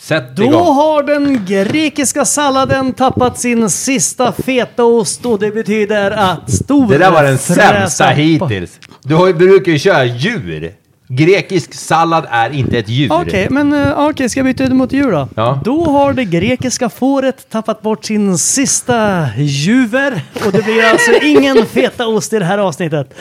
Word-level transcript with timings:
Sätt 0.00 0.36
Då 0.36 0.42
igång. 0.44 0.74
har 0.74 1.02
den 1.02 1.44
grekiska 1.44 2.24
salladen 2.24 2.92
tappat 2.92 3.38
sin 3.38 3.70
sista 3.70 4.32
fetaost 4.32 5.26
och 5.26 5.38
det 5.38 5.50
betyder 5.50 6.10
att 6.10 6.50
stor 6.50 6.88
Det 6.88 6.98
där 6.98 7.10
var 7.10 7.22
den 7.22 7.38
sämsta 7.38 8.04
hittills. 8.06 8.78
Du 9.02 9.14
har, 9.14 9.32
brukar 9.32 9.72
ju 9.72 9.78
köra 9.78 10.04
djur. 10.04 10.72
Grekisk 11.12 11.74
sallad 11.74 12.26
är 12.30 12.50
inte 12.50 12.78
ett 12.78 12.88
djur. 12.88 13.12
Okej, 13.12 13.46
men 13.50 13.92
okej, 13.96 14.28
ska 14.28 14.40
jag 14.40 14.44
byta 14.44 14.64
ut 14.64 14.72
mot 14.72 14.92
djur 14.92 15.12
då? 15.12 15.28
Ja. 15.36 15.60
Då 15.64 15.84
har 15.84 16.12
det 16.12 16.24
grekiska 16.24 16.88
fåret 16.88 17.50
tappat 17.50 17.82
bort 17.82 18.04
sin 18.04 18.38
sista 18.38 19.26
juver 19.38 20.20
och 20.46 20.52
det 20.52 20.62
blir 20.64 20.84
alltså 20.84 21.10
ingen 21.22 21.66
fetaost 21.66 22.32
i 22.32 22.38
det 22.38 22.44
här 22.44 22.58
avsnittet. 22.58 23.14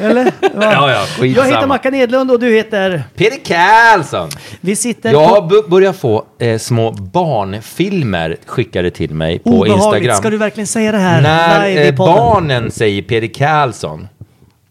Eller? 0.00 0.24
Va? 0.24 0.30
Ja, 0.52 0.90
ja, 0.90 1.06
Jag 1.18 1.26
heter 1.28 1.42
skitsamma. 1.42 1.66
Mackan 1.66 1.94
Edlund 1.94 2.30
och 2.30 2.40
du 2.40 2.54
heter... 2.54 3.02
Peter 3.16 3.38
Karlsson! 3.44 4.28
Vi 4.60 4.76
sitter 4.76 5.12
Jag 5.12 5.26
har 5.26 5.40
bu- 5.42 5.68
börjat 5.70 5.96
få 5.96 6.24
eh, 6.38 6.58
små 6.58 6.92
barnfilmer 6.92 8.36
skickade 8.46 8.90
till 8.90 9.14
mig 9.14 9.38
på 9.38 9.50
Obehagligt. 9.50 9.76
Instagram. 9.84 10.16
Ska 10.16 10.30
du 10.30 10.36
verkligen 10.36 10.66
säga 10.66 10.92
det 10.92 10.98
här 10.98 11.22
När 11.22 11.68
live 11.68 11.84
i 11.84 11.88
eh, 11.88 11.94
podden? 11.96 12.14
barnen 12.16 12.70
säger 12.70 13.02
Peter 13.02 13.26
Karlsson. 13.34 14.08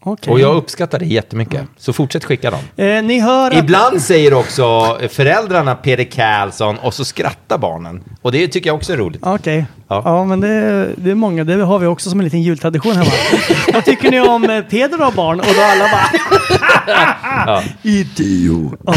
Okej. 0.10 0.34
Och 0.34 0.40
jag 0.40 0.56
uppskattar 0.56 1.00
det 1.00 1.06
jättemycket. 1.06 1.62
Så 1.78 1.94
fortsätt 1.94 2.26
skicka 2.26 2.52
dem. 2.52 2.60
Eh, 2.76 3.04
ni 3.04 3.20
hör 3.20 3.52
att... 3.52 3.58
Ibland 3.58 4.02
säger 4.02 4.34
också 4.34 4.98
föräldrarna 5.10 5.76
Peter 5.76 6.04
Karlsson 6.04 6.78
och 6.78 6.94
så 6.94 7.06
skrattar 7.06 7.58
barnen. 7.58 8.04
Och 8.22 8.32
det 8.32 8.48
tycker 8.48 8.70
jag 8.70 8.76
också 8.76 8.94
är 8.94 8.98
roligt. 8.98 9.22
Okej. 9.26 9.66
Ja. 9.88 10.02
Ja. 10.06 10.26
men 10.26 10.40
det, 10.40 10.90
det 10.96 11.12
är 11.12 11.16
många. 11.16 11.44
Det 11.44 11.64
har 11.64 11.80
vi 11.80 11.88
också 11.88 12.10
som 12.10 12.20
en 12.20 12.24
liten 12.24 12.42
jultradition 12.42 12.96
hemma. 12.96 13.12
Vad 13.74 13.86
tycker 13.86 14.12
ni 14.12 14.20
om 14.22 14.50
eh, 14.50 14.62
Peder 14.62 14.98
har 14.98 15.12
barn? 15.12 15.40
Och 15.40 15.46
då 15.56 15.62
alla 15.62 15.86
bara... 15.92 16.10
Idiot. 17.84 18.80
Ja. 18.86 18.94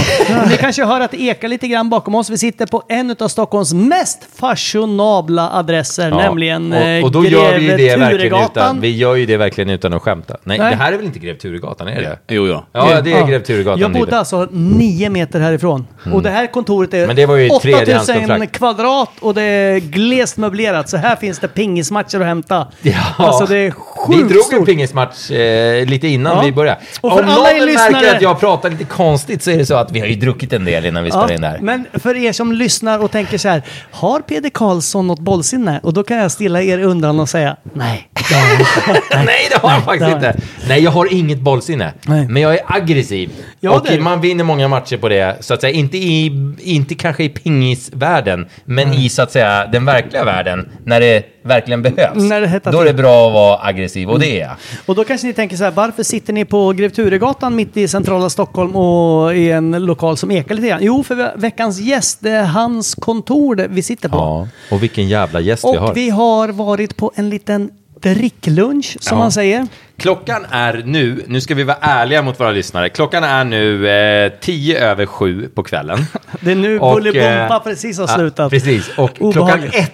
Ni 0.50 0.56
kanske 0.56 0.84
hör 0.84 1.00
att 1.00 1.10
det 1.10 1.20
ekar 1.22 1.48
lite 1.48 1.68
grann 1.68 1.90
bakom 1.90 2.14
oss. 2.14 2.30
Vi 2.30 2.38
sitter 2.38 2.66
på 2.66 2.82
en 2.88 3.16
av 3.20 3.28
Stockholms 3.28 3.72
mest 3.74 4.18
fashionabla 4.38 5.50
adresser, 5.52 6.08
Ja. 6.08 6.16
nämligen 6.16 6.72
eh, 6.72 6.98
och, 6.98 7.04
och 7.04 7.12
då 7.12 7.24
gör 7.24 7.58
vi 7.58 7.70
ju 7.70 7.76
det 7.76 7.96
verkligen 7.96 8.44
utan, 8.44 8.80
vi 8.80 8.96
gör 8.96 9.14
ju 9.14 9.26
det 9.26 9.36
verkligen 9.36 9.70
utan 9.70 9.92
att 9.94 10.02
skämta. 10.02 10.36
Nej, 10.44 10.58
Nej. 10.58 10.70
det 10.70 10.76
här 10.76 10.92
är 10.92 10.96
väl 10.96 11.06
inte 11.06 11.18
Grev 11.18 11.34
Turegatan, 11.38 11.88
är 11.88 12.00
det 12.00 12.18
Jo, 12.28 12.46
ja. 12.46 12.64
Ja, 12.72 13.00
det 13.00 13.12
är 13.12 13.26
Grev 13.26 13.42
Turegatan. 13.42 13.80
Jag 13.80 13.92
bodde 13.92 14.18
alltså 14.18 14.48
nio 14.50 15.10
meter 15.10 15.40
härifrån. 15.40 15.86
Och 16.12 16.22
det 16.22 16.30
här 16.30 16.46
kontoret 16.46 16.94
är 16.94 17.06
Men 17.06 17.16
det 17.16 17.26
var 17.26 17.36
ju 17.36 17.48
tredje 17.48 17.82
8000 17.82 17.96
anståndskontrakt. 17.98 18.52
kvadrat 18.56 19.10
och 19.20 19.34
det 19.34 19.42
är 19.42 19.78
glest 19.78 20.36
möblerat. 20.36 20.88
Så 20.88 20.96
här 20.96 21.16
finns 21.16 21.38
det 21.38 21.48
pingismatcher 21.48 22.20
att 22.20 22.26
hämta. 22.26 22.66
Ja. 22.82 22.92
Alltså 23.16 23.46
det 23.46 23.58
är 23.58 23.70
Vi 24.08 24.16
drog 24.16 24.30
en 24.32 24.42
stort. 24.42 24.66
pingismatch 24.66 25.30
eh, 25.30 25.86
lite 25.86 26.08
innan 26.08 26.36
Ja. 26.36 26.42
vi 26.42 26.52
började. 26.52 26.80
Och 27.00 27.12
för 27.12 27.22
Om 27.22 27.28
alla 27.28 27.34
någon 27.38 27.46
er 27.46 27.52
märker 27.52 27.66
lyssnare- 27.66 28.16
att 28.16 28.22
jag 28.22 28.40
pratar 28.40 28.70
lite 28.70 28.84
konstigt 28.84 29.42
så 29.42 29.50
är 29.50 29.58
det 29.58 29.66
så 29.66 29.74
att 29.74 29.92
vi 29.92 30.00
har 30.00 30.06
ju 30.06 30.14
druckit 30.14 30.52
en 30.52 30.64
del 30.64 30.86
innan 30.86 31.04
vi 31.04 31.10
spelade 31.10 31.34
in 31.34 31.40
det 31.40 31.46
här. 31.48 31.58
men 31.60 31.86
för 31.92 32.16
er 32.16 32.32
som 32.32 32.52
lyssnar 32.52 32.98
och 32.98 33.10
tänker 33.10 33.38
så 33.38 33.48
här, 33.48 33.62
har 33.90 34.20
Peder 34.20 34.50
Karlsson 34.50 35.06
något 35.06 35.18
bollsinne? 35.20 35.80
Och 35.82 35.92
då 35.92 36.02
kan 36.02 36.16
jag 36.16 36.32
stilla 36.32 36.62
er 36.62 36.78
undran 36.78 37.20
och 37.20 37.28
säga, 37.28 37.56
nej. 37.74 38.08
det 38.28 38.34
har 38.34 38.40
han 38.46 38.96
inte." 38.96 39.22
Nej, 39.24 39.48
det 39.50 39.58
har 39.62 39.72
jag 39.72 39.84
faktiskt 39.84 40.04
har 40.10 40.16
inte. 40.16 40.36
Nej, 40.68 40.82
jag 40.84 40.90
har 40.90 41.12
inget 41.14 41.38
bollsinne. 41.40 41.92
Nej. 42.06 42.28
Men 42.28 42.42
jag 42.42 42.54
är 42.54 42.60
aggressiv. 42.66 43.30
Ja, 43.60 43.70
och 43.70 43.90
är 43.90 44.00
man 44.00 44.20
vinner 44.20 44.44
många 44.44 44.68
matcher 44.68 44.96
på 44.96 45.08
det. 45.08 45.36
Så 45.40 45.54
att 45.54 45.60
säga, 45.60 45.72
inte, 45.74 45.96
i, 45.98 46.32
inte 46.58 46.94
kanske 46.94 47.24
i 47.24 47.28
pingisvärlden, 47.28 48.46
men 48.64 48.92
i 48.92 49.08
så 49.08 49.22
att 49.22 49.32
säga 49.32 49.66
den 49.66 49.84
verkliga 49.84 50.24
världen. 50.24 50.68
När 50.84 51.00
det 51.00 51.22
verkligen 51.42 51.82
behövs. 51.82 52.22
När 52.22 52.40
det 52.40 52.46
hettar 52.46 52.72
Då 52.72 52.80
är 52.80 52.84
det 52.84 52.94
bra 52.94 53.26
att 53.26 53.32
vara 53.32 53.66
aggressiv 53.66 54.10
och 54.10 54.18
det 54.20 54.40
är 54.40 54.44
jag. 54.44 54.56
Och 54.86 54.94
då 54.94 55.04
kanske 55.04 55.26
ni 55.26 55.32
tänker 55.32 55.56
så 55.56 55.64
här, 55.64 55.70
varför 55.70 56.02
sitter 56.02 56.32
ni 56.32 56.44
på 56.44 56.72
Grev 56.72 56.88
Turegatan 56.88 57.56
mitt 57.56 57.76
i 57.76 57.88
centrala 57.88 58.30
Stockholm 58.30 58.76
och 58.76 59.34
i 59.36 59.50
en 59.50 59.70
lokal 59.84 60.16
som 60.16 60.30
ekar 60.30 60.54
lite 60.54 60.68
grann? 60.68 60.78
Jo, 60.82 61.02
för 61.02 61.32
veckans 61.36 61.80
gäst, 61.80 62.18
det 62.20 62.30
är 62.30 62.44
hans 62.44 62.94
kontor 62.94 63.66
vi 63.70 63.82
sitter 63.82 64.08
på. 64.08 64.16
Ja, 64.16 64.48
och 64.70 64.82
vilken 64.82 65.08
jävla 65.08 65.40
gäst 65.40 65.64
vi 65.64 65.76
har. 65.76 65.90
Och 65.90 65.96
vi 65.96 66.10
har 66.10 66.48
varit 66.48 66.96
på 66.96 67.12
en 67.14 67.30
liten 67.30 67.70
dricklunch, 68.00 68.96
som 69.00 69.18
Ja. 69.18 69.22
man 69.24 69.32
säger. 69.32 69.66
Klockan 69.96 70.46
är 70.50 70.82
nu, 70.86 71.24
nu 71.26 71.40
ska 71.40 71.54
vi 71.54 71.62
vara 71.62 71.76
ärliga 71.80 72.22
mot 72.22 72.40
våra 72.40 72.50
lyssnare, 72.50 72.88
klockan 72.88 73.24
är 73.24 73.44
nu 73.44 73.88
eh, 73.88 74.32
tio 74.40 74.78
över 74.90 75.06
sju 75.06 75.48
på 75.54 75.62
kvällen. 75.62 75.98
Det 76.40 76.50
är 76.50 76.54
nu 76.56 76.78
Och, 76.80 76.92
Bolibompa 76.94 77.54
eh, 77.56 77.62
precis 77.62 77.98
har 77.98 78.08
ja, 78.08 78.14
slutat. 78.14 78.50
precis, 78.50 78.88
och 78.98 79.16
klockan 79.16 79.42
Obehagligt. 79.42 79.74
ett 79.74 79.92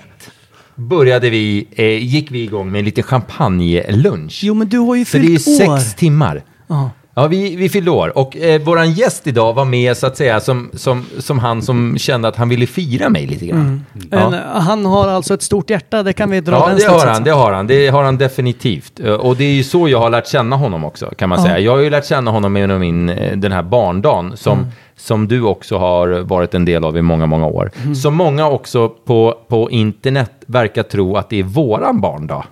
började 0.78 1.30
vi, 1.30 1.66
eh, 1.72 1.84
gick 2.04 2.30
vi 2.30 2.42
igång 2.42 2.72
med 2.72 2.84
lite 2.84 3.02
champagnelunch. 3.02 4.40
Jo, 4.44 4.54
men 4.54 4.68
du 4.68 4.78
har 4.78 4.94
ju 4.94 5.04
För 5.04 5.18
det 5.18 5.26
är 5.26 5.30
ju 5.30 5.38
fyllt 5.38 5.68
år. 5.68 5.76
sex 5.78 5.94
timmar. 5.94 6.42
Ja. 6.66 6.90
Ja, 7.14 7.26
vi, 7.26 7.56
vi 7.56 7.68
fyllde 7.68 7.90
år 7.90 8.18
och 8.18 8.36
eh, 8.36 8.60
våran 8.62 8.92
gäst 8.92 9.26
idag 9.26 9.52
var 9.54 9.64
med 9.64 9.96
så 9.96 10.06
att 10.06 10.16
säga 10.16 10.40
som, 10.40 10.70
som, 10.74 11.04
som 11.18 11.38
han 11.38 11.62
som 11.62 11.98
kände 11.98 12.28
att 12.28 12.36
han 12.36 12.48
ville 12.48 12.66
fira 12.66 13.08
mig 13.08 13.26
lite 13.26 13.46
grann. 13.46 13.84
Ja. 14.10 14.30
Men, 14.30 14.34
eh, 14.34 14.40
han 14.40 14.84
har 14.86 15.08
alltså 15.08 15.34
ett 15.34 15.42
stort 15.42 15.70
hjärta, 15.70 16.02
det 16.02 16.12
kan 16.12 16.30
vi 16.30 16.40
dra 16.40 16.52
Ja, 16.54 16.68
den 16.68 16.76
det 16.78 16.84
har 16.88 17.06
han, 17.06 17.24
det 17.24 17.30
har 17.30 17.52
han. 17.52 17.66
Det 17.66 17.88
har 17.88 18.04
han 18.04 18.18
definitivt. 18.18 19.00
Eh, 19.00 19.12
Och 19.12 19.36
det 19.36 19.44
är 19.44 19.52
ju 19.52 19.62
så 19.64 19.88
jag 19.88 19.98
har 20.00 20.10
lärt 20.10 20.26
känna 20.28 20.56
honom 20.56 20.84
också, 20.84 21.06
kan 21.16 21.28
man 21.28 21.38
Ja. 21.38 21.44
säga. 21.44 21.58
Jag 21.58 21.72
har 21.72 21.78
ju 21.78 21.90
lärt 21.90 22.06
känna 22.06 22.30
honom 22.30 22.56
genom 22.56 22.80
min, 22.80 23.08
eh, 23.08 23.36
den 23.36 23.52
här 23.52 23.62
barndagen, 23.62 24.36
som, 24.36 24.58
Mm. 24.58 24.70
Som 24.98 25.28
du 25.28 25.42
också 25.42 25.78
har 25.78 26.08
varit 26.08 26.54
en 26.54 26.64
del 26.64 26.84
av 26.84 26.96
i 26.96 27.02
många, 27.02 27.26
många 27.26 27.46
år. 27.46 27.70
Mm. 27.82 27.94
Som 27.94 28.14
många 28.14 28.48
också 28.48 28.88
på, 28.88 29.38
på 29.48 29.70
internet 29.70 30.32
verkar 30.46 30.82
tro 30.82 31.16
att 31.16 31.30
det 31.30 31.38
är 31.38 31.42
våran 31.42 32.00
barndag. 32.00 32.44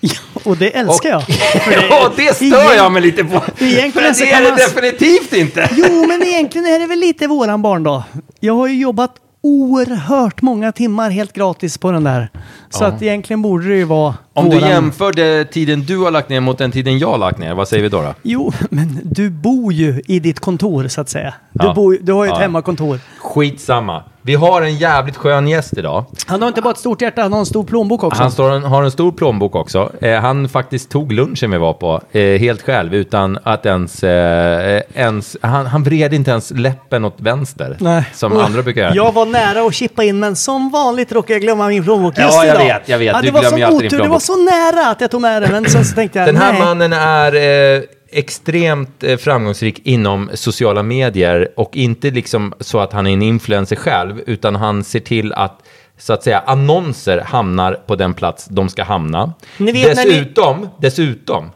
Och 0.44 0.56
det 0.56 0.76
älskar 0.76 1.08
jag. 1.08 1.22
För 1.26 1.70
det- 1.70 1.86
ja, 1.90 2.10
det 2.16 2.34
stör 2.34 2.74
jag 2.76 2.92
mig 2.92 3.02
lite 3.02 3.24
på. 3.24 3.40
Egentligen 3.58 4.14
så 4.14 4.24
det 4.24 4.30
är 4.30 4.42
det 4.42 4.50
definitivt 4.56 5.32
inte. 5.32 5.70
Jo, 5.72 6.06
men 6.08 6.22
egentligen 6.22 6.66
är 6.66 6.78
det 6.78 6.86
väl 6.86 6.98
lite 6.98 7.26
våran 7.26 7.62
barndag. 7.62 8.04
Jag 8.40 8.54
har 8.54 8.68
ju 8.68 8.78
jobbat 8.80 9.14
oerhört 9.42 10.42
många 10.42 10.72
timmar 10.72 11.10
helt 11.10 11.32
gratis 11.32 11.78
på 11.78 11.90
den 11.92 12.04
där. 12.04 12.28
Så 12.70 12.84
att 12.84 13.02
egentligen 13.02 13.42
borde 13.42 13.68
det 13.68 13.76
ju 13.76 13.84
vara 13.84 14.14
Om 14.36 14.50
du 14.50 14.56
våran- 14.56 14.70
jämför 14.70 15.44
tiden 15.44 15.84
du 15.84 15.98
har 15.98 16.10
lagt 16.10 16.28
ner 16.28 16.40
mot 16.40 16.58
den 16.58 16.72
tiden 16.72 16.98
jag 16.98 17.08
har 17.10 17.18
lagt 17.18 17.38
ner, 17.38 17.54
vad 17.54 17.68
säger 17.68 17.82
vi 17.82 17.88
då? 17.88 18.02
då? 18.02 18.14
Jo, 18.22 18.52
men 18.70 19.00
du 19.04 19.30
bor 19.30 19.72
ju 19.72 20.02
i 20.06 20.18
ditt 20.20 20.40
kontor 20.40 20.88
så 20.88 21.00
att 21.00 21.08
säga. 21.08 21.34
Du, 21.52 21.66
Ja. 21.66 21.74
bor, 21.74 21.98
du 22.00 22.12
har 22.12 22.24
ju 22.24 22.28
ett 22.30 22.36
Ja. 22.36 22.42
hemmakontor. 22.42 23.00
Skitsamma. 23.20 24.02
Vi 24.26 24.34
har 24.34 24.62
en 24.62 24.76
jävligt 24.76 25.16
skön 25.16 25.48
gäst 25.48 25.78
idag. 25.78 26.04
Han 26.26 26.40
har 26.42 26.48
inte 26.48 26.62
bara 26.62 26.70
ett 26.70 26.78
stort 26.78 27.02
hjärta, 27.02 27.22
han 27.22 27.32
har 27.32 27.40
en 27.40 27.46
stor 27.46 27.64
plånbok 27.64 28.04
också. 28.04 28.22
Han 28.22 28.30
står, 28.32 28.60
har 28.60 28.82
en 28.82 28.90
stor 28.90 29.12
plånbok 29.12 29.54
också. 29.56 29.92
Eh, 30.00 30.20
han 30.20 30.48
faktiskt 30.48 30.90
tog 30.90 31.12
lunchen 31.12 31.50
vi 31.50 31.58
var 31.58 31.72
på, 31.72 32.00
eh, 32.12 32.38
helt 32.40 32.62
själv, 32.62 32.94
utan 32.94 33.38
att 33.42 33.66
ens... 33.66 34.04
Eh, 34.04 34.82
ens 34.94 35.36
han, 35.42 35.66
han 35.66 35.82
vred 35.82 36.14
inte 36.14 36.30
ens 36.30 36.50
läppen 36.50 37.04
åt 37.04 37.14
vänster, 37.20 37.76
Nej. 37.80 38.04
som 38.14 38.32
Och 38.32 38.44
andra 38.44 38.62
brukar 38.62 38.80
göra. 38.82 38.94
Jag 38.94 39.12
var 39.12 39.26
nära 39.26 39.66
att 39.66 39.74
chippa 39.74 40.04
in, 40.04 40.18
men 40.18 40.36
som 40.36 40.70
vanligt 40.70 41.12
råkade 41.12 41.32
jag 41.32 41.42
glömma 41.42 41.68
min 41.68 41.84
plånbok 41.84 42.18
just 42.18 42.32
Ja, 42.32 42.44
jag 42.46 42.54
idag. 42.56 42.64
vet, 42.64 42.88
jag 42.88 42.98
vet. 42.98 43.22
Du 43.22 43.30
glömmer 43.30 43.58
ju 43.58 43.64
alltid 43.64 43.80
din 43.80 43.88
det 43.90 43.96
var 43.96 44.02
plånbok. 44.04 44.22
Så 44.24 44.36
nära 44.44 44.86
att 44.90 45.00
jag 45.00 45.10
tog 45.10 45.20
med 45.20 45.42
den, 45.42 45.52
men 45.52 45.70
sen 45.70 45.84
så 45.84 45.94
tänkte 45.94 46.18
jag, 46.18 46.28
Den 46.28 46.36
här 46.36 46.52
nej. 46.52 46.62
mannen 46.62 46.92
är 46.92 47.34
eh, 47.76 47.82
extremt 48.10 49.02
eh, 49.04 49.16
framgångsrik 49.16 49.80
inom 49.84 50.30
sociala 50.34 50.82
medier 50.82 51.48
och 51.56 51.76
inte 51.76 52.10
liksom 52.10 52.54
så 52.60 52.78
att 52.80 52.92
han 52.92 53.06
är 53.06 53.12
en 53.12 53.22
influencer 53.22 53.76
själv, 53.76 54.20
utan 54.26 54.56
han 54.56 54.84
ser 54.84 55.00
till 55.00 55.32
att 55.32 55.62
så 55.98 56.12
att 56.12 56.22
säga 56.22 56.38
annonser 56.46 57.18
hamnar 57.20 57.72
på 57.74 57.96
den 57.96 58.14
plats 58.14 58.46
de 58.50 58.68
ska 58.68 58.82
hamna. 58.84 59.32
När 59.58 59.72
ni- 59.72 59.82
dessutom, 59.84 60.68
dessutom 60.80 61.50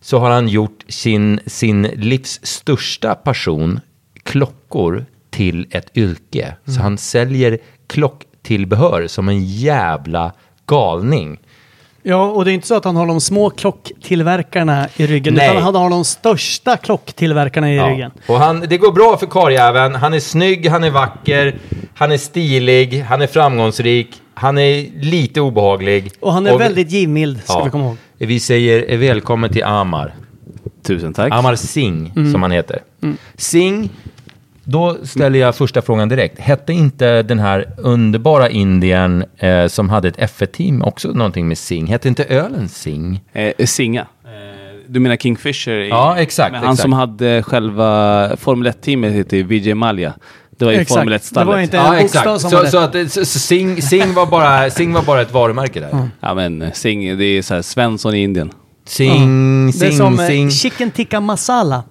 så 0.00 0.18
har 0.18 0.30
han 0.30 0.48
gjort 0.48 0.84
sin, 0.88 1.40
sin 1.46 1.82
livs 1.82 2.40
största 2.46 3.14
passion, 3.14 3.80
klockor, 4.22 5.04
till 5.30 5.66
ett 5.70 5.96
yrke. 5.96 6.54
Så 6.64 6.70
Mm. 6.70 6.82
han 6.82 6.98
säljer 6.98 7.58
klocktillbehör 7.86 9.06
som 9.06 9.28
en 9.28 9.44
jävla 9.44 10.32
galning. 10.66 11.38
Ja, 12.04 12.24
och 12.30 12.44
det 12.44 12.50
är 12.50 12.52
inte 12.52 12.66
så 12.66 12.74
att 12.74 12.84
han 12.84 12.96
har 12.96 13.06
de 13.06 13.20
små 13.20 13.50
klocktillverkarna 13.50 14.88
i 14.96 15.06
ryggen, 15.06 15.34
Nej. 15.34 15.50
utan 15.50 15.62
han 15.62 15.74
har 15.74 15.90
de 15.90 16.04
största 16.04 16.76
klocktillverkarna 16.76 17.72
i 17.72 17.80
ryggen. 17.80 18.10
Och 18.26 18.36
han, 18.38 18.60
det 18.60 18.78
går 18.78 18.92
bra 18.92 19.16
för 19.16 19.26
karljäveln. 19.26 19.94
Han 19.94 20.14
är 20.14 20.20
snygg, 20.20 20.66
han 20.68 20.84
är 20.84 20.90
vacker, 20.90 21.56
han 21.94 22.12
är 22.12 22.16
stilig, 22.18 23.00
han 23.08 23.22
är 23.22 23.26
framgångsrik, 23.26 24.08
han 24.34 24.58
är 24.58 24.86
lite 25.04 25.40
obehaglig. 25.40 26.10
Och 26.20 26.32
han 26.32 26.46
är 26.46 26.52
vi- 26.52 26.58
väldigt 26.58 26.90
givmild, 26.90 27.42
ska 27.44 27.52
ja, 27.52 27.64
vi 27.64 27.70
komma 27.70 27.84
ihåg. 27.84 27.96
Vi 28.18 28.40
säger 28.40 28.96
välkommen 28.98 29.50
till 29.52 29.64
Amar. 29.64 30.14
Tusen 30.82 31.12
tack. 31.14 31.32
Amar 31.32 31.54
Singh, 31.56 32.10
Mm. 32.16 32.32
som 32.32 32.42
han 32.42 32.50
heter. 32.50 32.78
Singh, 33.36 33.88
då 34.64 34.96
ställer 35.02 35.38
jag 35.38 35.56
första 35.56 35.82
frågan 35.82 36.08
direkt. 36.08 36.38
Hette 36.40 36.72
inte 36.72 37.22
den 37.22 37.38
här 37.38 37.66
underbara 37.78 38.50
Indien 38.50 39.24
eh, 39.38 39.66
som 39.66 39.88
hade 39.90 40.08
ett 40.08 40.16
F1-team 40.18 40.82
också 40.82 41.08
någonting 41.08 41.48
med 41.48 41.58
Singh? 41.58 41.90
Hette 41.90 42.08
inte 42.08 42.24
ölen 42.24 42.68
Singh? 42.68 43.20
Eh, 43.32 43.66
Singa. 43.66 44.00
Eh, 44.24 44.28
du 44.88 45.00
menar 45.00 45.16
Kingfisher? 45.16 45.72
i- 45.80 45.88
Ja, 45.88 46.16
exakt, 46.18 46.52
Men 46.52 46.60
han 46.62 46.70
exakt. 46.72 46.82
som 46.82 46.92
hade 46.92 47.42
själva 47.42 48.30
Formel 48.36 48.72
1-teamet 48.72 49.12
heter 49.12 49.42
Vijay 49.42 49.74
Malya. 49.74 50.12
Det 50.58 50.64
var 50.64 50.72
ju 50.72 50.78
Exakt. 50.78 50.98
Formel 51.00 51.12
Det 51.34 51.34
var 51.44 51.54
1-stallet. 51.58 51.62
inte- 51.62 51.78
en 51.78 52.02
bokstav 52.02 52.38
som 52.38 52.50
var 52.50 52.58
Så, 52.58 52.64
rätt. 52.64 52.70
så, 52.92 52.98
att, 52.98 53.12
så, 53.12 53.24
så 53.24 53.38
Singh, 53.38 53.80
Singh, 53.80 54.14
var 54.14 54.26
bara, 54.26 54.70
Singh 54.70 54.94
var 54.94 55.02
bara 55.02 55.20
ett 55.22 55.32
varumärke 55.32 55.80
där. 55.80 56.08
Ja 56.20 56.34
men 56.34 56.70
Sing, 56.74 57.18
det 57.18 57.24
är 57.24 57.42
så 57.42 57.54
här 57.54 57.62
Svensson 57.62 58.14
i 58.14 58.22
Indien. 58.22 58.50
Sing, 58.86 59.66
Det 59.66 59.86
är 59.86 59.88
sing, 59.88 59.98
som 59.98 60.20
eh, 60.20 60.26
sing. 60.26 60.50
chicken 60.50 60.90
tikka 60.90 61.20
masala. 61.20 61.82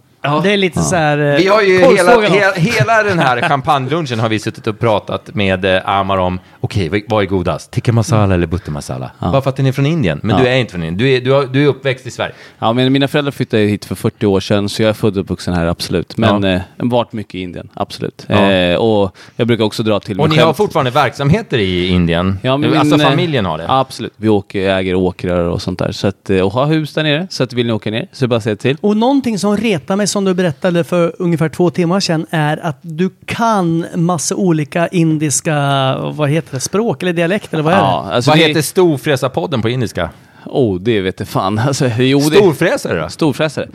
Det 0.43 0.51
är 0.53 0.57
lite 0.57 0.79
så 0.81 0.95
här... 0.95 1.17
eh, 1.17 1.35
Vi 1.37 1.47
har 1.47 1.61
ju 1.61 1.77
hela, 1.77 2.21
hela, 2.21 2.51
hela 2.55 3.03
den 3.03 3.19
här 3.19 3.41
champagnelunchen 3.49 4.19
har 4.19 4.29
vi 4.29 4.39
suttit 4.39 4.67
och 4.67 4.79
pratat 4.79 5.35
med 5.35 5.65
eh, 5.65 5.89
Amar 5.89 6.17
om, 6.17 6.39
okej, 6.59 6.89
vad- 6.89 7.01
vad 7.07 7.23
är 7.23 7.27
godast? 7.27 7.71
Tikka 7.71 7.91
masala 7.93 8.33
eller 8.35 8.47
butter 8.47 8.71
masala? 8.71 9.11
Bara 9.19 9.41
för 9.41 9.49
att 9.49 9.55
den 9.55 9.65
är 9.65 9.71
från 9.71 9.85
Indien, 9.85 10.19
men 10.23 10.37
Ja. 10.37 10.43
du 10.43 10.49
är 10.49 10.55
inte 10.55 10.71
från 10.71 10.83
Indien. 10.83 10.97
Du 10.97 11.15
är, 11.17 11.21
du, 11.21 11.31
har, 11.31 11.43
du 11.45 11.63
är 11.63 11.67
uppväxt 11.67 12.07
i 12.07 12.11
Sverige. 12.11 12.33
Ja 12.59 12.73
men 12.73 12.93
mina 12.93 13.07
föräldrar 13.07 13.31
flyttade 13.31 13.63
hit 13.63 13.85
för 13.85 13.95
40 13.95 14.25
år 14.25 14.39
sedan 14.39 14.69
så 14.69 14.81
jag 14.81 14.89
är 14.89 14.93
född 14.93 15.17
och 15.17 15.21
uppvuxen 15.23 15.53
här 15.53 15.65
absolut. 15.65 16.17
Men 16.17 16.43
Ja. 16.43 16.49
eh, 16.55 16.61
varit 16.77 17.13
mycket 17.13 17.35
i 17.35 17.39
Indien, 17.41 17.69
absolut. 17.73 18.25
Ja. 18.29 18.51
Eh, 18.51 18.75
och 18.75 19.15
jag 19.35 19.47
brukar 19.47 19.63
också 19.63 19.83
dra 19.83 19.99
till 19.99 20.19
Och 20.19 20.27
mig 20.29 20.37
ni 20.37 20.41
har 20.43 20.47
själv. 20.49 20.55
fortfarande 20.55 20.91
verksamheter 20.91 21.57
i 21.57 21.87
Indien? 21.87 22.39
Ja, 22.41 22.57
men 22.57 22.77
alltså 22.77 22.95
min, 22.97 23.05
eh, 23.05 23.09
familjen 23.09 23.45
har 23.45 23.57
det? 23.57 23.63
Ja, 23.63 23.79
absolut. 23.79 24.13
Vi 24.17 24.29
åker, 24.29 24.69
äger 24.69 24.95
åkrar 24.95 25.39
och 25.43 25.61
sånt 25.61 25.79
där. 25.79 25.91
Så 25.91 26.07
att, 26.07 26.29
och 26.29 26.51
har 26.51 26.65
hus 26.65 26.93
där 26.93 27.03
nere. 27.03 27.27
Så 27.29 27.43
att 27.43 27.53
vill 27.53 27.67
ni 27.67 27.73
åka 27.73 27.91
ner 27.91 28.07
så 28.11 28.27
bara 28.27 28.41
säga 28.41 28.55
till. 28.55 28.77
Och 28.81 28.97
någonting 28.97 29.39
som 29.39 29.57
retar 29.57 29.95
mig 29.95 30.07
som 30.11 30.25
du 30.25 30.33
berättade 30.33 30.83
för 30.83 31.15
ungefär 31.19 31.49
två 31.49 31.69
timmar 31.69 31.99
sedan 31.99 32.25
är 32.29 32.57
att 32.65 32.77
du 32.81 33.09
kan 33.25 33.85
massa 33.95 34.35
olika 34.35 34.87
indiska, 34.87 35.55
vad 35.97 36.29
heter 36.29 36.53
det, 36.53 36.59
språk 36.59 37.03
eller 37.03 37.13
dialekt 37.13 37.53
eller 37.53 37.63
vad 37.63 37.73
är 37.73 37.77
Ja, 37.77 38.05
det? 38.09 38.15
alltså 38.15 38.31
Vad 38.31 38.37
det, 38.37 38.43
heter 38.47 38.61
Storfräsarpodden 38.61 39.61
på 39.61 39.69
indiska? 39.69 40.09
Oh, 40.45 40.79
det 40.79 41.01
vet 41.01 41.19
jag 41.19 41.27
fan. 41.29 41.59
Alltså, 41.67 41.89
jo, 41.97 42.19
det, 42.19 42.25
Storfräsare 42.35 42.99
då? 43.01 43.09
Storfräsare. 43.09 43.67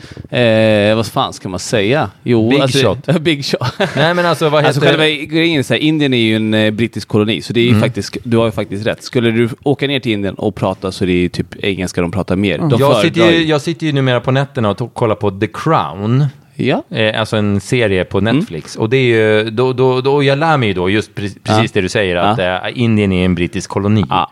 Eh, 0.90 0.96
vad 0.96 1.06
fan 1.06 1.32
ska 1.32 1.48
man 1.48 1.58
säga? 1.60 2.10
Jo, 2.22 2.50
Big 2.50 2.60
alltså, 2.60 2.78
shot. 2.86 3.20
big 3.20 3.44
shot. 3.44 3.72
Nej 3.96 4.14
men 4.14 4.26
alltså 4.26 4.48
vad 4.48 4.64
Alltså 4.64 4.80
heter... 4.80 4.98
själva 4.98 5.24
grejen 5.34 5.60
är 5.70 5.74
Indien 5.74 6.14
är 6.14 6.18
ju 6.18 6.36
en 6.36 6.54
eh, 6.54 6.70
brittisk 6.70 7.08
koloni, 7.08 7.42
så 7.42 7.52
det 7.52 7.60
är 7.60 7.64
ju 7.64 7.68
Mm. 7.70 7.80
faktiskt, 7.80 8.16
du 8.22 8.36
har 8.36 8.44
ju 8.46 8.52
faktiskt 8.52 8.86
rätt. 8.86 9.02
Skulle 9.02 9.30
du 9.30 9.48
åka 9.62 9.86
ner 9.86 10.00
till 10.00 10.12
Indien 10.12 10.34
och 10.34 10.54
prata 10.54 10.92
så 10.92 11.04
är 11.04 11.06
det 11.06 11.12
ju 11.12 11.28
typ 11.28 11.64
engelska 11.64 12.00
de 12.00 12.10
pratar 12.10 12.36
mer. 12.36 12.58
De 12.58 12.70
jag, 12.80 13.02
sitter 13.02 13.30
ju, 13.32 13.44
jag 13.44 13.60
sitter 13.60 13.86
ju 13.86 13.92
numera 13.92 14.20
på 14.20 14.30
nätterna 14.30 14.70
och 14.70 14.94
kollar 14.94 15.14
på 15.14 15.30
The 15.30 15.46
Crown. 15.46 16.26
Ja. 16.58 16.82
Eh, 16.90 17.20
alltså 17.20 17.36
en 17.36 17.60
serie 17.60 18.04
på 18.04 18.18
Mm. 18.18 18.36
Netflix. 18.36 18.76
Och 18.76 18.90
det 18.90 18.96
är 18.96 19.02
ju, 19.44 19.50
då, 19.50 19.72
då, 19.72 20.00
då, 20.00 20.22
jag 20.22 20.38
lär 20.38 20.56
mig 20.56 20.68
ju 20.68 20.74
då 20.74 20.90
just 20.90 21.10
pre- 21.14 21.38
precis 21.44 21.72
det 21.72 21.80
du 21.80 21.88
säger, 21.88 22.16
att 22.16 22.38
eh, 22.38 22.80
Indien 22.82 23.12
är 23.12 23.24
en 23.24 23.34
brittisk 23.34 23.70
koloni. 23.70 24.04
Ja. 24.08 24.30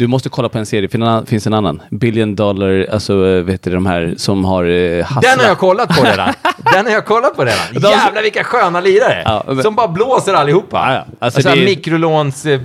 Du 0.00 0.06
måste 0.06 0.28
kolla 0.28 0.48
på 0.48 0.58
en 0.58 0.66
serie, 0.66 0.88
det 0.92 1.26
finns 1.26 1.46
en 1.46 1.54
annan. 1.54 1.82
Billion 1.90 2.34
dollar, 2.34 2.86
alltså 2.92 3.26
eh, 3.26 3.42
vet 3.42 3.62
du 3.62 3.70
de 3.70 3.86
här 3.86 4.14
som 4.16 4.44
har 4.44 4.64
eh, 4.64 5.04
hasslat. 5.04 5.22
Den 5.22 5.38
har 5.40 5.46
jag 5.46 5.58
kollat 5.58 5.88
på 5.98 6.04
redan. 6.04 6.32
Den 6.72 6.86
har 6.86 6.92
jag 6.92 7.04
kollat 7.06 7.36
på 7.36 7.44
redan. 7.44 7.58
Jävlar 7.92 8.22
vilka 8.22 8.44
sköna 8.44 8.80
lirare. 8.80 9.22
Ja, 9.24 9.44
men- 9.46 9.62
Som 9.62 9.74
bara 9.74 9.88
blåser 9.88 10.34
allihopa. 10.34 10.76
Ja, 10.88 10.94
ja. 10.94 10.98
Alltså, 10.98 11.38
Alltså, 11.38 11.54
det 11.54 11.62
är- 11.62 11.64
mikrolåns, 11.64 12.46
eh, 12.46 12.60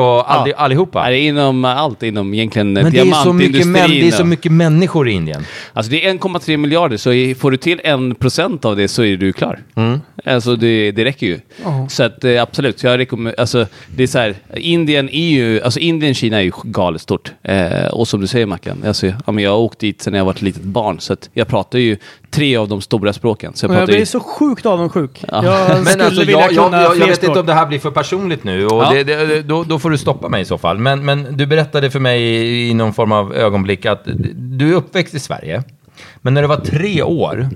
och 0.00 0.32
all, 0.32 0.48
Ja. 0.50 0.56
allihopa. 0.56 1.02
Nej, 1.02 1.12
det 1.12 1.18
är 1.18 1.28
inom 1.28 1.64
allt, 1.64 2.02
inom 2.02 2.34
egentligen 2.34 2.72
Men 2.72 2.90
diamantindustrin. 2.92 3.72
det 3.72 4.08
är 4.08 4.10
så 4.10 4.24
mycket 4.24 4.52
människor 4.52 5.08
i 5.08 5.12
Indien. 5.12 5.44
Alltså 5.72 5.90
det 5.90 6.06
är 6.06 6.10
1,3 6.10 6.56
miljarder, 6.56 6.96
så 6.96 7.40
får 7.40 7.50
du 7.50 7.56
till 7.56 7.80
en 7.84 8.14
procent 8.14 8.64
av 8.64 8.76
det 8.76 8.88
så 8.88 9.04
är 9.04 9.16
du 9.16 9.32
klar. 9.32 9.58
Mm. 9.76 10.00
Alltså 10.26 10.56
det, 10.56 10.92
det 10.92 11.04
räcker 11.04 11.26
ju. 11.26 11.40
Så 11.88 12.02
att 12.02 12.24
eh, 12.24 12.42
absolut, 12.42 12.82
jag 12.82 12.98
rekommenderar, 12.98 13.40
alltså 13.40 13.66
det 13.96 14.02
är 14.02 14.06
så 14.06 14.18
här, 14.18 14.34
Indien 14.56 15.08
är 15.08 15.28
ju, 15.30 15.60
alltså 15.62 15.80
Indien, 15.80 16.14
Kina 16.14 16.33
är 16.34 16.40
ju 16.40 16.52
galet 16.62 17.00
stort. 17.00 17.32
Eh, 17.42 17.86
och 17.86 18.08
som 18.08 18.20
du 18.20 18.26
säger 18.26 18.46
Mackan, 18.46 18.84
alltså, 18.86 19.06
ja, 19.06 19.32
men 19.32 19.44
jag 19.44 19.50
har 19.50 19.58
åkt 19.58 19.78
dit 19.78 20.02
sedan 20.02 20.14
jag 20.14 20.24
var 20.24 20.32
ett 20.32 20.42
litet 20.42 20.62
barn, 20.62 21.00
så 21.00 21.16
jag 21.32 21.48
pratar 21.48 21.78
ju 21.78 21.96
tre 22.30 22.56
av 22.56 22.68
de 22.68 22.80
stora 22.80 23.12
språken. 23.12 23.52
Så 23.54 23.66
jag 23.66 23.74
jag 23.74 23.86
blir 23.86 23.98
ju, 23.98 24.06
så 24.06 24.20
sjukt 24.20 24.66
avundsjuk. 24.66 25.24
Ja. 25.28 25.44
Jag 25.44 25.84
Men 25.84 26.00
alltså, 26.00 26.22
jag, 26.22 26.52
jag, 26.52 26.72
jag, 26.72 26.96
jag 26.98 27.06
vet 27.06 27.22
inte 27.22 27.40
om 27.40 27.46
det 27.46 27.54
här 27.54 27.66
blir 27.66 27.78
för 27.78 27.90
personligt 27.90 28.44
nu 28.44 28.66
och 28.66 28.82
Ja. 28.82 28.90
det, 28.92 29.04
det, 29.04 29.42
då, 29.42 29.64
då 29.64 29.78
får 29.78 29.90
du 29.90 29.98
stoppa 29.98 30.28
mig 30.28 30.42
i 30.42 30.44
så 30.44 30.58
fall. 30.58 30.78
Men, 30.78 31.04
men 31.04 31.36
du 31.36 31.46
berättade 31.46 31.90
för 31.90 32.00
mig 32.00 32.22
i 32.70 32.74
någon 32.74 32.94
form 32.94 33.12
av 33.12 33.34
ögonblick 33.34 33.86
att 33.86 34.02
du 34.34 34.70
är 34.70 34.74
uppväxt 34.74 35.14
i 35.14 35.20
Sverige. 35.20 35.62
Men 36.24 36.34
när 36.34 36.42
du 36.42 36.48
var 36.48 36.56
tre 36.56 37.02
år 37.02 37.48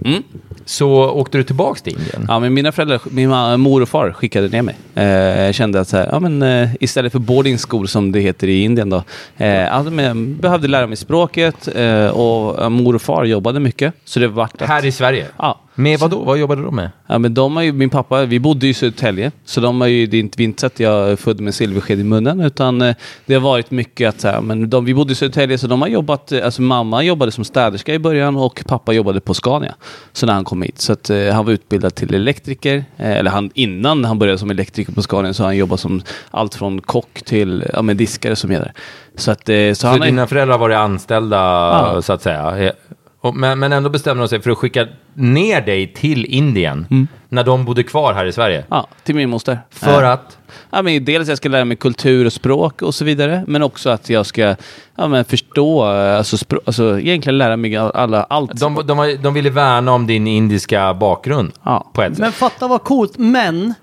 så 0.64 1.10
åkte 1.10 1.38
du 1.38 1.44
tillbaka 1.44 1.80
till 1.80 1.92
Indien. 1.92 2.24
Ja, 2.28 2.40
men 2.40 2.54
mina 2.54 2.72
föräldrar, 2.72 3.00
min 3.10 3.60
mor 3.60 3.82
och 3.82 3.88
far 3.88 4.12
skickade 4.12 4.48
ner 4.48 4.62
mig. 4.62 4.76
Eh, 4.94 5.04
jag 5.44 5.54
kände 5.54 5.80
att 5.80 5.88
så 5.88 5.96
här, 5.96 6.08
ja, 6.12 6.20
men, 6.20 6.42
eh, 6.42 6.68
istället 6.80 7.12
för 7.12 7.18
boarding 7.18 7.58
school 7.58 7.88
som 7.88 8.12
det 8.12 8.20
heter 8.20 8.48
i 8.48 8.62
Indien 8.62 8.90
då, 8.90 9.02
eh, 9.36 9.48
ja, 9.48 9.82
men, 9.82 10.36
behövde 10.36 10.68
lära 10.68 10.86
mig 10.86 10.96
språket 10.96 11.68
eh, 11.74 12.06
och 12.06 12.62
eh, 12.62 12.68
mor 12.68 12.94
och 12.94 13.02
far 13.02 13.24
jobbade 13.24 13.60
mycket. 13.60 13.94
Så 14.04 14.20
det 14.20 14.28
vart 14.28 14.62
att, 14.62 14.68
Här 14.68 14.84
i 14.84 14.92
Sverige? 14.92 15.26
Ja. 15.36 15.60
Med 15.78 15.98
vad 15.98 16.10
då? 16.10 16.18
Vad 16.24 16.38
jobbade 16.38 16.62
du 16.62 16.70
med? 16.70 16.90
Ja, 17.06 17.18
men 17.18 17.34
de 17.34 17.56
har 17.56 17.62
ju, 17.62 17.72
min 17.72 17.90
pappa, 17.90 18.24
vi 18.24 18.40
bodde 18.40 18.66
i 18.66 18.74
Södertälje, 18.74 19.32
så 19.44 19.60
de 19.60 19.80
har 19.80 19.88
ju, 19.88 20.06
det 20.06 20.16
är 20.16 20.20
inte, 20.20 20.42
är 20.42 20.44
inte 20.44 20.60
så 20.60 20.66
att 20.66 20.80
jag 20.80 21.10
är 21.10 21.16
född 21.16 21.40
med 21.40 21.54
silversked 21.54 22.00
i 22.00 22.04
munnen, 22.04 22.40
utan 22.40 22.82
eh, 22.82 22.94
det 23.26 23.34
har 23.34 23.40
varit 23.40 23.70
mycket 23.70 24.08
att 24.08 24.22
här, 24.22 24.40
men 24.40 24.70
de, 24.70 24.84
vi 24.84 24.94
bodde 24.94 25.12
i 25.12 25.14
Södertälje, 25.14 25.58
så 25.58 25.66
de 25.66 25.82
har 25.82 25.88
jobbat, 25.88 26.32
eh, 26.32 26.44
alltså 26.44 26.62
mamma 26.62 27.02
jobbade 27.02 27.32
som 27.32 27.44
städerska 27.44 27.94
i 27.94 27.98
början 27.98 28.36
och 28.36 28.62
pappa 28.66 28.92
jobbade 28.92 29.20
på 29.20 29.34
Scania. 29.34 29.74
Så 30.12 30.26
när 30.26 30.32
han 30.32 30.44
kom 30.44 30.62
hit, 30.62 30.80
så 30.80 30.92
att 30.92 31.10
eh, 31.10 31.28
han 31.32 31.44
var 31.44 31.52
utbildad 31.52 31.94
till 31.94 32.14
elektriker, 32.14 32.84
eh, 32.96 33.10
eller 33.16 33.30
han, 33.30 33.50
innan 33.54 34.04
han 34.04 34.18
började 34.18 34.38
som 34.38 34.50
elektriker 34.50 34.92
på 34.92 35.02
Scania 35.02 35.34
så 35.34 35.42
har 35.42 35.48
han 35.48 35.56
jobbat 35.56 35.80
som 35.80 36.02
allt 36.30 36.54
från 36.54 36.80
kock 36.80 37.22
till 37.24 37.64
ja, 37.72 37.82
men 37.82 37.96
diskare 37.96 38.36
som 38.36 38.52
gäller. 38.52 38.72
Så 39.16 39.30
att, 39.30 39.48
eh, 39.48 39.54
så, 39.68 39.74
Så 39.74 39.86
han 39.86 40.00
dina 40.00 40.26
föräldrar 40.26 40.52
har 40.52 40.58
varit 40.60 40.76
anställda, 40.76 41.36
Ja. 41.36 42.02
så 42.02 42.12
att 42.12 42.22
säga? 42.22 42.72
Och, 43.20 43.34
men, 43.36 43.58
men 43.58 43.72
ändå 43.72 43.90
bestämde 43.90 44.22
de 44.22 44.28
sig 44.28 44.40
för 44.42 44.50
att 44.50 44.58
skicka 44.58 44.86
ner 45.14 45.60
dig 45.60 45.92
till 45.94 46.24
Indien 46.24 46.86
när 47.28 47.44
de 47.44 47.64
bodde 47.64 47.82
kvar 47.82 48.14
här 48.14 48.26
i 48.26 48.32
Sverige. 48.32 48.64
Ja, 48.70 48.86
till 49.04 49.14
min 49.14 49.30
moster. 49.30 49.58
För 49.70 50.02
Ja. 50.02 50.12
att? 50.12 50.38
Ja, 50.70 50.82
men 50.82 51.04
dels 51.04 51.28
jag 51.28 51.36
ska 51.38 51.48
lära 51.48 51.64
mig 51.64 51.76
kultur 51.76 52.26
och 52.26 52.32
språk 52.32 52.82
och 52.82 52.94
så 52.94 53.04
vidare. 53.04 53.44
Men 53.46 53.62
också 53.62 53.90
att 53.90 54.10
jag 54.10 54.26
ska 54.26 54.56
ja, 54.96 55.08
men 55.08 55.24
förstå, 55.24 55.82
alltså, 55.84 56.38
språk, 56.38 56.62
alltså 56.66 57.00
egentligen 57.00 57.38
lära 57.38 57.56
mig 57.56 57.76
all- 57.76 57.90
alla, 57.94 58.22
allt. 58.22 58.60
De, 58.60 58.74
de, 58.86 59.16
de 59.22 59.34
ville 59.34 59.50
värna 59.50 59.92
om 59.92 60.06
din 60.06 60.26
indiska 60.26 60.94
bakgrund 60.94 61.52
Ja. 61.64 61.90
på 61.94 62.02
ett 62.02 62.12
sätt. 62.12 62.18
Men 62.18 62.32
fatta 62.32 62.68
vad 62.68 62.84
coolt, 62.84 63.18
men... 63.18 63.74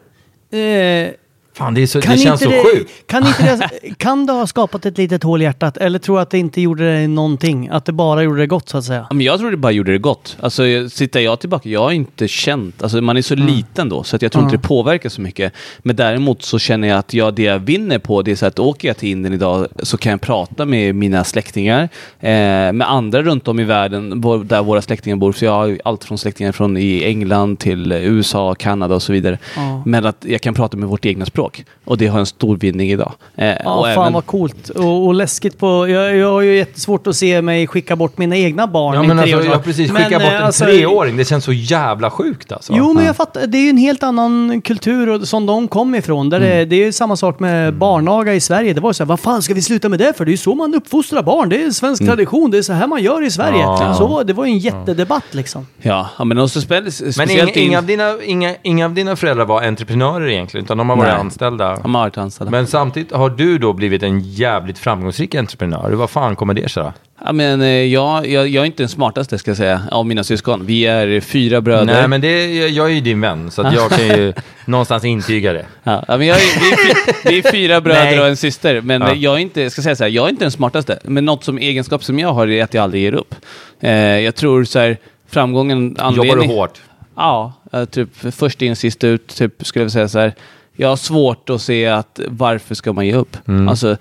Eh, 0.52 1.10
Fan, 1.58 1.74
det, 1.74 1.88
så, 1.88 2.02
kan 2.02 2.12
det 2.12 2.18
känns 2.18 2.40
så 2.42 2.46
inte 2.46 2.64
sjukt. 2.76 3.08
Kan, 3.08 3.28
inte 3.28 3.56
det, 3.84 3.94
kan 3.98 4.26
det 4.26 4.34
ha 4.34 4.48
skapat 4.48 4.86
ett 4.86 4.98
litet 4.98 5.24
hål 5.24 5.42
i 5.42 5.46
hjärtat? 5.46 5.78
Eller 5.78 6.00
tror 6.00 6.20
att 6.20 6.30
det 6.30 6.38
inte 6.38 6.62
gjorde 6.62 7.02
det 7.02 7.08
någonting? 7.08 7.70
Att 7.72 7.86
det 7.86 7.92
bara 7.92 8.24
gjorde 8.24 8.40
det 8.40 8.48
gott 8.48 8.70
så 8.70 8.78
att 8.78 8.84
säga? 8.84 9.06
Ja, 9.10 9.16
Men 9.16 9.26
jag 9.26 9.40
tror 9.40 9.52
det 9.52 9.58
bara 9.58 9.72
gjorde 9.72 9.92
det 9.92 9.98
gott. 9.98 10.38
Alltså, 10.40 10.68
jag- 10.68 10.92
tittar 10.92 11.20
jag 11.20 11.40
tillbaka, 11.40 11.70
jag 11.70 11.82
har 11.82 11.92
inte 11.92 12.28
känt, 12.28 12.84
alltså 12.84 13.02
man 13.02 13.18
är 13.18 13.22
så 13.22 13.36
liten 13.36 13.90
då, 13.90 14.04
så 14.04 14.16
att 14.16 14.22
jag 14.22 14.32
tror 14.32 14.44
inte 14.44 14.58
det 14.58 14.62
påverkar 14.68 15.10
så 15.10 15.22
mycket. 15.22 15.54
Men 15.80 15.96
däremot 15.96 16.44
så 16.44 16.60
känner 16.60 16.88
jag 16.88 16.98
att 16.98 17.14
jag, 17.14 17.34
det 17.34 17.44
jag 17.44 17.60
vinner 17.60 18.00
på, 18.00 18.22
det 18.22 18.32
är 18.32 18.36
så 18.36 18.46
att 18.46 18.60
åker 18.60 18.88
jag 18.88 18.98
till 18.98 19.10
Indien 19.10 19.34
idag 19.34 19.68
så 19.84 19.98
kan 19.98 20.12
jag 20.12 20.22
prata 20.22 20.66
med 20.66 20.96
mina 20.96 21.24
släktingar, 21.24 21.82
eh, 22.20 22.30
med 22.74 22.82
andra 22.92 23.22
runt 23.22 23.48
om 23.48 23.60
i 23.60 23.64
världen 23.64 24.22
där 24.46 24.64
våra 24.64 24.82
släktingar 24.82 25.16
bor. 25.16 25.34
Så 25.34 25.46
jag 25.46 25.52
har 25.52 25.80
allt 25.86 26.04
från 26.04 26.18
släktingar 26.18 26.52
från 26.52 26.78
i 26.78 27.04
England 27.04 27.60
till 27.60 27.92
eh, 27.92 27.98
USA, 28.06 28.56
Kanada 28.56 28.96
och 28.96 29.02
så 29.02 29.14
vidare. 29.14 29.40
Ja. 29.56 29.84
Men 29.86 30.06
att 30.06 30.26
jag 30.28 30.42
kan 30.42 30.54
prata 30.54 30.78
med 30.78 30.90
vårt 30.90 31.06
egna 31.06 31.26
språk. 31.26 31.45
Och 31.86 31.98
det 31.98 32.08
har 32.08 32.20
en 32.20 32.26
stor 32.26 32.58
vinning 32.58 32.92
idag. 32.92 33.14
Eh, 33.36 33.46
Ja, 33.64 33.74
och 33.74 33.86
fan 33.86 33.92
även- 34.02 34.14
vad 34.14 34.26
coolt. 34.26 34.70
Och, 34.70 35.06
och 35.06 35.14
läskigt 35.14 35.58
på... 35.60 35.88
Jag, 35.90 36.16
jag 36.16 36.32
har 36.32 36.42
ju 36.42 36.58
jättesvårt 36.58 37.08
att 37.08 37.16
se 37.16 37.42
mig 37.42 37.68
skicka 37.68 37.96
bort 37.96 38.18
mina 38.18 38.38
egna 38.38 38.68
barn 38.68 38.96
Ja, 38.96 39.04
men 39.04 39.20
alltså, 39.20 39.44
jag 39.44 39.64
precis 39.64 39.92
Men, 39.92 40.04
skickat 40.04 40.22
bort 40.22 40.32
eh, 40.32 40.38
en 40.40 40.44
alltså, 40.44 40.66
treåring. 40.66 41.18
Det 41.18 41.26
känns 41.26 41.44
så 41.44 41.54
jävla 41.54 42.12
sjukt 42.12 42.52
alltså. 42.52 42.74
Jo, 42.76 42.94
men 42.94 43.06
jag 43.06 43.16
fattar. 43.16 43.48
Det 43.48 43.58
är 43.58 43.62
ju 43.62 43.70
en 43.70 43.78
helt 43.78 44.04
annan 44.04 44.62
kultur 44.62 45.10
och, 45.10 45.28
som 45.28 45.46
de 45.46 45.68
kom 45.68 45.96
ifrån. 45.96 46.30
Där 46.30 46.38
Mm. 46.38 46.50
det, 46.50 46.66
det 46.66 46.76
är 46.76 46.86
ju 46.86 46.92
samma 46.92 47.16
sak 47.16 47.40
med 47.40 47.74
barnaga 47.74 48.34
i 48.34 48.40
Sverige. 48.40 48.74
Det 48.74 48.82
var 48.82 48.90
ju 48.90 48.94
så 48.94 49.04
här, 49.04 49.08
vad 49.08 49.20
fan 49.20 49.42
ska 49.42 49.54
vi 49.54 49.62
sluta 49.62 49.90
med 49.90 50.00
det 50.00 50.18
för? 50.18 50.26
Det 50.26 50.30
är 50.30 50.34
ju 50.34 50.38
så 50.38 50.56
man 50.56 50.76
uppfostrar 50.76 51.24
barn. 51.24 51.50
Det 51.50 51.64
är 51.64 51.72
svensk 51.72 52.06
tradition. 52.06 52.52
Det 52.52 52.58
är 52.58 52.62
så 52.62 52.74
här 52.74 52.88
man 52.88 53.04
gör 53.04 53.24
i 53.26 53.32
Sverige. 53.32 53.64
Mm. 53.64 53.82
Ja. 53.82 53.94
Så 53.94 54.24
det 54.24 54.34
var 54.34 54.46
ju 54.46 54.52
en 54.52 54.58
jättedebatt 54.58 55.24
liksom. 55.32 55.68
Ja, 55.82 56.08
men 56.26 56.50
speciellt 56.50 57.18
Men 57.18 57.30
inga, 57.30 57.44
in- 57.44 57.58
inga, 57.60 57.78
av 57.78 57.86
dina, 57.86 58.14
inga, 58.24 58.56
inga 58.64 58.86
av 58.86 58.94
dina 58.94 59.16
föräldrar 59.16 59.46
var 59.46 59.62
entreprenörer 59.64 60.28
egentligen, 60.30 60.64
utan 60.66 60.78
de 60.78 60.90
har 60.90 60.96
varit 60.98 61.08
Nej. 61.10 61.20
Anställda. 61.42 61.80
De 61.84 61.96
har 61.96 62.02
varit 62.02 62.18
anställda. 62.18 62.52
Men 62.52 62.68
samtidigt 62.68 63.12
har 63.12 63.30
du 63.30 63.58
då 63.58 63.74
blivit 63.74 64.04
en 64.04 64.20
jävligt 64.20 64.78
framgångsrik 64.80 65.36
entreprenör. 65.36 65.92
Vad 65.92 66.10
fan 66.10 66.36
kommer 66.36 66.54
det 66.54 66.72
sig 66.72 66.84
då? 66.84 66.94
Ja, 67.26 67.32
men, 67.32 67.62
eh, 67.62 67.68
jag, 67.68 68.28
jag, 68.28 68.48
jag 68.48 68.62
är 68.62 68.66
inte 68.66 68.84
den 68.84 68.90
smartaste 68.90 69.38
ska 69.38 69.52
jag 69.52 69.58
säga, 69.58 69.82
av 69.92 70.06
mina 70.06 70.24
syskon. 70.24 70.66
Vi 70.66 70.86
är 70.86 71.22
fyra 71.22 71.62
bröder. 71.62 71.86
Nej, 71.86 72.08
men 72.08 72.22
det, 72.22 72.68
jag 72.70 72.86
är 72.90 72.94
ju 72.94 73.02
din 73.02 73.22
vän, 73.22 73.52
så 73.52 73.62
jag 73.76 73.90
kan 73.90 74.08
ju 74.08 74.34
någonstans 74.66 75.06
intyga 75.06 75.54
det. 75.54 75.66
Ja, 75.84 76.04
men 76.08 76.28
jag 76.28 76.38
är, 76.38 76.60
vi, 76.60 76.72
är 76.72 76.78
fy, 76.78 77.14
vi 77.30 77.38
är 77.38 77.52
fyra 77.52 77.82
bröder 77.82 78.06
Nej. 78.06 78.20
och 78.20 78.28
en 78.28 78.38
syster, 78.38 78.82
men 78.82 79.02
Ja. 79.02 79.14
jag 79.14 79.34
är 79.36 79.40
inte, 79.40 79.70
ska 79.70 79.82
säga 79.82 79.96
så 79.96 80.04
här, 80.04 80.12
jag 80.12 80.26
är 80.26 80.30
inte 80.30 80.44
den 80.44 80.52
smartaste. 80.52 81.00
Men 81.04 81.26
något 81.26 81.44
som 81.44 81.58
egenskap 81.58 82.04
som 82.04 82.20
jag 82.20 82.34
har 82.34 82.48
är 82.48 82.64
att 82.64 82.74
jag 82.74 82.84
aldrig 82.84 83.04
ger 83.04 83.14
upp. 83.14 83.36
Eh, 83.80 83.92
jag 84.00 84.36
tror 84.36 84.64
så 84.64 84.80
här, 84.80 84.98
framgången, 85.30 85.96
anledning... 86.00 86.30
Jobbar 86.30 86.48
du 86.48 86.54
hårt? 86.54 86.82
Ja, 87.16 87.54
eh, 87.74 87.86
typ 87.86 88.10
först 88.36 88.62
in 88.62 88.76
sist 88.76 89.04
ut, 89.04 89.28
typ 89.28 89.68
skulle 89.68 89.86
jag 89.86 89.92
säga 89.92 90.08
så 90.08 90.20
här. 90.20 90.34
Jag 90.76 90.88
har 90.90 90.96
svårt 90.96 91.50
att 91.50 91.62
se 91.62 91.88
att 91.88 92.20
varför 92.28 92.76
ska 92.76 92.94
man 92.94 93.06
ge 93.08 93.14
upp? 93.16 93.38
Mm. 93.48 93.68
Alltså, 93.70 93.98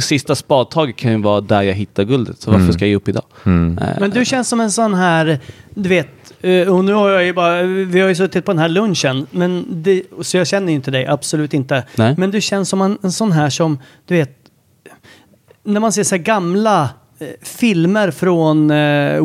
sista 0.00 0.34
spadtaget 0.34 0.96
kan 0.96 1.10
ju 1.12 1.22
vara 1.22 1.40
där 1.40 1.62
jag 1.62 1.74
hittar 1.74 2.04
guldet, 2.04 2.40
så 2.40 2.50
Mm. 2.50 2.60
varför 2.60 2.72
ska 2.72 2.84
jag 2.84 2.88
ge 2.90 2.96
upp 2.96 3.08
idag? 3.08 3.24
Eh, 3.44 3.50
Men 4.00 4.10
du 4.10 4.24
känns 4.24 4.48
som 4.48 4.60
en 4.60 4.70
sån 4.70 4.94
här, 4.94 5.38
du 5.74 5.88
vet, 5.88 6.08
eh, 6.40 6.68
och 6.74 6.84
nu 6.84 6.92
har 6.92 7.10
jag 7.10 7.24
ju 7.24 7.32
bara, 7.32 7.62
vi 7.62 8.00
har 8.00 8.08
ju 8.08 8.14
suttit 8.14 8.44
på 8.44 8.52
den 8.52 8.58
här 8.58 8.68
lunchen, 8.68 9.26
men 9.30 9.64
det, 9.70 10.02
så 10.20 10.36
jag 10.36 10.46
känner 10.46 10.68
ju 10.68 10.74
inte 10.74 10.90
dig, 10.90 11.06
absolut 11.06 11.54
inte. 11.54 11.84
Nej. 11.96 12.14
Men 12.18 12.30
du 12.30 12.40
känns 12.40 12.68
som 12.68 12.82
en, 12.82 12.98
en 13.02 13.12
sån 13.12 13.32
här 13.32 13.50
som, 13.50 13.78
du 14.06 14.14
vet, 14.14 14.36
när 15.64 15.80
man 15.80 15.92
ser 15.92 16.04
så 16.04 16.14
här 16.14 16.22
gamla 16.22 16.88
eh, 17.18 17.26
filmer 17.42 18.10
från 18.10 18.68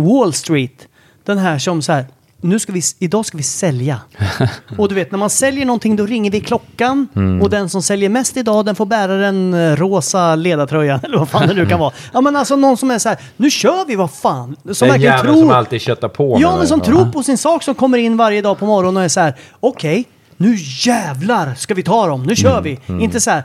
Wall 0.07 0.33
Street, 0.33 0.87
den 1.25 1.37
här 1.37 1.59
som 1.59 1.81
så 1.81 1.91
här, 1.91 2.05
nu 2.41 2.59
ska 2.59 2.71
vi, 2.71 2.81
idag 2.99 3.25
ska 3.25 3.37
vi 3.37 3.43
sälja. 3.43 3.99
och 4.77 4.89
du 4.89 4.95
vet, 4.95 5.11
när 5.11 5.19
man 5.19 5.29
säljer 5.29 5.65
någonting 5.65 5.95
då 5.95 6.05
ringer 6.05 6.31
vi 6.31 6.39
klockan 6.39 7.07
och 7.41 7.49
den 7.49 7.69
som 7.69 7.81
säljer 7.81 8.09
mest 8.09 8.37
idag 8.37 8.65
den 8.65 8.75
får 8.75 8.85
bära 8.85 9.13
den 9.13 9.53
eh, 9.53 9.75
rosa 9.75 10.35
ledartröjan 10.35 10.99
eller 11.03 11.17
vad 11.17 11.29
fan 11.29 11.47
det 11.47 11.53
nu 11.53 11.65
kan 11.65 11.79
vara. 11.79 11.93
Ja 12.13 12.21
men 12.21 12.35
alltså 12.35 12.55
någon 12.55 12.77
som 12.77 12.91
är 12.91 12.99
så 12.99 13.09
här, 13.09 13.17
nu 13.37 13.49
kör 13.51 13.85
vi 13.87 13.95
vad 13.95 14.11
fan. 14.11 14.55
Som 14.71 14.87
Den 14.87 15.01
jäveln 15.01 15.33
tror... 15.33 15.41
som 15.41 15.51
alltid 15.51 15.81
köttar 15.81 16.07
på 16.07 16.37
Ja 16.41 16.57
men 16.57 16.67
som 16.67 16.79
det. 16.79 16.85
tror 16.85 17.05
på 17.05 17.23
sin 17.23 17.37
sak 17.37 17.63
som 17.63 17.75
kommer 17.75 17.97
in 17.97 18.17
varje 18.17 18.41
dag 18.41 18.59
på 18.59 18.65
morgonen 18.65 18.97
och 18.97 19.03
är 19.03 19.07
så 19.07 19.19
här, 19.19 19.33
okej. 19.59 20.05
Nu 20.37 20.55
jävlar 20.85 21.53
ska 21.57 21.73
vi 21.73 21.83
ta 21.83 22.07
dem, 22.07 22.23
nu 22.23 22.35
kör 22.35 22.61
vi. 22.61 22.79
Inte 22.87 23.21
så 23.21 23.29
här, 23.31 23.43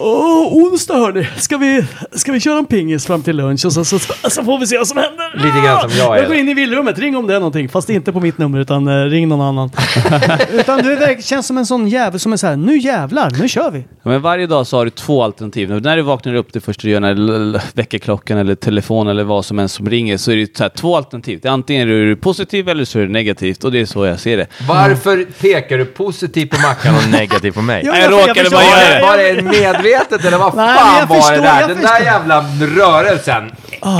åh, 0.00 0.46
onsdag 0.52 0.94
hörni, 0.94 1.28
ska 1.36 1.56
vi, 1.58 1.84
ska 2.12 2.32
vi 2.32 2.40
köra 2.40 2.58
en 2.58 2.66
pingis 2.66 3.06
fram 3.06 3.22
till 3.22 3.36
lunch 3.36 3.64
och 3.66 3.72
så, 3.72 3.84
så, 3.84 3.98
så 4.30 4.44
får 4.44 4.58
vi 4.58 4.66
se 4.66 4.78
vad 4.78 4.88
som 4.88 4.98
händer. 4.98 5.32
Lite 5.34 5.66
grann 5.66 5.80
som 5.80 5.98
jag 5.98 6.16
är. 6.16 6.20
Jag 6.20 6.26
går 6.28 6.36
in 6.36 6.48
i 6.48 6.54
villrummet, 6.54 6.98
ring 6.98 7.16
om 7.16 7.26
det 7.26 7.34
är 7.34 7.38
någonting, 7.38 7.68
fast 7.68 7.90
inte 7.90 8.12
på 8.12 8.20
mitt 8.20 8.38
nummer 8.38 8.58
utan 8.58 8.88
eh, 8.88 9.04
ring 9.04 9.28
någon 9.28 9.40
annan. 9.40 9.70
utan 10.52 10.78
du 10.82 10.96
verk- 10.96 11.24
känns 11.24 11.46
som 11.46 11.58
en 11.58 11.66
sån 11.66 11.88
jävel 11.88 12.20
som 12.20 12.32
är 12.32 12.36
så 12.36 12.46
här, 12.46 12.56
nu 12.56 12.78
jävlar, 12.78 13.30
nu 13.40 13.48
kör 13.48 13.70
vi. 13.70 13.78
Ja, 13.78 14.10
Men 14.10 14.22
varje 14.22 14.46
dag 14.46 14.66
så 14.66 14.76
har 14.76 14.84
du 14.84 14.90
två 14.90 15.22
alternativ. 15.22 15.70
När 15.82 15.96
du 15.96 16.02
vaknar 16.02 16.34
upp 16.34 16.52
det 16.52 16.60
första 16.60 16.82
du 16.82 16.90
gör 16.90 17.00
när 17.00 17.76
väckarklockan 17.76 18.38
eller 18.38 18.54
telefon 18.54 19.08
eller 19.08 19.24
vad 19.24 19.44
som 19.44 19.58
helst 19.58 19.74
som 19.74 19.90
ringer 19.90 20.16
så 20.16 20.30
är 20.32 20.36
det 20.36 20.56
så 20.56 20.62
här, 20.62 20.70
två 20.70 20.96
alternativ. 20.96 21.38
Det 21.42 21.48
är 21.48 21.52
antingen 21.52 21.88
är 21.88 21.92
du 22.06 22.16
positiv 22.16 22.68
eller 22.68 22.84
så 22.84 22.98
är 22.98 23.02
du 23.02 23.08
negativt 23.08 23.64
och 23.64 23.72
det 23.72 23.80
är 23.80 23.86
så 23.86 24.06
jag 24.06 24.20
ser 24.20 24.36
det. 24.36 24.46
Varför 24.68 25.26
pekar 25.40 25.78
du 25.78 25.84
positivt 25.84 26.25
på 26.50 26.60
Mackan 26.60 26.94
och 26.96 27.08
negativt 27.10 27.54
på 27.54 27.62
mig? 27.62 27.82
Ja, 27.86 27.92
jag 27.98 28.12
jag 28.12 28.12
råkade 28.28 28.50
bara 28.50 28.62
göra 28.64 28.94
det. 28.94 29.00
Var 29.02 29.16
det 29.16 29.42
medvetet 29.42 30.24
eller 30.24 30.38
vad 30.38 30.54
Nej, 30.56 30.76
fan 30.78 31.08
var 31.08 31.16
det 31.16 31.22
förstår, 31.22 31.42
där? 31.42 31.60
jag 31.60 31.68
Den 31.68 31.76
förstår. 31.78 31.94
där 31.98 32.04
jävla 32.04 32.44
rörelsen. 32.76 33.52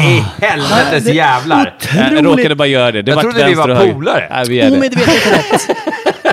I 0.03 0.25
helvetes 0.45 1.05
det- 1.05 1.13
jävlar. 1.13 1.75
Jag 1.97 2.07
Otroligt. 2.07 2.25
råkade 2.39 2.55
bara 2.55 2.69
göra 2.69 2.93
det. 2.93 3.03
det 3.03 3.11
Jag 3.13 3.21
trodde 3.21 3.47
vi 3.47 3.55
var 3.55 3.93
polare. 3.93 4.27
Nej, 4.31 4.45
vi 4.49 4.61
är 4.61 4.71
det. 4.71 4.77
Omedvetet 4.77 5.33
rätt. 5.33 5.67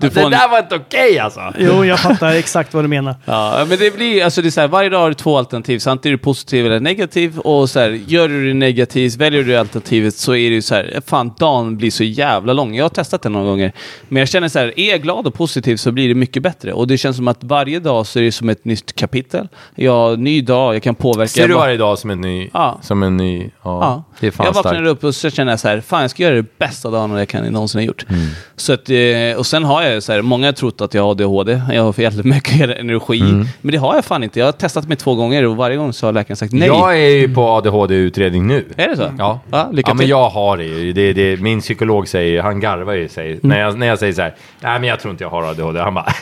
Du 0.00 0.10
får 0.10 0.20
Det 0.20 0.26
en, 0.26 0.30
där 0.30 0.48
var 0.48 0.58
inte 0.58 0.74
okej 0.74 1.18
alltså. 1.18 1.40
Jo, 1.58 1.84
jag 1.84 2.00
fattar 2.00 2.30
exakt 2.32 2.74
vad 2.74 2.84
du 2.84 2.88
menar. 2.88 3.14
Ja, 3.24 3.64
men 3.68 3.78
det 3.78 3.96
blir, 3.96 4.24
alltså 4.24 4.42
det 4.42 4.48
är 4.48 4.50
så 4.50 4.60
här, 4.60 4.68
varje 4.68 4.88
dag 4.88 5.00
har 5.00 5.08
du 5.08 5.14
två 5.14 5.38
alternativ. 5.38 5.78
Så 5.78 5.90
antingen 5.90 6.14
är 6.14 6.18
du 6.18 6.24
positiv 6.24 6.66
eller 6.66 6.80
negativ. 6.80 7.38
Och 7.38 7.70
så 7.70 7.80
här, 7.80 7.90
gör 8.06 8.28
du 8.28 8.48
det 8.48 8.54
negativt, 8.54 9.16
väljer 9.16 9.42
du 9.42 9.56
alternativet 9.56 10.14
så 10.14 10.34
är 10.34 10.50
det 10.50 10.54
ju 10.54 10.62
så 10.62 10.74
här, 10.74 11.02
fan 11.06 11.34
dagen 11.38 11.76
blir 11.76 11.90
så 11.90 12.04
jävla 12.04 12.52
lång. 12.52 12.74
Jag 12.74 12.84
har 12.84 12.88
testat 12.88 13.22
det 13.22 13.28
några 13.28 13.46
gånger. 13.46 13.72
Men 14.08 14.20
jag 14.20 14.28
känner 14.28 14.48
så 14.48 14.58
här, 14.58 14.80
är 14.80 14.90
jag 14.90 15.02
glad 15.02 15.26
och 15.26 15.34
positiv 15.34 15.76
så 15.76 15.92
blir 15.92 16.08
det 16.08 16.14
mycket 16.14 16.42
bättre. 16.42 16.72
Och 16.72 16.86
det 16.86 16.98
känns 16.98 17.16
som 17.16 17.28
att 17.28 17.44
varje 17.44 17.80
dag 17.80 18.06
så 18.06 18.18
är 18.18 18.22
det 18.22 18.32
som 18.32 18.48
ett 18.48 18.64
nytt 18.64 18.92
kapitel. 18.96 19.48
Jag 19.74 19.92
har 19.92 20.12
en 20.12 20.24
ny 20.24 20.40
dag, 20.40 20.74
jag 20.74 20.82
kan 20.82 20.94
påverka. 20.94 21.28
Ser 21.28 21.48
du 21.48 21.54
varje 21.54 21.76
dag 21.76 21.98
som 21.98 22.10
en 22.10 22.20
ny... 22.20 22.50
Ja. 22.52 22.78
Som 22.82 23.02
en 23.02 23.16
ny... 23.16 23.50
Ja. 23.62 23.80
Ja. 23.80 24.04
Det 24.20 24.26
är 24.26 24.30
fan 24.30 24.46
jag 24.46 24.52
vaknar 24.52 24.84
upp 24.84 25.04
och 25.04 25.14
så 25.14 25.30
känner 25.30 25.52
jag 25.52 25.60
så 25.60 25.68
här, 25.68 25.80
fan 25.80 26.00
jag 26.02 26.10
ska 26.10 26.22
göra 26.22 26.34
det 26.34 26.58
bästa 26.58 26.90
dagen 26.90 27.10
jag 27.10 27.28
kan 27.28 27.44
någonsin 27.44 27.80
ha 27.80 27.86
gjort. 27.86 28.06
Mm. 28.08 28.26
Så 28.56 28.72
att, 28.72 28.90
eh, 28.90 29.38
och 29.38 29.46
sen 29.46 29.64
har 29.64 29.82
jag 29.82 29.89
så 29.98 30.12
här, 30.12 30.22
många 30.22 30.46
har 30.46 30.52
trott 30.52 30.80
att 30.80 30.94
jag 30.94 31.02
har 31.02 31.10
ADHD, 31.10 31.62
jag 31.72 31.82
har 31.82 31.92
för 31.92 32.02
jävligt 32.02 32.26
mycket 32.26 32.70
energi. 32.78 33.20
Mm. 33.20 33.46
Men 33.60 33.72
det 33.72 33.78
har 33.78 33.94
jag 33.94 34.04
fan 34.04 34.22
inte. 34.22 34.38
Jag 34.38 34.46
har 34.46 34.52
testat 34.52 34.88
mig 34.88 34.96
två 34.96 35.14
gånger 35.14 35.46
och 35.46 35.56
varje 35.56 35.76
gång 35.76 35.92
så 35.92 36.06
har 36.06 36.12
läkaren 36.12 36.36
sagt 36.36 36.52
nej. 36.52 36.68
Jag 36.68 36.96
är 36.96 37.08
ju 37.08 37.34
på 37.34 37.42
ADHD-utredning 37.48 38.46
nu. 38.46 38.64
Är 38.76 38.88
det 38.88 38.96
så? 38.96 39.12
Ja. 39.18 39.40
Ja, 39.50 39.68
lycka 39.72 39.90
ja, 39.90 39.94
men 39.94 39.98
till. 39.98 40.10
jag 40.10 40.30
har 40.30 40.56
det 40.56 40.64
ju. 40.64 40.92
Det, 40.92 41.12
det, 41.12 41.40
min 41.40 41.60
psykolog 41.60 42.08
säger, 42.08 42.42
han 42.42 42.60
garvar 42.60 42.92
ju 42.92 43.08
sig. 43.08 43.26
Mm. 43.30 43.40
När, 43.42 43.60
jag, 43.60 43.78
när 43.78 43.86
jag 43.86 43.98
säger 43.98 44.12
så 44.12 44.22
här, 44.22 44.34
nej 44.60 44.80
men 44.80 44.88
jag 44.88 45.00
tror 45.00 45.12
inte 45.12 45.24
jag 45.24 45.30
har 45.30 45.42
ADHD. 45.42 45.80
Han 45.80 45.94
bara, 45.94 46.06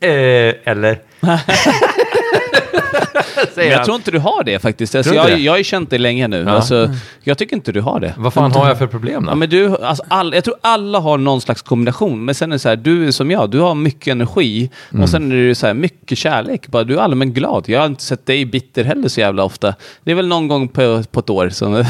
eh, 0.00 0.54
eller? 0.64 0.98
Men 3.54 3.68
jag 3.68 3.84
tror 3.84 3.96
inte 3.96 4.10
du 4.10 4.18
har 4.18 4.44
det 4.44 4.58
faktiskt. 4.58 4.94
Alltså, 4.94 5.14
jag, 5.14 5.26
det? 5.26 5.36
jag 5.36 5.52
har 5.52 5.58
ju 5.58 5.64
känt 5.64 5.90
dig 5.90 5.98
länge 5.98 6.28
nu. 6.28 6.44
Ja. 6.46 6.50
Alltså, 6.50 6.90
jag 7.22 7.38
tycker 7.38 7.56
inte 7.56 7.72
du 7.72 7.80
har 7.80 8.00
det. 8.00 8.14
Vad 8.18 8.32
fan 8.32 8.52
har 8.52 8.68
jag 8.68 8.78
för 8.78 8.86
problem 8.86 9.24
då? 9.24 9.30
Ja, 9.30 9.34
men 9.34 9.48
du, 9.48 9.76
alltså, 9.76 10.04
all, 10.08 10.34
jag 10.34 10.44
tror 10.44 10.56
alla 10.60 10.98
har 10.98 11.18
någon 11.18 11.40
slags 11.40 11.62
kombination. 11.62 12.24
Men 12.24 12.34
sen 12.34 12.52
är 12.52 12.54
det 12.54 12.58
så 12.58 12.68
här, 12.68 12.76
du 12.76 13.06
är 13.06 13.10
som 13.10 13.30
jag, 13.30 13.50
du 13.50 13.60
har 13.60 13.74
mycket 13.74 14.12
energi 14.12 14.70
Mm. 14.90 15.02
och 15.02 15.08
sen 15.08 15.32
är 15.32 15.36
det 15.36 15.54
så 15.54 15.66
här, 15.66 15.74
mycket 15.74 16.18
kärlek. 16.18 16.68
Bara, 16.68 16.84
du 16.84 16.94
är 16.94 17.00
allmänt 17.00 17.34
glad. 17.34 17.64
Jag 17.68 17.80
har 17.80 17.86
inte 17.86 18.02
sett 18.02 18.26
dig 18.26 18.44
bitter 18.44 18.84
heller 18.84 19.08
så 19.08 19.20
jävla 19.20 19.44
ofta. 19.44 19.74
Det 20.04 20.10
är 20.10 20.14
väl 20.14 20.26
någon 20.28 20.48
gång 20.48 20.68
på, 20.68 21.02
på 21.10 21.20
ett 21.20 21.30
år. 21.30 21.48
Så, 21.48 21.66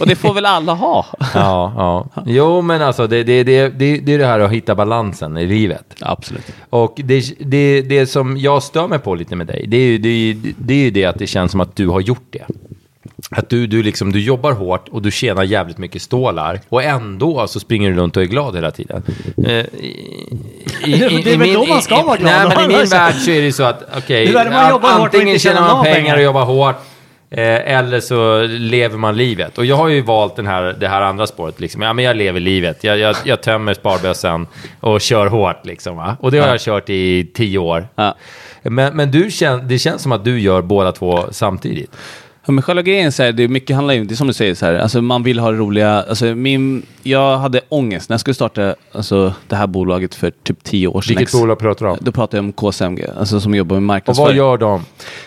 och 0.00 0.06
det 0.06 0.16
får 0.16 0.34
väl 0.34 0.46
alla 0.46 0.72
ha. 0.74 1.06
Ja, 1.34 1.72
ja. 2.14 2.22
Jo, 2.26 2.62
men 2.62 2.82
alltså 2.82 3.06
det, 3.06 3.24
det, 3.24 3.42
det, 3.42 3.68
det, 3.68 3.98
det 3.98 4.14
är 4.14 4.18
det 4.18 4.26
här 4.26 4.40
att 4.40 4.50
hitta 4.50 4.74
balansen 4.74 5.36
i 5.38 5.46
livet. 5.46 5.94
Absolut. 6.00 6.52
Och 6.70 6.94
det, 7.04 7.24
det, 7.40 7.82
det 7.82 8.06
som 8.06 8.36
jag 8.36 8.62
stör 8.62 8.88
mig 8.88 8.98
på 8.98 9.14
lite 9.14 9.36
med 9.36 9.46
dig, 9.46 9.64
det 9.66 9.76
är 9.76 10.10
ju 10.10 10.34
det, 10.68 10.74
är 10.74 10.78
ju- 10.78 10.90
det, 10.90 11.04
att 11.04 11.18
det 11.18 11.26
känns 11.26 11.50
som 11.52 11.60
att 11.60 11.76
du 11.76 11.88
har 11.88 12.00
gjort 12.00 12.26
det. 12.30 12.44
Att 13.30 13.48
du, 13.50 13.66
du, 13.66 13.82
liksom, 13.82 14.12
du 14.12 14.20
jobbar 14.20 14.52
hårt 14.52 14.88
och 14.88 15.02
du 15.02 15.10
tjänar 15.10 15.42
jävligt 15.44 15.78
mycket 15.78 16.02
stålar 16.02 16.60
och 16.68 16.82
ändå 16.82 17.46
så 17.46 17.60
springer 17.60 17.90
du 17.90 17.96
runt 17.96 18.16
och 18.16 18.22
är 18.22 18.26
glad 18.26 18.54
hela 18.54 18.70
tiden. 18.70 19.02
Eh, 19.46 19.52
i, 19.52 19.64
i, 20.84 20.92
i, 20.92 21.20
Det 21.24 21.32
är 21.32 21.38
väl 21.38 21.52
då 21.52 21.66
man 21.66 21.82
ska 21.82 22.02
vara 22.02 22.16
glad. 22.16 22.32
Nej, 22.32 22.56
men 22.56 22.70
i 22.70 22.76
min 22.76 22.86
värld 22.90 23.14
så 23.14 23.30
är 23.30 23.42
det 23.42 23.52
så 23.52 23.62
att 23.62 23.82
okej, 23.96 24.34
och 24.74 24.90
antingen 24.90 25.38
tjänar 25.38 25.60
man 25.60 25.84
pengar. 25.84 26.16
och 26.16 26.22
jobbar 26.22 26.44
hårt 26.44 26.76
Eh, 27.30 27.76
eller 27.78 28.00
så 28.00 28.42
lever 28.46 28.98
man 28.98 29.16
livet. 29.16 29.58
Och 29.58 29.64
jag 29.64 29.76
har 29.76 29.88
ju 29.88 30.00
valt 30.02 30.36
den 30.36 30.46
här, 30.46 30.76
det 30.80 30.88
här 30.88 31.02
andra 31.02 31.26
spåret. 31.26 31.60
Liksom. 31.60 31.82
Ja, 31.82 31.92
men 31.92 32.04
jag 32.04 32.16
lever 32.16 32.40
livet. 32.40 32.84
Jag, 32.84 32.98
jag, 32.98 33.16
jag 33.24 33.42
tömmer 33.42 33.74
sparbössan 33.74 34.46
och 34.80 35.00
kör 35.00 35.26
hårt. 35.26 35.66
Liksom, 35.66 35.96
va? 35.96 36.16
Och 36.20 36.30
det 36.30 36.38
har 36.38 36.46
Ja. 36.46 36.52
jag 36.52 36.60
kört 36.60 36.90
i 36.90 37.30
tio 37.34 37.58
år. 37.58 37.88
Ja. 37.94 38.14
Men, 38.62 38.96
men 38.96 39.10
du 39.10 39.30
kän, 39.30 39.68
det 39.68 39.78
känns 39.78 40.02
som 40.02 40.12
att 40.12 40.24
du 40.24 40.40
gör 40.40 40.62
båda 40.62 40.92
två 40.92 41.24
samtidigt. 41.30 41.96
Ja, 42.48 42.52
men 42.52 42.62
själva 42.62 42.82
grejen 42.82 43.12
så 43.12 43.22
här, 43.22 43.32
det 43.32 43.42
är 43.44 43.48
mycket 43.48 43.76
handlar 43.76 43.94
ju, 43.94 44.04
det 44.04 44.14
är 44.14 44.16
som 44.16 44.26
du 44.26 44.32
säger 44.32 44.54
så 44.54 44.66
här, 44.66 44.74
alltså 44.74 45.02
man 45.02 45.22
vill 45.22 45.38
ha 45.38 45.52
roliga, 45.52 46.02
alltså 46.08 46.24
min, 46.24 46.82
jag 47.02 47.38
hade 47.38 47.60
ångest 47.68 48.08
när 48.08 48.14
jag 48.14 48.20
skulle 48.20 48.34
starta 48.34 48.74
alltså, 48.92 49.32
det 49.48 49.56
här 49.56 49.66
bolaget 49.66 50.14
för 50.14 50.30
typ 50.42 50.64
tio 50.64 50.86
år 50.88 51.00
sedan. 51.00 51.16
Vilket 51.16 51.32
bolag 51.40 51.58
pratar 51.58 51.86
du 51.86 51.92
om? 51.92 51.98
Då 52.00 52.12
pratar 52.12 52.38
jag 52.38 52.44
om 52.44 52.52
KSMG, 52.52 53.04
alltså 53.18 53.40
som 53.40 53.54
jobbar 53.54 53.74
med 53.74 53.78
Och 53.78 53.82
marknadsföring. 53.82 54.26
vad 54.28 54.36
gör 54.36 54.58
de? 54.58 54.84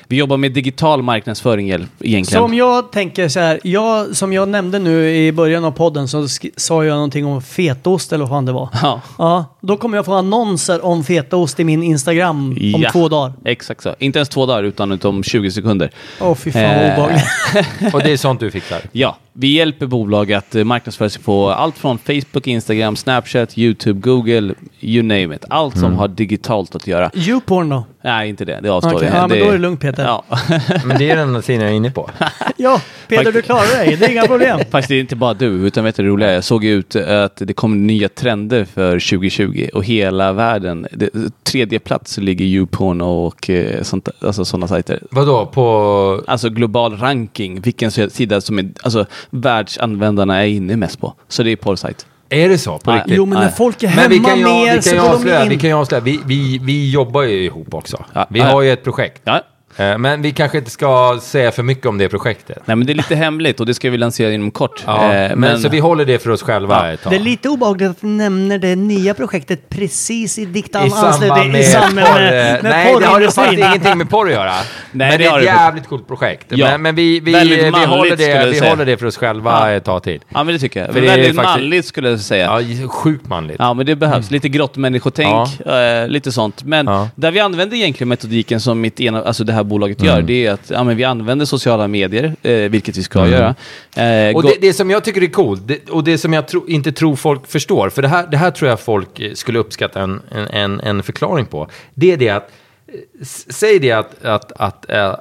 Vi 0.07 0.15
jobbar 0.17 0.37
med 0.37 0.51
digital 0.51 1.01
marknadsföring 1.01 1.69
egentligen. 1.69 2.25
Som 2.25 2.53
jag 2.53 2.91
tänker 2.91 3.27
så 3.29 3.39
här, 3.39 3.59
jag, 3.63 4.15
som 4.15 4.33
jag 4.33 4.49
nämnde 4.49 4.79
nu 4.79 5.15
i 5.15 5.31
början 5.31 5.65
av 5.65 5.71
podden 5.71 6.07
så 6.07 6.27
sa 6.57 6.85
jag 6.85 6.93
någonting 6.95 7.25
om 7.25 7.41
fetaost 7.41 8.13
eller 8.13 8.23
vad 8.25 8.29
fan 8.29 8.45
det 8.45 8.51
var. 8.51 8.69
Ja. 8.81 9.01
Ja, 9.17 9.45
då 9.61 9.77
kommer 9.77 9.97
jag 9.97 10.05
få 10.05 10.13
annonser 10.13 10.85
om 10.85 11.03
fetaost 11.03 11.59
i 11.59 11.63
min 11.63 11.83
Instagram 11.83 12.49
om 12.75 12.81
Ja. 12.81 12.91
två 12.91 13.09
dagar. 13.09 13.33
Exakt 13.45 13.83
så. 13.83 13.95
Inte 13.99 14.19
ens 14.19 14.29
två 14.29 14.45
dagar, 14.45 14.63
utan 14.63 14.99
om 15.03 15.23
20 15.23 15.51
sekunder. 15.51 15.91
Åh 16.21 16.35
fy 16.35 16.51
fan 16.51 16.97
vad 16.97 17.10
Eh, 17.10 17.10
obehagligt. 17.11 17.93
Och 17.93 18.03
det 18.03 18.11
är 18.11 18.17
sånt 18.17 18.39
du 18.39 18.51
fixar? 18.51 18.81
Ja, 18.91 19.17
vi 19.33 19.47
hjälper 19.47 19.85
bolag 19.85 20.33
att 20.33 20.55
eh, 20.55 20.63
marknadsföra 20.63 21.09
sig 21.09 21.21
på 21.23 21.49
allt 21.51 21.77
från 21.77 21.97
Facebook, 21.97 22.47
Instagram, 22.47 22.95
Snapchat, 22.95 23.57
YouTube, 23.57 23.99
Google, 23.99 24.53
you 24.79 25.03
name 25.03 25.35
it. 25.35 25.45
Allt 25.49 25.75
Mm. 25.75 25.89
som 25.89 25.97
har 25.99 26.07
digitalt 26.07 26.75
att 26.75 26.87
göra. 26.87 27.11
Youporn 27.13 27.69
då? 27.69 27.83
Nej, 28.03 28.29
inte 28.29 28.45
det. 28.45 28.59
Det 28.63 28.69
avstår 28.69 28.95
Okej, 28.95 29.09
vi. 29.09 29.15
ja, 29.15 29.27
men 29.27 29.39
då 29.39 29.45
är 29.45 29.51
det 29.51 29.57
lugnt, 29.57 29.79
Peter. 29.81 30.03
Ja. 30.03 30.23
Men 30.85 30.97
det 30.97 31.09
är 31.09 31.15
den 31.15 31.27
enda 31.27 31.41
sidan 31.41 31.61
jag 31.61 31.71
är 31.71 31.75
inne 31.75 31.91
på. 31.91 32.09
Ja, 32.57 32.81
Peter 33.07 33.31
du 33.31 33.41
klarar 33.41 33.77
dig. 33.77 33.95
Det 33.95 34.05
är 34.05 34.09
inga 34.09 34.27
problem. 34.27 34.59
Faktiskt 34.71 34.89
det 34.89 34.95
är 34.95 34.99
inte 34.99 35.15
bara 35.15 35.33
du, 35.33 35.67
utan 35.67 35.83
vet 35.83 35.95
du 35.95 36.03
det 36.03 36.09
roliga? 36.09 36.33
Jag 36.33 36.43
såg 36.43 36.65
ut 36.65 36.95
att 36.95 37.35
det 37.35 37.53
kommer 37.53 37.77
nya 37.77 38.09
trender 38.09 38.65
för 38.65 38.91
2020 38.91 39.69
och 39.73 39.85
hela 39.85 40.33
världen. 40.33 40.87
Det, 40.91 41.09
tredje 41.43 41.79
plats 41.79 42.17
ligger 42.17 42.45
YouPorn 42.45 43.01
och 43.01 43.49
eh, 43.49 43.83
sånt, 43.83 44.09
alltså 44.19 44.45
sådana 44.45 44.67
sajter. 44.67 44.99
Vadå, 45.11 45.45
på... 45.45 46.23
Alltså 46.27 46.49
global 46.49 46.97
ranking, 46.97 47.61
vilken 47.61 47.91
sida 47.91 48.41
som 48.41 48.59
är, 48.59 48.69
alltså 48.83 49.05
världsanvändarna 49.29 50.43
är 50.43 50.47
inne 50.47 50.75
mest 50.75 50.99
på. 51.01 51.13
Så 51.27 51.43
det 51.43 51.51
är 51.51 51.55
porrsajt. 51.55 52.05
Är 52.31 52.49
det 52.49 52.57
så? 52.57 52.77
På 52.77 52.91
riktigt? 52.91 53.13
Jo, 53.15 53.25
men 53.25 53.39
när 53.39 53.49
folk 53.49 53.83
är 53.83 53.87
Men 53.87 53.97
hemma 53.97 54.09
vi 54.09 54.19
kan 54.19 54.37
ju, 54.37 54.45
mer 54.45 54.75
vi 54.75 54.81
så 54.81 54.95
ju 54.95 55.01
går 55.01 55.07
de 55.07 55.15
avslöja, 55.15 55.45
vi 55.45 55.53
in. 55.53 55.59
kan 55.59 55.69
ju 55.69 55.75
avslöja, 55.75 56.03
vi, 56.03 56.19
vi, 56.25 56.59
vi 56.63 56.91
jobbar 56.91 57.21
ju 57.23 57.43
ihop 57.43 57.73
också. 57.73 58.05
Ja, 58.13 58.27
vi 58.29 58.39
ja. 58.39 58.45
har 58.45 58.61
ju 58.61 58.71
ett 58.71 58.83
projekt. 58.83 59.21
Ja. 59.23 59.41
Eh, 59.77 59.97
Men 59.97 60.21
vi 60.21 60.31
kanske 60.31 60.57
inte 60.57 60.71
ska 60.71 61.19
säga 61.21 61.51
för 61.51 61.63
mycket 61.63 61.85
om 61.85 61.97
det 61.97 62.09
projektet. 62.09 62.57
Nej, 62.65 62.75
men 62.75 62.87
det 62.87 62.93
är 62.93 62.95
lite 62.95 63.15
hemligt 63.15 63.59
och 63.59 63.65
det 63.65 63.73
ska 63.73 63.89
vi 63.89 63.97
lansera 63.97 64.31
inom 64.31 64.51
kort. 64.51 64.83
Ja, 64.85 65.13
Eh, 65.13 65.35
men, 65.35 65.59
så 65.61 65.69
vi 65.69 65.79
håller 65.79 66.05
det 66.05 66.19
för 66.23 66.29
oss 66.29 66.41
själva 66.43 66.87
Ja, 66.87 66.93
ett 66.93 67.01
tag. 67.03 67.11
Det 67.13 67.15
är 67.17 67.19
lite 67.19 67.49
obehagligt 67.49 67.89
att 67.89 68.01
du 68.01 68.07
nämner 68.07 68.57
det 68.57 68.75
nya 68.75 69.13
projektet 69.13 69.69
precis 69.69 70.39
i 70.39 70.45
dikt 70.45 70.75
I 70.75 70.77
anslutning 70.77 71.63
samband 71.63 71.95
med, 71.95 72.05
porr, 72.05 72.19
med, 72.19 72.63
med 72.63 72.63
Nej, 72.63 72.95
det 72.99 73.05
har 73.05 73.19
det 73.19 73.31
faktiskt 73.31 73.59
ingenting 73.67 73.97
med 73.97 74.09
porr 74.09 74.27
att 74.27 74.33
göra. 74.33 74.53
men 74.91 75.11
det 75.11 75.17
det 75.17 75.25
är 75.25 75.37
ett 75.39 75.43
jävligt 75.45 75.87
coolt 75.87 76.07
projekt. 76.07 76.45
Ja. 76.49 76.67
Men, 76.71 76.81
men 76.81 76.95
vi, 76.95 77.19
vi, 77.19 77.31
Väldigt 77.31 77.59
vi, 77.63 77.71
manligt, 77.71 77.89
håller, 77.89 78.15
det, 78.17 78.45
vi 78.61 78.69
håller 78.69 78.85
det 78.85 78.97
för 78.97 79.05
oss 79.05 79.17
själva 79.17 79.51
Ja. 79.69 79.75
ett 79.75 79.83
tag 79.83 80.03
till. 80.03 80.19
Ja, 80.29 80.43
men 80.43 80.53
det 80.53 80.59
tycker 80.59 80.79
jag. 80.79 80.93
För 80.93 81.01
det 81.01 81.07
är 81.07 81.11
Väldigt 81.11 81.35
faktiskt- 81.35 81.57
manligt 81.57 81.85
skulle 81.85 82.09
jag 82.09 82.19
säga. 82.19 82.61
Ja, 82.61 82.87
sjukt 82.87 83.27
manligt. 83.27 83.55
Ja, 83.59 83.73
men 83.73 83.85
det 83.85 83.95
behövs. 83.95 84.31
Lite 84.31 84.49
grottmänniskotänk, 84.49 85.59
eh, 85.59 86.07
lite 86.07 86.31
sånt. 86.31 86.63
Men 86.63 86.87
Ja. 86.87 87.09
där 87.15 87.31
vi 87.31 87.39
använder 87.39 87.77
egentligen 87.77 88.09
metodiken 88.09 88.59
som 88.59 88.81
mitt 88.81 88.99
ena, 88.99 89.23
alltså 89.23 89.43
det 89.43 89.53
här 89.53 89.60
bolaget 89.63 90.03
gör, 90.03 90.21
det 90.21 90.45
är 90.45 90.51
att 90.51 90.69
ja, 90.69 90.83
men 90.83 90.97
vi 90.97 91.03
använder 91.03 91.45
sociala 91.45 91.87
medier, 91.87 92.35
eh, 92.41 92.53
vilket 92.53 92.97
vi 92.97 93.03
ska 93.03 93.27
göra. 93.27 93.55
Eh, 93.95 94.35
Och 94.35 94.43
det, 94.43 94.55
det 94.61 94.73
som 94.73 94.89
jag 94.89 95.03
tycker 95.03 95.23
är 95.23 95.27
coolt, 95.27 95.61
det, 95.67 95.89
och 95.89 96.03
det 96.03 96.17
som 96.17 96.33
jag 96.33 96.47
tro, 96.47 96.67
inte 96.67 96.91
tror 96.91 97.15
folk 97.15 97.47
förstår, 97.47 97.89
för 97.89 98.01
det 98.01 98.07
här, 98.07 98.27
det 98.27 98.37
här 98.37 98.51
tror 98.51 98.69
jag 98.69 98.79
folk 98.79 99.19
eh, 99.19 99.33
skulle 99.33 99.59
uppskatta 99.59 100.01
en, 100.01 100.21
en, 100.51 100.79
en, 100.79 101.03
förklaring 101.03 101.45
på, 101.45 101.69
det 101.93 102.11
är 102.11 102.17
det 102.17 102.29
att 102.29 102.49
eh, 102.87 103.25
Säg 103.49 103.79
det 103.79 103.91
att, 103.91 104.25
att, 104.25 104.51
att 104.51 104.89
äh, 104.89 105.13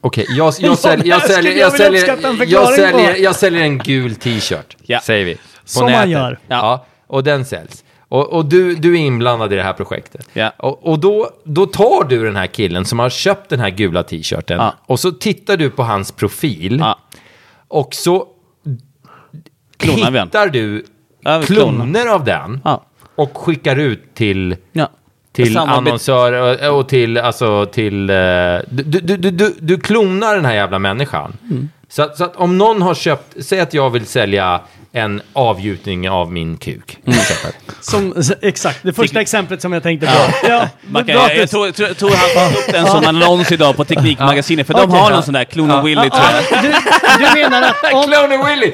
okej, 0.00 0.26
jag, 0.28 0.54
jag, 0.60 0.78
säljer, 0.78 1.06
jag, 1.06 1.22
säljer, 1.22 1.52
jag 1.52 1.60
jag, 1.60 1.72
säljer, 1.72 2.00
uppskatta 2.00 2.28
en 2.28 2.48
jag, 2.48 2.74
säljer, 2.74 3.16
jag 3.16 3.36
säljer 3.36 3.62
en 3.62 3.78
gul 3.78 4.14
t-shirt, 4.14 4.76
Ja. 4.86 5.00
säger 5.00 5.24
vi. 5.24 5.34
På 5.34 5.40
Som 5.64 5.92
man 5.92 6.10
gör. 6.10 6.38
Ja. 6.46 6.56
Ja. 6.56 6.86
och 7.06 7.24
den 7.24 7.44
säljs. 7.44 7.83
Och, 8.14 8.32
och 8.32 8.44
du, 8.46 8.74
du 8.74 8.92
är 8.94 8.98
inblandad 9.00 9.52
i 9.52 9.56
det 9.56 9.62
här 9.62 9.72
projektet. 9.72 10.28
Ja. 10.32 10.52
Och, 10.56 10.86
och 10.86 10.98
då, 10.98 11.30
då 11.44 11.66
tar 11.66 12.04
du 12.08 12.24
den 12.24 12.36
här 12.36 12.46
killen 12.46 12.84
som 12.84 12.98
har 12.98 13.10
köpt 13.10 13.50
den 13.50 13.60
här 13.60 13.70
gula 13.70 14.02
t-shirten 14.02 14.58
Ja. 14.58 14.74
och 14.86 15.00
så 15.00 15.10
tittar 15.12 15.56
du 15.56 15.70
på 15.70 15.82
hans 15.82 16.12
profil. 16.12 16.76
Ja. 16.80 16.98
Och 17.68 17.94
så 17.94 18.26
Klonar 19.76 20.24
hittar 20.24 20.48
du 20.48 20.84
Ja, 21.20 21.42
kloner 21.42 22.06
av 22.06 22.24
den 22.24 22.60
Ja. 22.64 22.84
och 23.14 23.36
skickar 23.38 23.76
ut 23.76 24.14
till, 24.14 24.56
Ja. 24.72 24.88
till 25.32 25.56
annonsörer 25.58 26.70
och, 26.70 26.78
och 26.78 26.88
till, 26.88 27.18
alltså 27.18 27.66
till... 27.66 28.10
eh, 28.10 28.16
Du, 28.68 28.82
du, 28.82 29.16
du, 29.16 29.30
du, 29.30 29.54
du 29.58 29.80
klonar 29.80 30.34
den 30.34 30.44
här 30.44 30.54
jävla 30.54 30.78
människan. 30.78 31.36
Mm. 31.50 31.68
Så, 31.88 32.08
så 32.16 32.24
att 32.24 32.36
om 32.36 32.58
någon 32.58 32.82
har 32.82 32.94
köpt, 32.94 33.44
säg 33.44 33.60
att 33.60 33.74
jag 33.74 33.90
vill 33.90 34.06
sälja 34.06 34.60
en 34.96 35.22
avgjutning 35.32 36.10
av 36.10 36.32
min 36.32 36.56
kuk. 36.56 36.98
Mm. 37.06 37.18
Som, 37.80 38.14
exakt, 38.42 38.78
det 38.82 38.92
första 38.92 39.20
exemplet 39.20 39.62
som 39.62 39.72
jag 39.72 39.82
tänkte 39.82 40.06
på. 40.06 40.48
Ja, 40.48 40.68
Man 40.90 41.04
kan, 41.04 41.14
jag, 41.14 41.36
jag, 41.36 41.50
tror, 41.50 41.70
tror, 41.70 41.94
tror 41.94 42.10
han 42.10 42.48
tog 42.52 42.58
upp 42.58 42.72
den 42.72 42.86
som 42.86 43.04
annons 43.06 43.52
idag 43.52 43.76
på 43.76 43.84
Teknikmagasinet, 43.84 44.66
för 44.66 44.74
de 44.74 44.90
har 44.90 45.10
någon 45.10 45.22
sån 45.22 45.34
där 45.34 45.44
Klona 45.44 45.82
Willy 45.82 46.10
tror 46.10 46.22
jag. 46.50 46.62
du, 46.62 46.72
du 47.18 47.40
menar 47.40 47.62
att 47.62 47.92
om... 47.92 48.02
Cloner 48.02 48.44
Willy! 48.50 48.72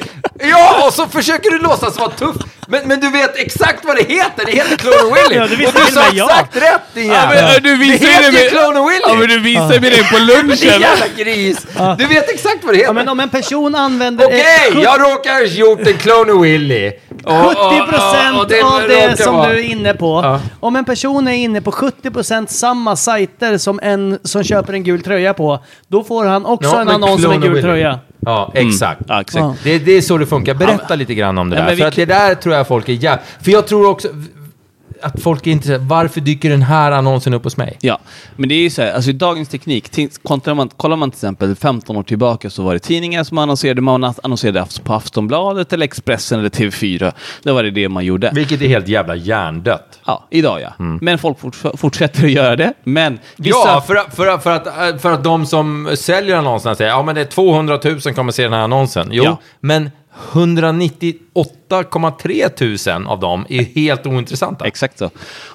Ja, 0.51 0.87
och 0.87 0.93
så 0.95 1.07
försöker 1.07 1.51
du 1.51 1.59
låtsas 1.59 1.99
vara 1.99 2.11
tuff. 2.11 2.37
Men, 2.69 2.89
men 2.89 3.01
du 3.01 3.11
vet 3.11 3.37
exakt 3.37 3.85
vad 3.85 3.97
det 3.97 4.03
heter. 4.03 4.47
Det 4.47 4.53
heter 4.53 4.77
Cloner 4.77 5.15
Willy. 5.15 5.37
Ja, 5.41 5.47
visste 5.47 5.79
och 5.81 5.87
du 5.87 5.93
sa 5.93 6.01
med 6.01 6.15
jag. 6.15 6.31
exakt 6.31 6.57
rätt 6.57 6.81
din 6.95 7.07
Ja, 7.07 7.35
jävel. 7.35 7.63
du 7.63 7.77
visar 7.77 8.07
det 8.07 8.13
heter 8.13 8.45
ju 8.45 8.49
Cloner 8.51 8.89
Willy. 8.89 9.03
Ja, 9.07 9.15
men 9.15 9.29
du 9.29 9.39
visar 9.39 9.81
mig 9.81 9.91
det 9.91 10.05
på 10.11 10.17
Din 10.21 10.27
lunchen. 10.27 10.81
jävla 10.81 11.07
gris! 11.17 11.67
Du 11.99 12.07
vet 12.07 12.31
exakt 12.31 12.57
vad 12.65 12.75
det 12.75 12.79
heter. 12.79 12.89
Ja, 12.89 12.93
men 12.93 13.09
om 13.09 13.21
en 13.21 13.29
person 13.29 13.75
använder... 13.75 14.27
Okej, 14.27 14.41
eh, 14.73 14.81
jag 14.83 15.01
råkar 15.01 15.33
ha 15.33 15.41
gjort 15.43 15.81
en 15.87 15.99
Cloner 16.11 16.41
Willy. 16.43 16.93
Och- 17.25 17.33
och- 17.47 17.73
70 17.73 17.87
procent 17.89 18.35
och- 18.37 18.41
och 18.43 18.49
det 18.49 18.63
av 18.63 18.89
det 18.89 19.23
som 19.23 19.35
vara- 19.37 19.49
du 19.49 19.59
är 19.59 19.63
inne 19.71 19.95
på. 19.95 20.21
Ja. 20.25 20.41
Om 20.61 20.77
en 20.77 20.85
person 20.85 21.29
är 21.29 21.33
inne 21.33 21.61
på 21.61 21.73
70 21.73 22.11
procent 22.11 22.51
samma 22.51 22.97
sajter 22.97 23.59
som 23.59 23.81
en 23.83 24.19
som 24.25 24.43
köper 24.45 24.73
en 24.73 24.83
gul 24.85 25.03
tröja 25.03 25.35
på, 25.35 25.59
då 25.89 26.05
får 26.05 26.25
han 26.25 26.47
också 26.47 26.71
Ja, 26.71 26.81
en 26.81 26.89
annons 26.89 27.25
om 27.25 27.33
en 27.33 27.41
gul 27.41 27.51
Willy. 27.51 27.63
tröja. 27.63 27.99
Ja, 28.21 28.53
exakt. 28.55 29.01
Ja, 29.09 29.21
exakt. 29.21 29.43
Ja. 29.43 29.55
Det, 29.65 29.79
det 29.79 29.93
är 29.93 30.01
så 30.01 30.19
det 30.19 30.27
funkar. 30.27 30.55
Berätta 30.55 30.95
lite 30.95 31.15
grann 31.15 31.39
om 31.39 31.51
det 31.51 31.57
Ja, 31.57 31.63
där. 31.65 31.77
För 31.77 31.85
att 31.87 31.97
det 31.97 32.05
där 32.05 32.35
tror 32.35 32.55
jag 32.55 32.69
folk 32.69 32.89
är 32.89 32.93
jävligt... 32.93 33.25
För 33.43 33.51
jag 33.51 33.67
tror 33.67 33.89
också 33.91 34.09
att 35.03 35.23
folk 35.23 35.47
är 35.47 35.51
intresserade. 35.51 35.85
Varför 35.85 36.21
dyker 36.21 36.51
den 36.51 36.63
här 36.63 36.93
annonsen 36.93 37.35
upp 37.35 37.45
hos 37.45 37.57
mig? 37.57 37.77
Ja, 37.81 37.99
men 38.37 38.49
det 38.49 38.55
är 38.55 38.63
ju 38.63 38.71
så 38.71 38.83
här, 38.83 38.93
alltså 38.93 39.11
i 39.11 39.13
dagens 39.13 39.49
teknik, 39.49 39.91
man, 40.55 40.69
kollar 40.69 40.97
man 40.97 41.11
till 41.11 41.17
exempel 41.17 41.57
15 41.57 41.97
år 41.97 42.03
tillbaka 42.03 42.51
så 42.51 42.63
var 42.63 42.73
det 42.73 42.79
tidningar 42.79 43.25
som 43.25 43.39
annonserade, 43.39 43.81
man 43.81 44.05
annonserade 44.23 44.67
på 44.85 44.95
Aftonbladet 44.95 45.73
eller 45.73 45.85
Expressen 45.85 46.39
eller 46.39 46.49
TV4. 46.51 47.13
Det 47.43 47.53
var 47.53 47.63
det 47.63 47.71
det 47.71 47.89
man 47.89 48.05
gjorde. 48.05 48.31
Vilket 48.35 48.63
är 48.63 48.69
helt 48.69 48.89
jävla 48.89 49.17
hjärndött. 49.17 50.01
Ja, 50.07 50.27
idag 50.31 50.61
ja. 50.61 50.85
Men 51.01 51.19
folk 51.19 51.39
forts- 51.39 51.77
fortsätter 51.77 52.25
att 52.25 52.31
göra 52.31 52.57
det. 52.57 52.73
Men 52.85 53.19
vissa... 53.37 53.59
Ja, 53.65 53.81
för, 53.87 53.97
att- 53.97 54.17
för, 54.17 54.27
att- 54.27 54.43
för, 54.43 54.51
att, 54.51 55.03
för 55.03 55.13
att 55.13 55.25
de 55.25 55.47
som 55.47 55.91
säljer 55.95 56.37
annonserna 56.37 56.75
säger 56.75 56.91
ja 56.91 57.03
men 57.03 57.15
det 57.15 57.21
är 57.21 57.25
200 57.25 57.79
000 57.85 58.01
kommer 58.01 58.33
se 58.33 58.43
den 58.43 58.53
här 58.53 58.61
annonsen. 58.61 59.09
Jo, 59.13 59.25
Ja. 59.25 59.39
men 59.61 59.91
198,3 61.71 62.49
tusen 62.49 63.07
av 63.07 63.21
dem 63.21 63.47
är 63.49 63.63
helt 63.63 64.07
ointressanta. 64.07 64.67
Exakt 64.67 64.99
så. 64.99 65.11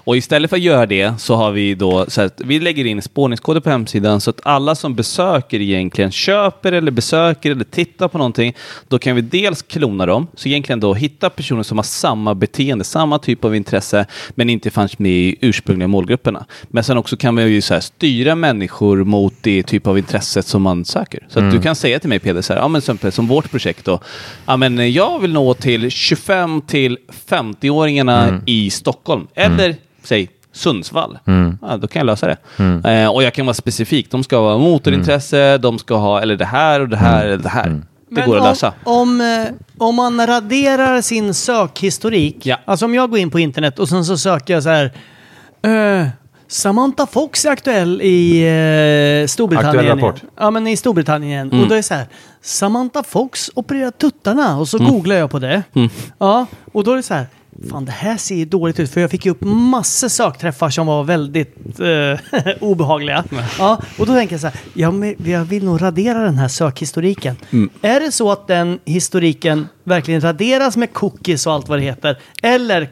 Och 0.05 0.17
istället 0.17 0.49
för 0.49 0.57
att 0.57 0.63
göra 0.63 0.85
det 0.85 1.13
så 1.19 1.35
har 1.35 1.51
vi 1.51 1.75
då 1.75 2.05
så 2.07 2.21
att 2.21 2.41
vi 2.45 2.59
lägger 2.59 2.85
in 2.85 3.01
spårningskoder 3.01 3.59
på 3.59 3.69
hemsidan 3.69 4.21
så 4.21 4.29
att 4.29 4.39
alla 4.43 4.75
som 4.75 4.95
besöker 4.95 5.61
egentligen 5.61 6.11
köper 6.11 6.71
eller 6.71 6.91
besöker 6.91 7.51
eller 7.51 7.63
tittar 7.63 8.07
på 8.07 8.17
någonting. 8.17 8.55
Då 8.87 8.99
kan 8.99 9.15
vi 9.15 9.21
dels 9.21 9.61
klona 9.61 10.05
dem, 10.05 10.27
så 10.35 10.49
egentligen 10.49 10.79
då 10.79 10.93
hitta 10.93 11.29
personer 11.29 11.63
som 11.63 11.77
har 11.77 11.83
samma 11.83 12.35
beteende, 12.35 12.83
samma 12.83 13.19
typ 13.19 13.45
av 13.45 13.55
intresse, 13.55 14.05
men 14.29 14.49
inte 14.49 14.71
fanns 14.71 14.99
med 14.99 15.11
i 15.11 15.35
ursprungliga 15.41 15.87
målgrupperna. 15.87 16.45
Men 16.63 16.83
sen 16.83 16.97
också 16.97 17.17
kan 17.17 17.35
vi 17.35 17.43
ju 17.43 17.61
så 17.61 17.73
här 17.73 17.81
styra 17.81 18.35
människor 18.35 19.03
mot 19.03 19.33
det 19.41 19.63
typ 19.63 19.87
av 19.87 19.97
intresset 19.97 20.47
som 20.47 20.61
man 20.61 20.85
söker. 20.85 21.27
Så 21.29 21.39
att 21.39 21.51
du 21.51 21.61
kan 21.61 21.75
säga 21.75 21.99
till 21.99 22.09
mig 22.09 22.19
Peder, 22.19 22.41
så 22.41 22.53
här, 22.53 22.59
ja, 22.59 22.67
men 22.67 22.81
som, 22.81 22.97
som 23.11 23.27
vårt 23.27 23.51
projekt 23.51 23.85
då, 23.85 23.99
ja, 24.45 24.57
men 24.57 24.93
jag 24.93 25.19
vill 25.19 25.33
nå 25.33 25.53
till 25.53 25.91
25 26.05 26.61
till 26.61 26.97
50-åringarna 27.29 28.41
i 28.45 28.69
Stockholm. 28.69 29.27
Eller 29.35 29.75
säg 30.03 30.29
Sundsvall. 30.51 31.17
Ja, 31.61 31.77
då 31.77 31.87
kan 31.87 31.99
jag 31.99 32.05
lösa 32.05 32.27
det. 32.27 32.37
Eh, 32.89 33.09
och 33.09 33.23
jag 33.23 33.33
kan 33.33 33.45
vara 33.45 33.53
specifik. 33.53 34.11
De 34.11 34.23
ska 34.23 34.41
vara 34.41 34.57
motorintresse, 34.57 35.57
de 35.57 35.79
ska 35.79 35.95
ha 35.95 36.21
eller 36.21 36.35
det 36.35 36.45
här 36.45 36.79
och 36.79 36.89
det 36.89 36.97
här 36.97 37.25
eller 37.25 37.37
det 37.37 37.49
här. 37.49 37.69
Det 37.69 37.81
Men 38.09 38.29
går 38.29 38.35
att 38.35 38.41
om, 38.41 38.47
lösa. 38.47 38.73
Om, 38.83 39.21
eh, 39.21 39.47
om 39.77 39.95
man 39.95 40.27
raderar 40.27 41.01
sin 41.01 41.33
sökhistorik, 41.33 42.37
Ja. 42.45 42.57
alltså 42.65 42.85
om 42.85 42.95
jag 42.95 43.09
går 43.09 43.19
in 43.19 43.29
på 43.31 43.39
internet 43.39 43.79
och 43.79 43.89
sen 43.89 44.05
så 44.05 44.17
söker 44.17 44.53
jag 44.53 44.63
så 44.63 44.69
här, 44.69 44.91
eh, 46.01 46.07
Samantha 46.47 47.05
Fox 47.07 47.45
är 47.45 47.49
aktuell 47.49 48.01
i 48.01 48.41
eh, 49.23 49.27
Storbritannien. 49.27 49.79
Aktuell 49.79 49.99
rapport. 49.99 50.21
Ja, 50.37 50.51
men 50.51 50.67
i 50.67 50.77
Storbritannien. 50.77 51.47
Mm. 51.51 51.61
Och 51.63 51.67
då 51.67 51.73
är 51.73 51.77
det 51.77 51.83
så 51.83 51.93
här, 51.93 52.07
Samantha 52.41 53.03
Fox 53.03 53.51
opererar 53.55 53.91
tuttarna. 53.91 54.57
Och 54.59 54.67
så 54.67 54.77
Mm. 54.77 54.91
googlar 54.91 55.15
jag 55.15 55.31
på 55.31 55.39
det. 55.39 55.63
Ja, 56.17 56.45
och 56.73 56.83
då 56.83 56.91
är 56.91 56.95
det 56.95 57.03
så 57.03 57.13
här, 57.13 57.25
fan 57.71 57.85
det 57.85 57.91
här 57.91 58.17
ser 58.17 58.35
ju 58.35 58.45
dåligt 58.45 58.79
ut. 58.79 58.91
För 58.91 59.01
jag 59.01 59.11
fick 59.11 59.25
ju 59.25 59.31
upp 59.31 59.41
massor 59.41 60.07
sökträffar 60.07 60.69
som 60.69 60.87
var 60.87 61.03
väldigt 61.03 61.79
eh, 61.79 62.39
obehagliga. 62.61 63.23
Ja, 63.59 63.79
och 63.99 64.05
då 64.05 64.13
tänker 64.13 64.33
jag 64.33 64.41
så 64.41 64.47
här, 64.47 64.59
ja, 64.73 64.91
men 64.91 65.15
jag 65.25 65.45
vill 65.45 65.65
nog 65.65 65.81
radera 65.81 66.19
den 66.19 66.37
här 66.37 66.47
sökhistoriken. 66.47 67.35
Mm. 67.51 67.69
Är 67.81 67.99
det 67.99 68.11
så 68.11 68.31
att 68.31 68.47
den 68.47 68.79
historiken 68.85 69.67
verkligen 69.83 70.21
raderas 70.21 70.77
med 70.77 70.93
cookies 70.93 71.47
och 71.47 71.53
allt 71.53 71.67
vad 71.69 71.79
det 71.79 71.83
heter? 71.83 72.17
Eller 72.43 72.89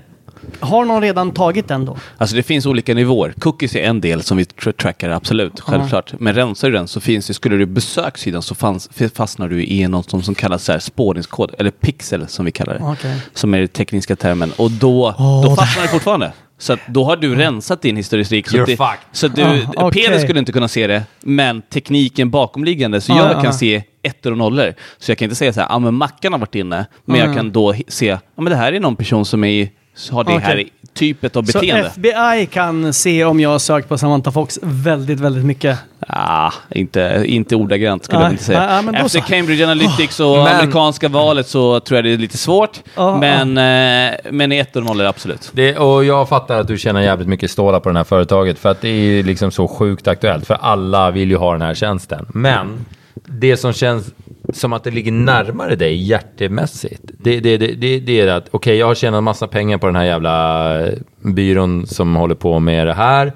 har 0.60 0.86
någon 0.86 1.02
redan 1.02 1.32
tagit 1.32 1.68
den 1.68 1.86
då? 1.86 1.98
Alltså 2.18 2.36
det 2.36 2.44
finns 2.44 2.66
olika 2.66 2.94
nivåer. 2.94 3.34
Cookies 3.40 3.76
är 3.76 3.80
en 3.84 4.02
del 4.02 4.22
som 4.24 4.38
vi 4.38 4.44
tra- 4.44 4.72
trackar, 4.72 5.10
absolut. 5.10 5.60
Självklart. 5.60 6.14
Men 6.20 6.34
rensar 6.34 6.70
du 6.70 6.78
den 6.78 6.88
så 6.88 7.00
finns 7.00 7.28
det, 7.28 7.34
skulle 7.34 7.56
du 7.58 7.66
besöka 7.66 8.18
sidan 8.18 8.42
så 8.42 8.56
fanns, 8.56 8.90
fastnar 9.16 9.48
du 9.50 9.66
i 9.66 9.88
något 9.88 10.10
som, 10.10 10.22
som 10.24 10.36
kallas 10.36 10.64
så 10.64 10.72
här 10.72 10.80
spårningskod, 10.80 11.52
eller 11.60 11.72
pixel 11.72 12.28
som 12.28 12.46
vi 12.46 12.52
kallar 12.52 12.74
det. 12.74 12.80
Okej. 12.84 13.16
Som 13.34 13.54
är 13.54 13.60
den 13.60 13.68
tekniska 13.68 14.16
termen. 14.16 14.52
Och 14.58 14.72
då, 14.72 15.16
då 15.44 15.56
fastnar 15.56 15.84
det 15.84 15.90
fortfarande. 15.90 16.32
Så 16.58 16.74
att 16.74 16.80
då 16.88 17.04
har 17.04 17.18
du 17.18 17.36
rensat 17.36 17.82
din 17.82 17.96
historik. 17.98 18.50
Så 18.50 18.58
You're 18.58 18.62
att 18.62 18.68
det, 18.68 18.78
fucked. 18.78 19.00
så 19.12 19.26
att 19.26 19.36
du, 19.36 19.44
Ah, 19.44 19.88
okej. 19.88 20.04
Peder 20.04 20.20
skulle 20.20 20.40
inte 20.40 20.52
kunna 20.52 20.68
se 20.68 20.88
det, 20.88 21.04
men 21.22 21.62
tekniken 21.62 22.30
bakomliggande, 22.32 23.02
så 23.02 23.14
Ah, 23.14 23.18
jag 23.18 23.38
ah. 23.38 23.42
kan 23.42 23.54
se 23.54 23.84
ettor 24.04 24.32
och 24.32 24.38
nollor. 24.38 24.74
Så 24.98 25.12
jag 25.12 25.18
kan 25.18 25.26
inte 25.26 25.36
säga 25.36 25.54
så 25.54 25.60
här, 25.60 25.68
ja 25.70 25.80
men 25.80 25.94
Mackan 25.94 26.34
har 26.34 26.40
varit 26.40 26.56
inne, 26.56 26.86
men 27.06 27.22
Ah. 27.22 27.26
jag 27.26 27.36
kan 27.36 27.52
då 27.52 27.76
se, 27.88 28.06
ja 28.08 28.20
men 28.36 28.46
det 28.46 28.56
här 28.56 28.74
är 28.74 28.80
någon 28.80 28.96
person 28.96 29.26
som 29.26 29.44
är 29.44 29.70
i, 29.96 30.12
har 30.12 30.24
det 30.24 30.32
här 30.32 30.54
Okej. 30.54 30.70
typet 30.94 31.36
av 31.36 31.44
Så 31.44 31.60
beteende. 31.60 31.88
FBI 31.88 32.46
kan 32.46 32.94
se 32.94 33.26
om 33.26 33.40
jag 33.40 33.50
har 33.50 33.60
sökt 33.60 33.90
på 33.90 33.98
Samantha 33.98 34.32
Fox 34.32 34.60
väldigt, 34.62 35.20
väldigt 35.20 35.46
mycket. 35.46 35.80
Ah, 36.08 36.52
inte, 36.70 37.24
inte 37.26 37.56
ordagrant 37.56 38.04
skulle 38.06 38.20
Nej, 38.20 38.26
jag 38.26 38.34
inte 38.34 38.44
säga. 38.44 38.82
då 38.82 38.92
Efter 38.98 39.10
så. 39.10 39.22
Cambridge 39.22 39.64
Analytics 39.64 40.20
och 40.20 40.38
Men- 40.38 40.48
amerikanska 40.56 41.08
valet 41.10 41.48
så 41.48 41.80
tror 41.80 41.98
jag 41.98 42.06
det 42.06 42.14
är 42.14 42.18
lite 42.18 42.38
svårt. 42.38 42.80
Ja, 42.96 43.18
men, 43.18 43.58
eh, 43.58 44.16
men 44.32 44.52
i 44.52 44.58
ett 44.58 44.76
och 44.76 44.84
noll 44.84 45.00
är 45.00 45.04
det 45.04 45.10
absolut. 45.10 45.50
Det, 45.54 45.78
och 45.78 46.06
jag 46.06 46.30
fattar 46.30 46.60
att 46.60 46.68
du 46.68 46.78
tjänar 46.78 47.02
jävligt 47.02 47.28
mycket 47.28 47.52
stålar 47.52 47.80
på 47.80 47.90
det 47.90 47.98
här 48.00 48.04
företaget 48.04 48.60
för 48.60 48.70
att 48.70 48.82
det 48.82 48.90
är 48.90 49.24
liksom 49.24 49.52
så 49.52 49.68
sjukt 49.68 50.08
aktuellt 50.08 50.48
för 50.48 50.54
alla 50.62 51.12
vill 51.12 51.30
ju 51.30 51.38
ha 51.38 51.52
den 51.52 51.62
här 51.62 51.74
tjänsten. 51.74 52.26
Men 52.30 52.86
det 53.26 53.58
som 53.58 53.74
känns 53.74 54.06
som 54.54 54.74
att 54.74 54.84
det 54.84 54.92
ligger 54.92 55.12
närmare 55.12 55.76
dig 55.76 55.96
hjärtemässigt, 56.04 57.02
det, 57.20 57.40
det, 57.40 57.58
det, 57.58 57.68
det, 57.68 58.00
det 58.00 58.22
är 58.22 58.28
att 58.28 58.48
okej, 58.52 58.78
jag 58.78 58.88
har 58.88 58.96
tjänat 58.96 59.24
massa 59.24 59.48
pengar 59.48 59.78
på 59.78 59.86
den 59.86 59.96
här 59.96 60.04
jävla 60.04 60.80
eh, 60.88 60.94
byrån 61.22 61.88
som 61.88 62.16
håller 62.16 62.36
på 62.36 62.60
med 62.60 62.88
det 62.88 62.94
här. 62.94 63.34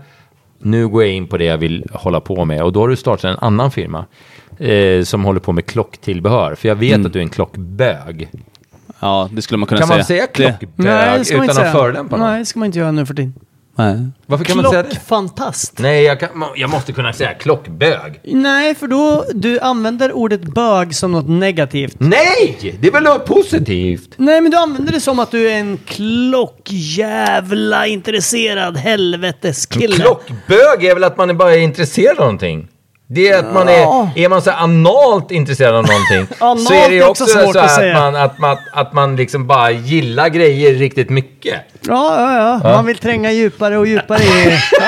Nu 0.60 0.88
går 0.88 1.04
jag 1.04 1.14
in 1.14 1.28
på 1.28 1.38
det 1.38 1.46
jag 1.46 1.58
vill 1.58 1.86
hålla 1.94 2.20
på 2.20 2.46
med 2.46 2.64
och 2.64 2.74
då 2.74 2.80
har 2.80 2.88
du 2.88 2.96
startat 2.96 3.24
en 3.24 3.38
annan 3.40 3.72
firma 3.72 4.06
eh, 4.60 5.04
som 5.04 5.24
håller 5.26 5.40
på 5.40 5.52
med 5.52 5.66
klocktillbehör. 5.66 6.56
För 6.56 6.68
jag 6.68 6.76
vet 6.76 7.06
att 7.06 7.14
du 7.14 7.20
är 7.20 7.24
en 7.24 7.30
klockbög. 7.30 8.30
Ja, 9.00 9.30
det 9.32 9.42
skulle 9.42 9.58
man 9.58 9.68
kunna 9.68 9.80
Kan 9.80 9.88
säga. 9.88 9.98
man 9.98 10.06
säga 10.06 10.22
Det- 10.22 10.34
klockbög 10.34 10.86
man 10.86 11.20
utan 11.22 11.50
att 11.50 11.56
säga. 11.56 11.72
förolämpa 11.72 12.18
någon? 12.18 12.28
Nej, 12.30 12.40
det 12.40 12.46
ska 12.46 12.60
man 12.60 12.66
inte 12.66 12.80
göra 12.80 12.92
nu 12.92 13.06
för 13.06 13.14
tiden. 13.14 13.34
Nej. 13.78 14.08
Varför 14.26 14.46
kan 14.46 14.58
man 14.58 14.66
inte 14.66 14.74
säga 14.74 14.84
det? 14.84 14.90
Klockfantast. 14.90 15.80
Nej, 15.80 16.04
jag, 16.04 16.20
kan, 16.20 16.30
jag 16.56 16.70
måste 16.70 16.94
kunna 16.94 17.14
säga 17.14 17.34
klockbög. 17.34 18.20
Nej, 18.24 18.76
för 18.76 18.88
då 18.88 19.26
du 19.34 19.60
använder 19.60 20.12
ordet 20.12 20.42
bög 20.42 20.96
som 20.96 21.12
något 21.12 21.30
negativt. 21.30 21.96
Nej! 22.00 22.78
Det 22.82 22.88
är 22.88 22.92
väl 22.92 23.04
något 23.04 23.26
positivt? 23.26 24.14
Nej, 24.18 24.42
men 24.42 24.52
du 24.52 24.58
använder 24.58 24.94
det 24.94 25.02
som 25.02 25.20
att 25.20 25.32
du 25.32 25.50
är 25.50 25.60
en 25.60 25.78
klockjävla 25.86 27.88
intresserad 27.88 28.78
helveteskille. 28.78 29.96
Klockbög 29.96 30.84
är 30.84 30.94
väl 30.94 31.04
att 31.04 31.18
man 31.18 31.38
bara 31.38 31.54
är 31.54 31.60
intresserad 31.60 32.18
av 32.18 32.26
någonting? 32.26 32.68
Det 33.10 33.30
är 33.30 33.40
att 33.40 33.54
man 33.54 33.70
är, 33.70 34.10
är 34.16 34.30
man 34.30 34.42
så 34.42 34.52
analt 34.52 35.32
intresserad 35.32 35.76
av 35.76 35.86
någonting 35.86 36.38
så 36.68 36.74
är 36.74 36.90
det 36.90 36.96
ju 36.96 37.04
också, 37.04 37.24
också 37.24 37.40
så 37.40 37.60
att 37.60 37.78
att 37.78 37.94
man, 37.94 38.16
att, 38.16 38.40
man, 38.40 38.58
att 38.74 38.94
man 38.94 39.16
liksom 39.16 39.48
bara 39.48 39.72
gillar 39.72 40.30
grejer 40.30 40.74
riktigt 40.74 41.10
mycket. 41.10 41.62
Ja, 41.82 42.22
ja, 42.22 42.60
ja. 42.64 42.76
Man 42.76 42.86
vill 42.86 42.98
tränga 42.98 43.32
djupare 43.32 43.78
och 43.78 43.88
djupare 43.88 44.24
i... 44.24 44.60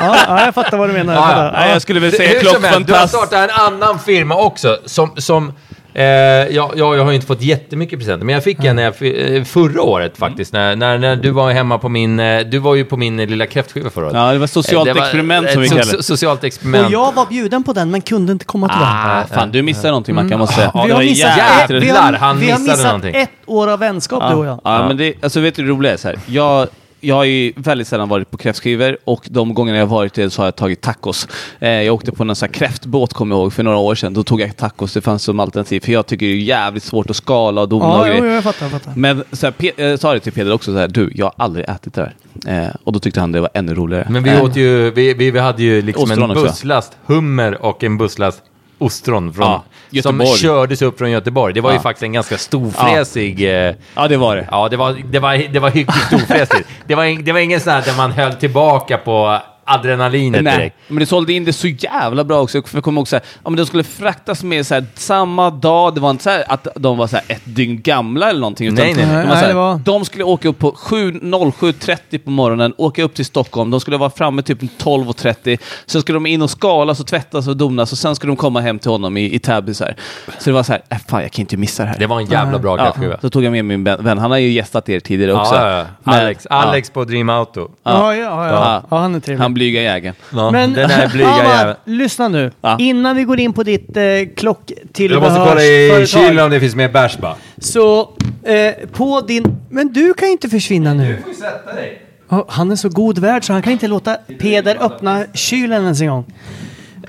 ja, 0.00 0.16
ja, 0.26 0.44
jag 0.44 0.54
fattar 0.54 0.78
vad 0.78 0.88
du 0.88 0.92
menar. 0.92 1.14
Ja, 1.14 1.52
ja. 1.54 1.68
jag 1.68 1.82
skulle 1.82 2.00
väl 2.00 2.12
säga 2.12 2.28
helst, 2.28 2.86
du 2.86 2.92
har 2.92 3.06
startat 3.06 3.50
en 3.50 3.50
annan 3.50 3.98
firma 3.98 4.36
också 4.36 4.78
som, 4.84 5.16
som 5.16 5.52
eh, 5.98 6.04
ja, 6.04 6.72
ja, 6.76 6.96
jag 6.96 7.04
har 7.04 7.10
ju 7.10 7.14
inte 7.14 7.26
fått 7.26 7.42
jättemycket 7.42 7.98
presenter, 7.98 8.26
men 8.26 8.32
jag 8.34 8.44
fick 8.44 8.64
en 8.64 8.76
när 8.76 8.82
jag, 8.82 9.34
eh, 9.36 9.44
förra 9.44 9.82
året 9.82 10.18
faktiskt, 10.18 10.52
när, 10.52 10.76
när, 10.76 10.98
när 10.98 11.16
du 11.16 11.30
var 11.30 11.52
hemma 11.52 11.78
på 11.78 11.88
min, 11.88 12.20
eh, 12.20 12.40
du 12.40 12.58
var 12.58 12.74
ju 12.74 12.84
på 12.84 12.96
min 12.96 13.20
eh, 13.20 13.26
lilla 13.26 13.46
kräftskiva 13.46 13.90
förra 13.90 14.04
året. 14.04 14.14
Ja, 14.16 14.32
det 14.32 14.38
var 14.38 14.46
socialt 14.46 14.88
Eh, 14.88 14.94
det 14.94 15.00
var 15.00 15.06
experiment 15.06 15.50
som 15.50 15.62
vi 15.62 15.68
det. 15.68 15.74
so- 15.82 16.02
Socialt 16.02 16.44
experiment. 16.44 16.86
Och 16.86 16.92
jag 16.92 17.12
var 17.14 17.26
bjuden 17.26 17.64
på 17.64 17.72
den 17.72 17.90
men 17.90 18.00
kunde 18.00 18.32
inte 18.32 18.44
komma 18.44 18.68
tyvärr. 18.68 19.22
Ah, 19.22 19.26
fan, 19.34 19.50
du 19.52 19.62
missade 19.62 19.88
någonting 19.88 20.14
Mackan, 20.14 20.38
måste 20.38 20.54
säga. 20.54 20.70
Ja, 20.74 20.82
vi 20.82 20.88
det 20.88 20.94
har 20.94 21.02
missat, 21.02 21.36
Jävlar, 21.70 22.02
har, 22.02 22.12
han 22.12 22.38
vi 22.40 22.50
har 22.50 22.58
missat 22.58 22.84
någonting. 22.86 23.14
ett 23.14 23.30
år 23.46 23.68
av 23.68 23.78
vänskap 23.78 24.30
du 24.30 24.36
och 24.36 24.46
jag. 24.46 24.60
Ja, 24.64 24.88
men 24.88 24.96
det, 24.96 25.14
alltså 25.22 25.40
vet 25.40 25.54
du 25.56 25.62
det 25.62 25.68
roliga 25.68 25.92
är 25.92 25.96
så 25.96 26.08
här. 26.08 26.18
Jag, 26.26 26.68
jag 27.00 27.14
har 27.14 27.24
ju 27.24 27.52
väldigt 27.56 27.88
sällan 27.88 28.08
varit 28.08 28.30
på 28.30 28.36
kräftskivor 28.36 28.96
och 29.04 29.26
de 29.30 29.54
gångerna 29.54 29.78
jag 29.78 29.86
har 29.86 29.96
varit 29.96 30.14
det 30.14 30.30
så 30.30 30.40
har 30.42 30.46
jag 30.46 30.56
tagit 30.56 30.80
tacos. 30.80 31.28
Eh, 31.60 31.68
jag 31.70 31.94
åkte 31.94 32.12
på 32.12 32.22
en 32.22 32.36
sån 32.36 32.46
här 32.46 32.52
kräftbåt, 32.54 33.12
kommer 33.12 33.36
jag 33.36 33.42
ihåg, 33.42 33.52
för 33.52 33.62
några 33.62 33.76
år 33.78 33.94
sedan. 33.94 34.14
Då 34.14 34.22
tog 34.22 34.40
jag 34.40 34.56
tacos, 34.56 34.92
det 34.92 35.00
fanns 35.00 35.22
som 35.22 35.40
alternativ. 35.40 35.80
För 35.80 35.92
jag 35.92 36.06
tycker 36.06 36.26
det 36.26 36.32
är 36.32 36.36
jävligt 36.36 36.82
svårt 36.82 37.10
att 37.10 37.16
skala 37.16 37.60
och 37.60 37.68
dona 37.68 37.84
och 37.86 37.90
Ja, 37.92 38.06
jo, 38.06 38.12
grejer. 38.12 38.24
jo, 38.26 38.30
jag 38.34 38.44
fattar, 38.44 38.64
jag 38.64 38.72
fattar. 38.72 38.92
Men 38.96 39.24
så 39.32 39.46
här, 39.46 39.52
Pe- 39.52 39.82
jag 39.90 40.00
sa 40.00 40.14
det 40.14 40.20
till 40.20 40.32
Peder 40.32 40.52
också, 40.52 40.72
så 40.72 40.78
här, 40.78 40.88
du, 40.88 41.12
jag 41.14 41.26
har 41.26 41.32
aldrig 41.36 41.64
ätit 41.68 41.94
det 41.94 42.12
där. 42.44 42.64
Eh, 42.64 42.74
och 42.84 42.92
då 42.92 42.98
tyckte 42.98 43.20
han 43.20 43.32
det 43.32 43.40
var 43.40 43.50
ännu 43.54 43.74
roligare. 43.74 44.06
Men 44.10 44.22
vi 44.22 44.30
Eh, 44.30 44.44
åt 44.44 44.56
ju, 44.56 44.90
vi, 44.90 45.14
vi, 45.14 45.30
vi 45.30 45.38
hade 45.38 45.62
ju 45.62 45.82
liksom 45.82 46.02
Ostron 46.04 46.24
en 46.24 46.30
också. 46.30 46.42
busslast 46.44 46.92
hummer 47.06 47.62
och 47.62 47.84
en 47.84 47.98
busslast 47.98 48.42
ostron 48.78 49.32
från, 49.32 49.60
Ja, 49.90 50.02
som 50.02 50.26
kördes 50.26 50.82
upp 50.82 50.98
från 50.98 51.10
Göteborg. 51.10 51.54
Det 51.54 51.60
var 51.60 51.70
ju 51.70 51.76
Ja. 51.76 51.82
faktiskt 51.82 52.02
en 52.02 52.12
ganska 52.12 52.38
storfräsig... 52.38 53.40
Ja, 53.40 53.72
Ja, 53.94 54.08
det 54.08 54.16
var 54.16 54.36
det. 54.36 54.48
ja 54.50 54.68
det, 54.68 54.76
var, 54.76 54.96
det, 55.10 55.18
var, 55.18 55.52
det 55.52 55.58
var 55.58 55.70
hyggligt 55.70 56.06
storfräsigt. 56.06 56.68
det, 56.86 56.94
var, 56.94 57.22
det 57.22 57.32
var 57.32 57.40
ingen 57.40 57.60
sån 57.60 57.72
här 57.72 57.82
där 57.82 57.96
man 57.96 58.12
höll 58.12 58.32
tillbaka 58.34 58.98
på 58.98 59.38
adrenalinet 59.68 60.42
Nej, 60.44 60.56
direkt. 60.58 60.76
men 60.88 60.98
det 60.98 61.06
sålde 61.06 61.32
in 61.32 61.44
det 61.44 61.52
så 61.52 61.68
jävla 61.68 62.24
bra 62.24 62.40
också. 62.40 62.62
Jag 62.74 62.84
kommer 62.84 63.00
ihåg 63.00 63.08
så 63.08 63.16
här, 63.16 63.22
ja, 63.44 63.50
men 63.50 63.56
de 63.56 63.66
skulle 63.66 63.84
fraktas 63.84 64.42
med 64.44 64.66
så 64.66 64.74
här, 64.74 64.84
samma 64.94 65.50
dag. 65.50 65.94
Det 65.94 66.00
var 66.00 66.10
inte 66.10 66.24
så 66.24 66.30
här 66.30 66.44
att 66.48 66.66
de 66.74 66.96
var 66.98 67.06
så 67.06 67.16
här 67.16 67.24
ett 67.28 67.42
dygn 67.44 67.80
gamla 67.82 68.30
eller 68.30 68.40
någonting. 68.40 68.66
Utan 68.68 68.76
Nej, 68.84 68.94
nej, 68.94 69.06
nej. 69.06 69.22
De, 69.22 69.28
var 69.28 69.34
så 69.36 69.40
här, 69.40 69.48
det 69.48 69.54
var- 69.54 69.78
de 69.84 70.04
skulle 70.04 70.24
åka 70.24 70.48
upp 70.48 70.58
på 70.58 70.72
7 70.76 71.10
07.30 71.12 72.18
på 72.18 72.30
morgonen, 72.30 72.74
åka 72.76 73.02
upp 73.02 73.14
till 73.14 73.24
Stockholm. 73.24 73.70
De 73.70 73.80
skulle 73.80 73.96
vara 73.96 74.10
framme 74.10 74.42
typ 74.42 74.62
12.30. 74.62 75.58
Sen 75.86 76.00
skulle 76.00 76.16
de 76.16 76.26
in 76.26 76.42
och 76.42 76.50
skalas 76.50 77.00
och 77.00 77.06
tvättas 77.06 77.48
och 77.48 77.56
donas 77.56 77.92
och 77.92 77.98
sen 77.98 78.16
skulle 78.16 78.30
de 78.30 78.36
komma 78.36 78.60
hem 78.60 78.78
till 78.78 78.90
honom 78.90 79.16
i, 79.16 79.34
i 79.34 79.38
Täby. 79.38 79.74
Så, 79.74 79.84
här. 79.84 79.96
så 80.38 80.50
det 80.50 80.52
var 80.54 80.62
så 80.62 80.72
här, 80.72 80.82
äh, 80.88 80.98
fan 81.08 81.22
jag 81.22 81.32
kan 81.32 81.40
inte 81.40 81.56
missa 81.56 81.82
det 81.82 81.88
här. 81.88 81.98
Det 81.98 82.06
var 82.06 82.20
en 82.20 82.26
jävla 82.26 82.58
bra 82.58 82.78
ja, 82.78 82.84
kräftskiva. 82.84 83.18
så 83.20 83.30
tog 83.30 83.44
jag 83.44 83.52
med 83.52 83.64
min 83.64 83.84
vän, 83.84 84.18
han 84.18 84.30
har 84.30 84.38
ju 84.38 84.48
gästat 84.50 84.88
er 84.88 85.00
tidigare 85.00 85.32
också. 85.34 85.54
Ja, 85.54 85.70
ja, 85.70 85.78
ja. 85.78 85.84
Men- 86.04 86.14
Alex, 86.14 86.46
Alex 86.50 86.90
på 86.90 87.04
Dream 87.04 87.28
Auto. 87.28 87.60
Ja, 87.82 88.14
ja, 88.14 88.22
ja. 88.22 88.48
ja. 88.48 88.82
ja 88.90 88.98
han 88.98 89.14
är 89.14 89.20
trevlig. 89.20 89.42
Han 89.42 89.54
blyga 89.58 89.82
jägeln. 89.82 90.14
Ja, 90.32 90.50
Men 90.50 90.72
den 90.72 90.90
här 90.90 91.08
blyga 91.08 91.36
jäveln. 91.48 91.76
lyssna 91.84 92.28
nu. 92.28 92.50
Ja. 92.60 92.76
Innan 92.80 93.16
vi 93.16 93.24
går 93.24 93.40
in 93.40 93.52
på 93.52 93.62
ditt 93.62 93.96
eh, 93.96 94.02
Jag 94.02 94.24
måste 94.26 94.28
kolla 94.28 94.28
i 94.28 94.28
klocktillbehörsföretag. 94.36 96.08
kylen 96.08 96.44
om 96.44 96.50
det 96.50 96.60
finns 96.60 96.74
mer 96.74 96.88
bärs 96.88 97.16
bara. 97.18 97.34
Så 97.58 98.00
eh, 98.42 98.88
på 98.92 99.20
din... 99.20 99.56
Men 99.70 99.92
du 99.92 100.14
kan 100.14 100.28
ju 100.28 100.32
inte 100.32 100.48
försvinna 100.48 100.94
nu. 100.94 101.16
får 101.22 101.28
ju 101.32 101.34
sätta 101.38 101.74
dig. 101.74 102.02
Ja, 102.28 102.44
Han 102.48 102.70
är 102.70 102.76
så 102.76 102.88
god 102.88 103.18
värd 103.18 103.44
så 103.44 103.52
han 103.52 103.62
kan 103.62 103.72
inte 103.72 103.88
låta 103.88 104.14
Peder 104.38 104.76
öppna 104.84 105.24
kylen 105.34 105.82
ens 105.82 106.00
en 106.00 106.06
gång. 106.08 106.24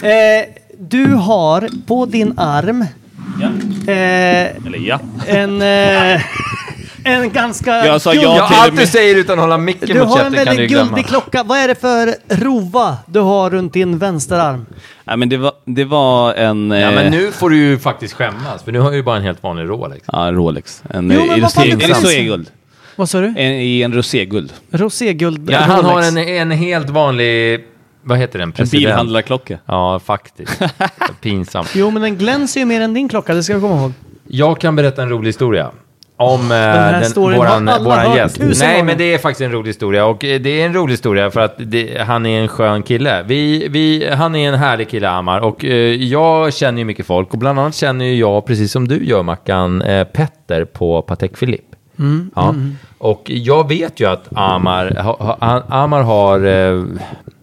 Eh, 0.01 0.09
du 0.79 1.05
har 1.05 1.69
på 1.87 2.05
din 2.05 2.33
arm 2.39 2.81
eh, 3.87 3.87
Eller 3.87 4.79
ja. 4.87 4.99
en, 5.27 5.61
eh, 5.61 6.21
en 7.03 7.29
ganska... 7.31 7.85
Jag 7.85 8.01
sa 8.01 8.13
ja 8.13 8.47
till 8.47 8.57
allt 8.57 8.77
du 8.77 8.87
säger 8.87 9.15
utan 9.15 9.39
att 9.39 9.43
hålla 9.43 9.57
micken 9.57 9.87
Du 9.87 9.99
mot 9.99 10.09
har 10.09 10.19
en 10.19 10.31
käften 10.33 10.45
kan 10.45 10.55
du 10.55 10.61
ju 10.61 10.67
väldigt 10.67 10.69
glömma. 10.71 10.89
guldig 10.89 11.05
klocka. 11.07 11.43
Vad 11.43 11.57
är 11.57 11.67
det 11.67 11.75
för 11.75 12.15
rova 12.43 12.97
du 13.05 13.19
har 13.19 13.49
runt 13.49 13.73
din 13.73 13.97
vänsterarm? 13.97 14.65
Nej, 15.03 15.17
men 15.17 15.29
det 15.29 15.37
var, 15.37 15.51
det 15.65 15.85
var 15.85 16.33
en... 16.33 16.71
Ja, 16.71 16.77
eh, 16.89 16.95
men 16.95 17.11
nu 17.11 17.31
får 17.31 17.49
du 17.49 17.57
ju 17.57 17.79
faktiskt 17.79 18.13
skämmas, 18.13 18.63
för 18.63 18.71
nu 18.71 18.79
har 18.79 18.85
jag 18.87 18.95
ju 18.95 19.03
bara 19.03 19.17
en 19.17 19.23
helt 19.23 19.43
vanlig 19.43 19.63
Rolex. 19.69 20.03
Ja, 20.11 20.27
en 20.27 20.35
Rolex. 20.35 20.83
En, 20.89 21.11
Jo, 21.11 21.21
eh, 21.21 21.27
men 21.27 21.39
roséguld. 21.89 22.49
Vad 22.95 23.09
sa 23.09 23.19
du? 23.21 23.27
En, 23.27 23.37
I 23.53 23.81
en 23.81 23.93
roséguld. 23.93 24.53
Roséguld 24.71 25.49
Ja, 25.51 25.57
han 25.59 25.85
har 25.85 26.01
en, 26.01 26.17
en 26.17 26.51
helt 26.51 26.89
vanlig, 26.89 27.63
vad 28.03 28.17
heter 28.17 28.39
den? 28.39 28.49
En 28.49 28.53
President. 28.53 28.83
bilhandlarklocka. 28.85 29.57
Ja, 29.65 29.99
faktiskt. 29.99 30.61
Pinsamt. 31.21 31.69
Jo, 31.75 31.91
men 31.91 32.01
den 32.01 32.17
glänser 32.17 32.59
ju 32.59 32.65
mer 32.65 32.81
än 32.81 32.93
din 32.93 33.09
klocka, 33.09 33.33
det 33.33 33.43
ska 33.43 33.53
du 33.53 33.61
komma 33.61 33.81
ihåg. 33.81 33.93
Jag 34.27 34.59
kan 34.59 34.75
berätta 34.75 35.01
en 35.03 35.09
rolig 35.09 35.27
historia. 35.29 35.71
Om 36.21 36.51
eh, 36.51 36.57
här 36.57 37.01
den, 37.01 37.37
våran, 37.37 37.83
våran 37.83 38.15
gäst. 38.15 38.39
Nej, 38.39 38.47
gånger. 38.49 38.83
men 38.83 38.97
det 38.97 39.13
är 39.13 39.17
faktiskt 39.17 39.41
en 39.41 39.51
rolig 39.51 39.69
historia. 39.69 40.05
Och 40.05 40.25
eh, 40.25 40.39
det 40.41 40.61
är 40.61 40.65
en 40.65 40.73
rolig 40.73 40.93
historia 40.93 41.31
för 41.31 41.39
att 41.41 41.55
det, 41.57 42.01
han 42.07 42.25
är 42.25 42.41
en 42.41 42.47
skön 42.47 42.83
kille. 42.83 43.23
Vi, 43.27 43.67
vi, 43.69 44.09
han 44.13 44.35
är 44.35 44.47
en 44.49 44.59
härlig 44.59 44.89
kille, 44.89 45.09
Amar. 45.09 45.39
Och 45.39 45.65
eh, 45.65 45.73
jag 46.03 46.53
känner 46.53 46.79
ju 46.79 46.85
mycket 46.85 47.05
folk. 47.05 47.33
Och 47.33 47.39
bland 47.39 47.59
annat 47.59 47.75
känner 47.75 48.05
ju 48.05 48.15
jag, 48.15 48.45
precis 48.45 48.71
som 48.71 48.87
du 48.87 49.05
gör, 49.05 49.23
Mackan, 49.23 49.81
eh, 49.81 50.03
Petter 50.03 50.65
på 50.65 51.01
Patek 51.01 51.39
Philippe. 51.39 51.75
ja. 52.35 52.55
Och 52.97 53.21
jag 53.25 53.67
vet 53.69 53.99
ju 53.99 54.05
att 54.09 54.27
Amar, 54.35 54.95
ha, 55.01 55.35
ha, 55.39 55.63
Amar 55.69 56.01
har, 56.01 56.39
eh, 56.45 56.83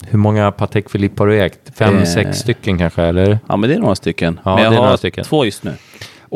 hur 0.08 0.18
många 0.18 0.52
Patek 0.52 0.92
Philippe 0.92 1.22
har 1.22 1.28
du 1.28 1.40
ägt? 1.42 1.58
Fem, 1.78 1.96
Eh. 1.98 2.04
sex 2.04 2.38
stycken 2.38 2.78
kanske, 2.78 3.02
eller? 3.02 3.38
Ja, 3.48 3.56
men 3.56 3.70
det 3.70 3.76
är 3.76 3.80
några 3.80 3.94
stycken. 3.94 4.40
Ja, 4.44 4.54
men 4.54 4.64
jag 4.64 4.72
det 4.72 4.76
är 4.76 4.78
har 4.78 4.84
några 4.86 4.96
stycken. 4.98 5.24
två 5.24 5.44
just 5.44 5.64
nu. 5.64 5.72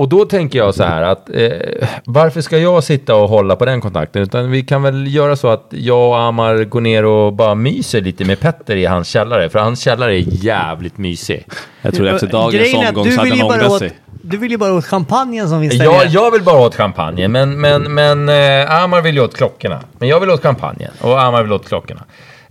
Och 0.01 0.09
då 0.09 0.25
tänker 0.25 0.59
jag 0.59 0.75
så 0.75 0.83
här 0.83 1.03
att 1.03 1.31
eh, 1.35 1.89
varför 2.05 2.41
ska 2.41 2.59
jag 2.59 2.85
sitta 2.85 3.15
och 3.15 3.29
hålla 3.29 3.57
på 3.57 3.65
den 3.65 3.81
kontakten? 3.81 4.23
Utan 4.23 4.51
vi 4.51 4.63
kan 4.63 4.83
väl 4.83 5.15
göra 5.15 5.37
så 5.37 5.49
att 5.49 5.67
jag 5.71 6.09
och 6.09 6.19
Amar 6.19 6.65
går 6.65 6.81
ner 6.81 7.05
och 7.05 7.33
bara 7.33 7.55
myser 7.55 8.01
lite 8.01 8.25
med 8.25 8.41
Petter 8.41 8.77
i 8.77 8.87
hans 8.87 9.09
källare. 9.09 9.51
För 9.51 9.59
hans 9.59 9.81
källare 9.81 10.17
är 10.17 10.25
jävligt 10.45 10.99
mysig. 10.99 11.47
Jag 11.83 11.95
tror 11.95 12.09
efter 12.09 12.27
dagens 12.27 12.75
omgång 12.75 13.05
du 13.05 13.11
så 13.11 13.17
hade 13.17 13.31
vill 13.31 13.39
ju 13.39 13.45
han 13.45 13.49
bara 13.49 13.59
ångrat 13.59 13.73
åt, 13.73 13.79
sig. 13.79 13.93
Du 14.23 14.37
vill 14.37 14.51
ju 14.51 14.57
bara 14.57 14.73
åt 14.73 14.85
champagnen 14.85 15.49
som 15.49 15.61
finns 15.61 15.79
där 15.79 15.85
Jag, 15.85 15.99
nere. 15.99 16.09
jag 16.09 16.31
vill 16.31 16.43
bara 16.43 16.61
åt 16.61 16.75
champagnen, 16.75 17.33
men, 17.33 17.61
men, 17.61 17.95
men 17.95 18.29
eh, 18.29 18.83
Amar 18.83 19.03
vill 19.03 19.15
ju 19.15 19.21
åt 19.21 19.37
klockorna. 19.37 19.81
Men 19.99 20.09
jag 20.09 20.21
vill 20.21 20.31
åt 20.31 20.43
champagnen 20.43 20.91
och 21.01 21.23
Amar 21.23 21.43
vill 21.43 21.53
åt 21.53 21.69
klockorna. 21.69 22.03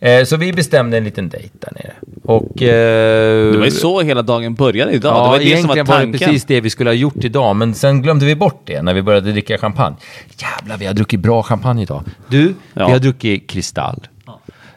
Eh, 0.01 0.23
så 0.25 0.37
vi 0.37 0.53
bestämde 0.53 0.97
en 0.97 1.03
liten 1.03 1.29
dejt 1.29 1.49
där 1.59 1.71
nere. 1.75 1.93
Och... 2.23 2.61
Eh, 2.61 3.51
Det 3.51 3.57
var 3.57 3.65
ju 3.65 3.71
så 3.71 4.01
hela 4.01 4.21
dagen 4.21 4.55
började 4.55 4.91
idag. 4.91 5.15
Ja, 5.15 5.23
det 5.23 5.29
var 5.29 5.39
det 5.39 5.57
som 5.57 5.67
var 5.67 5.75
egentligen 5.75 5.85
var 5.85 5.95
det 5.95 6.01
tanken. 6.03 6.19
precis 6.27 6.45
det 6.45 6.61
vi 6.61 6.69
skulle 6.69 6.89
ha 6.89 6.95
gjort 6.95 7.23
idag, 7.23 7.55
men 7.55 7.73
sen 7.73 8.01
glömde 8.01 8.25
vi 8.25 8.35
bort 8.35 8.61
det 8.65 8.81
när 8.81 8.93
vi 8.93 9.01
började 9.01 9.31
dricka 9.31 9.57
champagne. 9.57 9.95
Jävlar, 10.37 10.77
vi 10.77 10.85
har 10.85 10.93
druckit 10.93 11.19
bra 11.19 11.43
champagne 11.43 11.81
idag. 11.83 12.03
Du, 12.27 12.53
Ja. 12.73 12.85
vi 12.87 12.91
har 12.91 12.99
druckit 12.99 13.49
Kristall. 13.49 14.07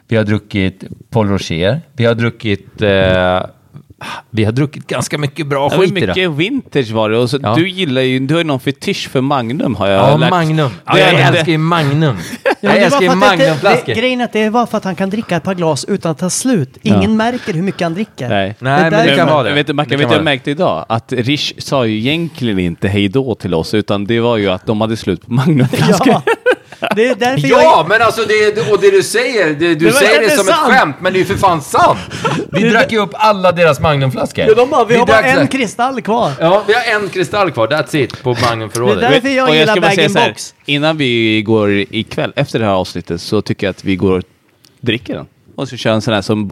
Vi 0.07 0.15
har 0.17 0.23
druckit 0.23 0.83
Paul 1.09 1.27
Rocher. 1.29 1.81
Vi 1.93 2.05
har 2.05 2.15
druckit... 2.15 2.81
Eh, 2.81 3.41
vi 4.29 4.43
har 4.43 4.51
druckit 4.51 4.87
ganska 4.87 5.17
mycket 5.17 5.47
bra 5.47 5.69
Ja, 5.71 5.77
skit 5.77 5.97
idag. 5.97 6.07
mycket 6.07 6.31
vintage 6.31 6.91
var 6.91 7.09
det. 7.09 7.17
Och 7.17 7.29
så, 7.29 7.39
Ja. 7.43 7.55
Du 7.55 7.69
gillar 7.69 8.01
ju, 8.01 8.19
du 8.19 8.33
har 8.33 8.39
ju 8.41 8.47
någon 8.47 8.59
fetisch 8.59 9.09
för 9.09 9.21
Magnum 9.21 9.75
har 9.75 9.87
jag 9.87 10.11
Ja, 10.11 10.17
lärt 10.17 10.29
Magnum. 10.29 10.69
Ja, 10.85 10.93
Det 10.93 10.99
jag 10.99 11.09
är- 11.09 11.13
det- 11.17 11.23
älskar 11.23 11.51
ju 11.51 11.57
Magnum. 11.57 12.17
Ja, 12.43 12.69
Jag 12.69 12.73
det 12.73 12.85
älskar 12.85 13.01
ju 13.01 13.07
det- 13.07 13.15
Magnumflaskor. 13.15 13.93
det- 13.93 13.99
Grejen 13.99 14.21
är 14.21 14.25
att 14.25 14.33
det 14.33 14.49
var 14.49 14.65
för 14.65 14.77
att 14.77 14.83
han 14.83 14.95
kan 14.95 15.09
dricka 15.09 15.35
ett 15.35 15.43
par 15.43 15.55
glas 15.55 15.85
utan 15.85 16.11
att 16.11 16.17
ta 16.17 16.29
slut. 16.29 16.77
Ingen 16.81 17.17
märker 17.17 17.53
hur 17.53 17.61
mycket 17.61 17.81
han 17.81 17.93
dricker. 17.93 18.29
Nej. 18.29 18.55
Nej, 18.59 18.91
men 18.91 19.07
det 19.07 19.15
kan 19.15 19.27
vara 19.27 19.43
det. 19.43 19.53
Vet, 19.53 19.67
du, 19.67 19.73
Mackan, 19.73 19.89
Det 19.89 19.97
vet 19.97 20.09
du, 20.09 20.15
jag 20.15 20.23
märkte 20.23 20.51
idag 20.51 20.85
att 20.89 21.13
Rish 21.13 21.53
sa 21.57 21.85
ju 21.85 21.97
egentligen 21.97 22.59
inte 22.59 22.87
hej 22.87 23.07
då 23.09 23.35
till 23.35 23.53
oss, 23.53 23.73
utan 23.73 24.05
det 24.05 24.19
var 24.19 24.37
ju 24.37 24.49
att 24.49 24.65
de 24.65 24.81
hade 24.81 24.97
slut 24.97 25.21
på 25.25 25.33
Magnumflaskor. 25.33 26.15
Ja, 26.79 26.89
det 26.95 27.07
är 27.07 27.15
därför 27.15 27.47
jag... 27.47 27.63
Ja, 27.63 27.85
men 27.89 28.01
alltså 28.01 28.21
det, 28.25 28.71
och 28.71 28.81
det 28.81 28.91
du 28.91 29.03
säger, 29.03 29.53
det, 29.53 29.75
du 29.75 29.85
var 29.85 29.91
säger 29.91 30.21
det 30.21 30.29
som 30.29 30.45
sant. 30.45 30.69
ett 30.69 30.77
skämt, 30.77 30.95
men 30.99 31.13
det 31.13 31.17
är 31.17 31.19
ju 31.19 31.25
för 31.25 31.35
fan 31.35 31.61
sant. 31.61 31.99
Vi 32.51 32.69
drack 32.69 32.91
ju 32.91 32.99
upp 32.99 33.11
alla 33.13 33.51
deras 33.51 33.79
Magnumflaskor. 33.79 34.45
Ja, 34.45 34.53
de 34.53 34.69
bara, 34.69 34.85
vi 34.85 34.95
har 34.95 35.05
bara 35.05 35.21
en 35.21 35.47
kristall 35.47 36.01
kvar. 36.01 36.31
Ja, 36.39 36.63
vi 36.67 36.73
har 36.73 37.01
en 37.01 37.09
kristall 37.09 37.51
kvar, 37.51 37.67
that's 37.67 37.95
it, 37.95 38.23
på 38.23 38.37
Magnumförrådet. 38.41 38.99
Det 38.99 39.05
är 39.05 39.11
därför 39.11 39.29
jag 39.29 39.49
Och 39.49 39.55
gillar 39.55 39.75
så 39.75 39.81
här, 39.81 39.95
bag-in-box. 39.95 40.53
Innan 40.65 40.97
vi 40.97 41.41
går 41.41 41.71
ikväll, 41.71 42.33
efter 42.35 42.59
det 42.59 42.65
här 42.65 42.73
avsnittet, 42.73 43.21
så 43.21 43.41
tycker 43.41 43.67
jag 43.67 43.71
att 43.71 43.83
vi 43.83 43.95
går 43.95 44.17
och 44.17 44.23
dricker 44.81 45.13
den. 45.13 45.25
Och 45.55 45.69
så 45.69 45.77
kör 45.77 45.91
en 45.91 46.01
sån 46.01 46.13
här 46.13 46.21
som 46.21 46.51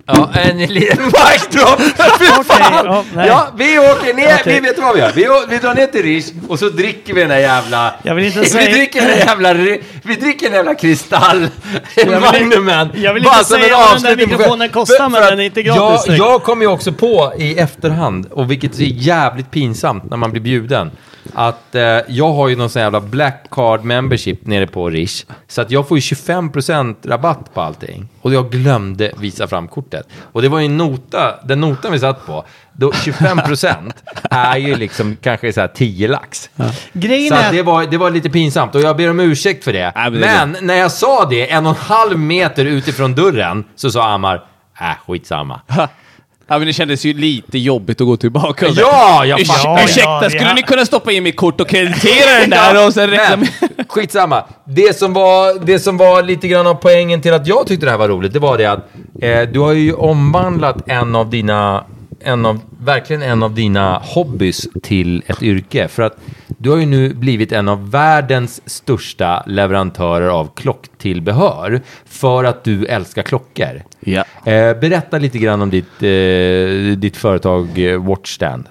Ja, 0.05 0.29
en 0.33 0.57
liten 0.57 1.05
mic 1.05 1.47
drop! 1.51 1.81
Fy 2.19 2.25
fan! 2.43 3.03
ja, 3.15 3.47
vi 3.57 3.79
åker 3.79 4.13
ner, 4.13 4.37
Okej. 4.41 4.53
vi 4.53 4.59
vet 4.59 4.79
vad 4.79 4.95
vi 4.95 4.99
gör. 5.01 5.11
Vi, 5.15 5.27
vi 5.49 5.57
drar 5.57 5.75
ner 5.75 5.87
till 5.87 6.03
Rish 6.03 6.25
och 6.47 6.59
så 6.59 6.69
dricker 6.69 7.13
vi 7.13 7.21
den 7.21 7.29
där 7.29 7.37
jävla... 7.37 7.93
Jag 8.03 8.15
vill 8.15 8.25
inte 8.25 8.39
vi 8.41 8.45
säga- 8.45 8.71
dricker 8.71 9.01
den 9.01 9.17
jävla... 9.17 9.53
Vi 9.53 10.15
dricker 10.19 10.45
den 10.45 10.53
jävla 10.55 10.75
kristall... 10.75 11.47
Magnumen. 12.21 12.89
jag 12.95 13.13
vill 13.13 13.23
inte 13.25 13.43
säga 13.43 13.77
vad 13.77 13.93
den 13.95 14.03
där 14.03 14.15
mikrofonen 14.27 14.69
kostar, 14.69 15.09
men 15.09 15.21
den 15.21 15.39
är 15.39 15.43
inte 15.43 15.63
gratis 15.63 16.07
Jag, 16.07 16.17
jag 16.17 16.43
kom 16.43 16.61
ju 16.61 16.67
också 16.67 16.91
på 16.91 17.33
i 17.37 17.57
efterhand, 17.59 18.25
och 18.31 18.51
vilket 18.51 18.79
är 18.79 18.83
jävligt 18.83 19.51
pinsamt 19.51 20.09
när 20.09 20.17
man 20.17 20.31
blir 20.31 20.41
bjuden, 20.41 20.91
att 21.33 21.75
eh, 21.75 21.81
jag 22.07 22.33
har 22.33 22.47
ju 22.47 22.55
någon 22.55 22.69
sån 22.69 22.81
jävla 22.81 23.01
black 23.01 23.45
card 23.51 23.83
membership 23.83 24.45
nere 24.45 24.67
på 24.67 24.89
Rish. 24.89 25.25
Så 25.47 25.61
att 25.61 25.71
jag 25.71 25.87
får 25.87 25.97
ju 25.97 26.01
25% 26.01 26.95
rabatt 27.03 27.53
på 27.53 27.61
allting. 27.61 28.07
Och 28.21 28.33
jag 28.33 28.51
glömde 28.51 29.11
visa 29.17 29.47
fram 29.47 29.67
kortet. 29.67 30.07
Och 30.31 30.41
det 30.41 30.49
var 30.49 30.59
ju 30.59 30.65
en 30.65 30.77
nota, 30.77 31.35
den 31.43 31.61
notan 31.61 31.91
vi 31.91 31.99
satt 31.99 32.25
på, 32.25 32.45
då 32.73 32.91
25% 32.91 33.91
är 34.29 34.57
ju 34.57 34.75
liksom 34.75 35.17
kanske 35.21 35.53
så 35.53 35.61
här 35.61 35.67
10 35.67 36.07
lax. 36.07 36.49
Grejen 36.93 37.29
Så 37.29 37.35
är 37.35 37.45
att 37.45 37.51
det, 37.51 37.61
var, 37.61 37.85
det 37.85 37.97
var 37.97 38.09
lite 38.11 38.29
pinsamt 38.29 38.75
och 38.75 38.81
jag 38.81 38.97
ber 38.97 39.09
om 39.09 39.19
ursäkt 39.19 39.63
för 39.63 39.73
det. 39.73 39.91
Nej, 39.95 40.11
men 40.11 40.21
det 40.21 40.27
men 40.27 40.67
när 40.67 40.75
jag 40.75 40.91
sa 40.91 41.25
det 41.25 41.51
en 41.51 41.65
och 41.65 41.71
en 41.71 41.77
halv 41.77 42.19
meter 42.19 42.65
utifrån 42.65 43.15
dörren 43.15 43.63
så 43.75 43.91
sa 43.91 44.13
Ammar, 44.13 44.35
äh 44.79 44.95
skitsamma. 45.07 45.61
Ja, 46.51 46.57
men 46.57 46.67
det 46.67 46.73
kändes 46.73 47.05
ju 47.05 47.13
lite 47.13 47.57
jobbigt 47.59 48.01
att 48.01 48.07
gå 48.07 48.17
tillbaka. 48.17 48.67
och 48.67 48.73
Ja, 48.75 49.25
jag 49.25 49.39
Urs- 49.39 49.45
fattar. 49.45 49.83
Ursäkta, 49.83 50.19
Ja, 50.23 50.29
skulle 50.29 50.43
ja. 50.47 50.53
ni 50.53 50.61
kunna 50.61 50.85
stoppa 50.85 51.11
in 51.11 51.23
mitt 51.23 51.35
kort 51.35 51.61
och 51.61 51.69
kreditera 51.69 52.39
den 52.41 52.49
där 52.49 52.87
och 52.87 52.93
sen. 52.93 53.09
Men, 53.09 53.47
skitsamma. 53.87 54.43
Det 54.65 54.97
som, 54.97 55.13
var, 55.13 55.65
det 55.65 55.79
som 55.79 55.97
var 55.97 56.23
lite 56.23 56.47
grann 56.47 56.67
av 56.67 56.73
poängen 56.73 57.21
till 57.21 57.33
att 57.33 57.47
jag 57.47 57.67
tyckte 57.67 57.85
det 57.85 57.89
här 57.91 57.97
var 57.97 58.07
roligt, 58.07 58.33
det 58.33 58.39
var 58.39 58.57
det 58.57 58.65
att 58.65 58.79
eh, 59.21 59.41
du 59.41 59.59
har 59.59 59.73
ju 59.73 59.93
omvandlat 59.93 60.77
en 60.89 61.15
av 61.15 61.29
dina, 61.29 61.83
en 62.23 62.45
av, 62.45 62.59
verkligen 62.83 63.21
en 63.21 63.43
av 63.43 63.53
dina 63.55 64.01
hobbys 64.03 64.67
till 64.83 65.23
ett 65.27 65.43
yrke. 65.43 65.87
För 65.87 66.03
att 66.03 66.17
du 66.61 66.69
har 66.69 66.77
ju 66.77 66.85
nu 66.85 67.13
blivit 67.13 67.51
en 67.51 67.67
av 67.67 67.91
världens 67.91 68.61
största 68.65 69.43
leverantörer 69.47 70.27
av 70.27 70.49
klocktillbehör 70.55 71.81
för 72.05 72.43
att 72.43 72.63
du 72.63 72.85
älskar 72.85 73.23
klockor. 73.23 73.83
Ja. 73.99 74.23
Eh, 74.45 74.79
berätta 74.79 75.17
lite 75.17 75.37
grann 75.37 75.61
om 75.61 75.69
ditt, 75.69 76.03
eh, 76.03 76.97
ditt 76.97 77.17
företag 77.17 77.79
eh, 77.79 78.03
Watchstand. 78.03 78.65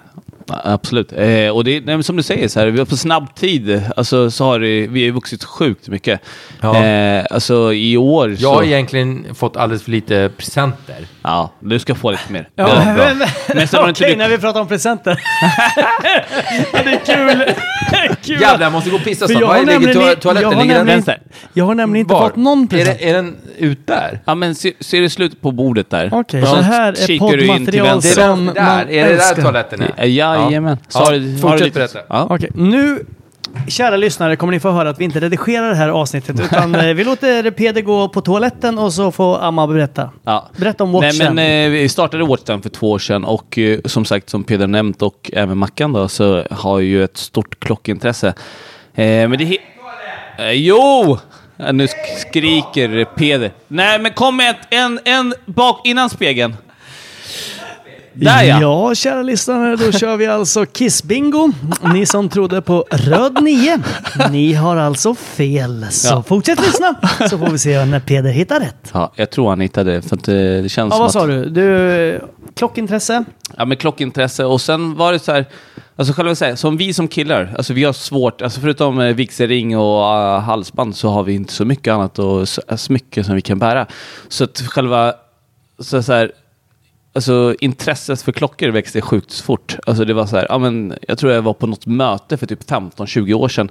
Ja, 0.51 0.61
Absolut. 0.63 1.11
Eh, 1.13 1.49
och 1.49 1.63
det, 1.63 1.71
är- 1.77 1.81
nej, 1.81 1.95
men 1.95 2.03
som 2.03 2.15
du 2.17 2.23
säger, 2.23 2.47
så 2.47 2.59
här, 2.59 2.67
vi 2.67 2.79
har 2.79 2.85
på 2.85 2.97
snabb 2.97 3.35
tid 3.35 3.81
alltså, 3.95 4.31
så 4.31 4.43
har 4.45 4.59
det, 4.59 4.87
vi 4.87 5.05
har 5.05 5.13
vuxit 5.13 5.43
sjukt 5.43 5.87
mycket. 5.87 6.19
Ja. 6.61 6.83
Eh, 6.83 7.25
alltså 7.31 7.73
i 7.73 7.97
år 7.97 8.29
Jag 8.29 8.39
så... 8.39 8.53
har 8.53 8.63
egentligen 8.63 9.25
fått 9.35 9.57
alldeles 9.57 9.83
för 9.83 9.91
lite 9.91 10.29
presenter. 10.37 10.95
Ja, 11.21 11.51
du 11.59 11.79
ska 11.79 11.95
få 11.95 12.11
lite 12.11 12.31
mer. 12.31 12.49
Ja, 12.55 12.69
Ja, 12.69 12.93
men, 12.97 13.17
Men 13.47 13.61
inte 13.61 13.79
Okej, 13.79 14.09
du- 14.11 14.15
när 14.15 14.29
vi 14.29 14.37
pratar 14.37 14.59
om 14.61 14.67
presenter. 14.67 15.19
det 16.71 16.77
är 16.77 17.05
kul. 17.05 17.53
kul. 18.23 18.41
Jävlar, 18.41 18.65
jag 18.65 18.71
måste 18.71 18.89
gå 18.89 18.95
och 18.95 19.03
pissa 19.03 19.27
snart. 19.27 19.41
jag 19.41 19.47
Var 19.47 19.53
har 19.55 19.59
ligger 19.65 19.71
nämligen- 19.79 20.01
toa- 20.01 20.07
jag 20.07 20.21
toaletten? 20.21 20.53
har 20.53 20.61
Ligger 20.61 20.75
den 20.75 20.85
nämligen- 20.85 20.97
vänster? 21.05 21.19
Jag 21.53 21.65
har 21.65 21.75
nämligen 21.75 22.05
inte 22.05 22.13
Var? 22.13 22.27
fått 22.27 22.35
någon 22.35 22.63
Är, 22.63 22.67
present. 22.67 22.99
det, 22.99 23.09
är 23.09 23.13
den 23.13 23.35
ut 23.57 23.87
där? 23.87 24.19
Ja, 24.25 24.35
men 24.35 24.55
se- 24.55 24.73
ser 24.79 25.01
du 25.01 25.09
slut 25.09 25.41
på 25.41 25.51
bordet 25.51 25.89
där? 25.89 26.09
Okej, 26.13 26.41
Och 26.41 26.47
så 26.47 26.55
här 26.55 26.91
är 27.11 27.19
poddmaterial 27.19 28.01
Det 28.01 28.07
är 28.09 28.13
som 28.13 28.45
man 28.45 28.57
Är 28.57 28.85
det 28.85 28.93
där 29.03 29.09
älskar. 29.09 29.41
toaletten 29.41 29.81
är? 29.97 30.05
Ja, 30.05 30.35
Jajamän. 30.45 30.77
Så 30.87 30.99
Ja. 30.99 31.37
Fortsätt 31.41 31.73
berätta. 31.73 31.99
Ja. 32.09 32.27
Okej, 32.29 32.49
nu, 32.55 33.05
kära 33.67 33.95
lyssnare, 33.97 34.35
kommer 34.35 34.53
ni 34.53 34.59
få 34.59 34.71
höra 34.71 34.89
att 34.89 34.99
vi 34.99 35.03
inte 35.03 35.19
redigerar 35.19 35.69
det 35.69 35.75
här 35.75 35.89
avsnittet. 35.89 36.39
Utan 36.39 36.75
eh, 36.75 36.93
vi 36.93 37.03
låter 37.03 37.51
Peder 37.51 37.81
gå 37.81 38.09
på 38.09 38.21
toaletten 38.21 38.79
och 38.79 38.93
så 38.93 39.11
får 39.11 39.39
Amma 39.43 39.67
berätta. 39.67 40.09
Ja. 40.23 40.49
Berätta 40.57 40.83
om 40.83 40.91
Nej, 40.91 41.01
Watchen. 41.01 41.35
men, 41.35 41.65
eh, 41.65 41.69
vi 41.71 41.89
startade 41.89 42.23
Watchtime 42.25 42.61
för 42.61 42.69
två 42.69 42.91
år 42.91 42.99
sedan 42.99 43.25
och 43.25 43.57
eh, 43.57 43.79
som 43.85 44.05
sagt 44.05 44.29
som 44.29 44.43
Peder 44.43 44.67
nämnt 44.67 45.01
och 45.01 45.31
även 45.33 45.57
Mackan 45.57 45.93
då 45.93 46.07
så 46.07 46.43
har 46.51 46.79
ju 46.79 47.03
ett 47.03 47.17
stort 47.17 47.59
klockintresse. 47.59 48.27
Eh, 48.27 48.33
men 49.03 49.31
det 49.31 49.57
eh, 50.37 50.51
Jo! 50.51 51.17
Ja, 51.57 51.71
nu 51.71 51.85
sk- 51.85 52.17
skriker 52.29 53.05
Peder. 53.05 53.51
Nej 53.67 53.99
men 53.99 54.11
kom 54.13 54.37
med 54.37 54.49
ett, 54.49 54.67
en, 54.69 54.99
en 55.05 55.33
bak 55.45 55.81
innan 55.87 56.09
spegeln. 56.09 56.55
Där 58.13 58.43
ja! 58.43 58.61
Ja, 58.61 58.95
kära 58.95 59.21
lyssnare, 59.21 59.75
då 59.75 59.91
kör 59.91 60.17
vi 60.17 60.27
alltså 60.27 60.63
Kiss-bingo. 60.65 61.53
Ni 61.93 62.05
som 62.05 62.29
trodde 62.29 62.61
på 62.61 62.85
röd 62.91 63.43
9, 63.43 63.79
ni 64.31 64.53
har 64.53 64.77
alltså 64.77 65.15
fel. 65.15 65.85
Så 65.91 66.07
Ja. 66.07 66.23
fortsätt 66.23 66.59
lyssna, 66.59 66.95
så 67.29 67.37
får 67.37 67.49
vi 67.49 67.57
se 67.57 67.85
när 67.85 67.99
Peder 67.99 68.31
hittar 68.31 68.59
rätt. 68.59 68.91
Ja, 68.93 69.11
jag 69.15 69.29
tror 69.29 69.49
han 69.49 69.59
hittade 69.61 70.01
för 70.01 70.15
att 70.15 70.27
eh, 70.27 70.33
det 70.33 70.71
känns 70.71 70.75
Ja, 70.75 70.89
som 70.91 70.99
vad 70.99 71.07
att... 71.07 71.11
sa 71.13 71.27
du? 71.27 71.45
Du, 71.49 72.21
klockintresse? 72.55 73.23
Ja, 73.57 73.65
men 73.65 73.77
klockintresse 73.77 74.45
och 74.45 74.61
sen 74.61 74.95
var 74.95 75.13
det 75.13 75.19
så 75.19 75.31
här, 75.31 75.45
alltså 75.95 76.13
själva 76.13 76.35
säga, 76.35 76.55
som 76.55 76.77
vi 76.77 76.93
som 76.93 77.07
killar, 77.07 77.53
alltså 77.57 77.73
vi 77.73 77.83
har 77.83 77.93
svårt, 77.93 78.41
alltså 78.41 78.61
förutom 78.61 78.99
eh, 78.99 79.15
vigselring 79.15 79.77
och 79.77 80.01
uh, 80.01 80.39
halsband 80.39 80.95
så 80.95 81.09
har 81.09 81.23
vi 81.23 81.33
inte 81.33 81.53
så 81.53 81.65
mycket 81.65 81.93
annat 81.93 82.19
och 82.19 82.47
smycken 82.79 83.23
som 83.23 83.35
vi 83.35 83.41
kan 83.41 83.59
bära. 83.59 83.85
Så 84.29 84.43
att 84.43 84.61
själva, 84.67 85.13
så, 85.79 86.03
så 86.03 86.13
här, 86.13 86.31
alltså 87.13 87.55
intresset 87.59 88.21
för 88.21 88.31
klockor 88.31 88.69
växte 88.69 89.01
sjukt 89.01 89.39
fort. 89.39 89.77
Alltså 89.87 90.05
det 90.05 90.13
var 90.13 90.25
så 90.25 90.35
här, 90.35 90.45
ja 90.49 90.57
men 90.57 90.93
jag 91.07 91.17
tror 91.17 91.31
jag 91.31 91.41
var 91.41 91.53
på 91.53 91.67
något 91.67 91.85
möte 91.85 92.37
för 92.37 92.45
typ 92.45 92.69
15-20 92.69 93.33
år 93.33 93.47
sedan. 93.47 93.69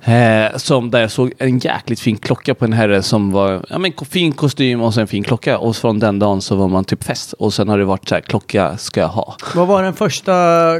Eh, 0.00 0.56
som 0.56 0.90
där 0.90 1.00
jag 1.00 1.10
såg 1.10 1.32
en 1.38 1.58
jäkligt 1.58 2.00
fin 2.00 2.16
klocka 2.16 2.54
på 2.54 2.64
en 2.64 2.72
herre 2.72 3.02
som 3.02 3.32
var 3.32 3.66
ja, 3.68 3.78
men, 3.78 3.92
fin 4.10 4.32
kostym 4.32 4.82
och 4.82 4.94
sen 4.94 5.06
fin 5.06 5.24
klocka. 5.24 5.58
Och 5.58 5.76
från 5.76 5.98
den 5.98 6.18
dagen 6.18 6.42
så 6.42 6.56
var 6.56 6.68
man 6.68 6.84
typ 6.84 7.04
fest. 7.04 7.32
Och 7.32 7.54
sen 7.54 7.68
har 7.68 7.78
det 7.78 7.84
varit 7.84 8.08
så 8.08 8.14
här, 8.14 8.22
klocka 8.22 8.76
ska 8.76 9.00
jag 9.00 9.08
ha. 9.08 9.36
Vad 9.54 9.66
var 9.68 9.82
den 9.82 9.94
första 9.94 10.32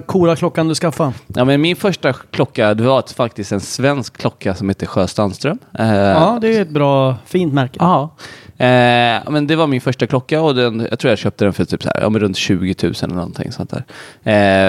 coola 0.06 0.37
klockan 0.37 0.68
du 0.68 0.74
skaffade? 0.74 1.12
Ja, 1.26 1.44
men 1.44 1.61
min 1.61 1.76
första 1.76 2.12
klocka, 2.12 2.74
det 2.74 2.82
var 2.82 3.14
faktiskt 3.16 3.52
en 3.52 3.61
svensk 3.61 4.16
klocka 4.16 4.54
som 4.54 4.68
heter 4.68 4.87
Sjöstandström. 4.87 5.58
Eh, 5.78 5.94
Ja, 5.94 6.38
det 6.40 6.56
är 6.56 6.62
ett 6.62 6.70
bra, 6.70 7.16
fint 7.26 7.54
märke. 7.54 7.76
Ja. 7.78 8.14
Eh, 8.61 9.31
men 9.31 9.47
det 9.47 9.57
var 9.57 9.66
min 9.66 9.81
första 9.81 10.07
klocka 10.07 10.40
och 10.40 10.55
den, 10.55 10.87
jag 10.90 10.99
tror 10.99 11.11
jag 11.11 11.18
köpte 11.18 11.44
den 11.44 11.53
för 11.53 11.64
typ 11.64 11.83
så 11.83 11.90
här, 11.94 12.03
ja, 12.03 12.09
men 12.09 12.21
runt 12.21 12.37
20 12.37 12.75
000 12.83 12.92
eller 13.03 13.14
någonting 13.14 13.53
sånt 13.53 13.71
där. 13.71 13.85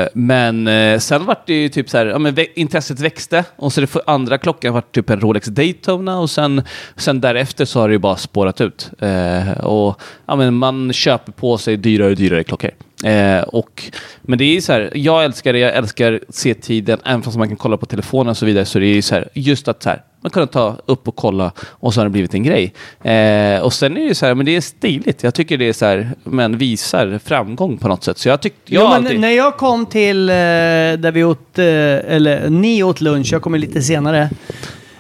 Eh, 0.02 0.08
men 0.13 0.67
eh, 0.67 0.99
sen 0.99 1.25
var 1.25 1.36
det 1.45 1.54
ju 1.54 1.69
typ 1.69 1.89
så 1.89 1.97
här, 1.97 2.06
ja, 2.06 2.19
men 2.19 2.36
vä- 2.36 2.47
intresset 2.56 2.99
växte 2.99 3.43
och 3.56 3.73
så 3.73 3.82
det 3.82 3.88
för 3.88 4.02
andra 4.06 4.38
klockan 4.38 4.73
var 4.73 4.82
typ 4.82 5.10
en 5.10 5.19
Rolex 5.21 5.47
Daytona 5.47 6.19
och 6.19 6.30
sen, 6.30 6.62
sen 6.95 7.21
därefter 7.21 7.65
så 7.65 7.80
har 7.80 7.88
det 7.88 7.93
ju 7.93 7.99
bara 7.99 8.15
spårat 8.15 8.62
ut. 8.62 8.89
Eh, 8.99 9.52
och 9.60 10.02
ja, 10.25 10.36
men 10.36 10.54
man 10.54 10.93
köper 10.93 11.32
på 11.32 11.58
sig 11.58 11.78
dyrare 11.78 12.10
och 12.10 12.15
dyrare 12.15 12.43
klockor. 12.43 12.71
Eh, 13.03 13.41
och, 13.41 13.83
men 14.21 14.38
det 14.39 14.57
är 14.57 14.62
så 14.62 14.73
här, 14.73 14.91
jag 14.95 15.23
älskar 15.23 15.53
det, 15.53 15.59
jag 15.59 15.75
älskar 15.75 16.19
se 16.29 16.53
tiden, 16.53 16.99
även 17.05 17.21
fast 17.21 17.38
man 17.38 17.47
kan 17.47 17.57
kolla 17.57 17.77
på 17.77 17.85
telefonen 17.85 18.29
och 18.29 18.38
så 18.38 18.45
vidare, 18.45 18.65
så 18.65 18.79
det 18.79 18.85
är 18.85 19.01
så 19.01 19.15
här, 19.15 19.29
just 19.33 19.67
att 19.67 19.83
så 19.83 19.89
här, 19.89 20.01
man 20.21 20.29
kan 20.29 20.47
ta 20.47 20.75
upp 20.85 21.07
och 21.07 21.15
kolla 21.15 21.51
och 21.69 21.93
så 21.93 21.99
har 21.99 22.05
det 22.05 22.09
blivit 22.09 22.33
en 22.33 22.43
grej. 22.43 22.73
Eh, 23.03 23.62
och 23.62 23.73
sen 23.73 23.97
är 23.97 24.05
det 24.07 24.15
så 24.15 24.25
här, 24.25 24.35
men 24.35 24.45
det 24.45 24.55
är 24.55 24.62
stiligt. 24.62 25.23
Jag 25.23 25.33
tycker 25.33 25.57
det 25.57 25.69
är 25.69 25.73
så 25.73 25.85
här, 25.85 26.09
men 26.23 26.57
visar 26.57 27.19
framgång 27.25 27.77
på 27.77 27.88
något 27.88 28.03
sätt. 28.03 28.17
Så 28.17 28.29
jag 28.29 28.41
tyckte, 28.41 28.73
jag 28.73 28.81
Jo, 28.83 28.88
alltid... 28.88 29.19
när 29.19 29.31
jag 29.31 29.57
kom 29.57 29.85
till 29.85 30.29
eh, 30.29 30.33
där 30.33 31.12
vi 31.12 31.23
åt, 31.23 31.59
eh, 31.59 31.65
eller 31.65 32.49
ni 32.49 32.83
åt 32.83 33.01
lunch, 33.01 33.29
jag 33.33 33.41
kommer 33.41 33.57
lite 33.57 33.81
senare. 33.81 34.29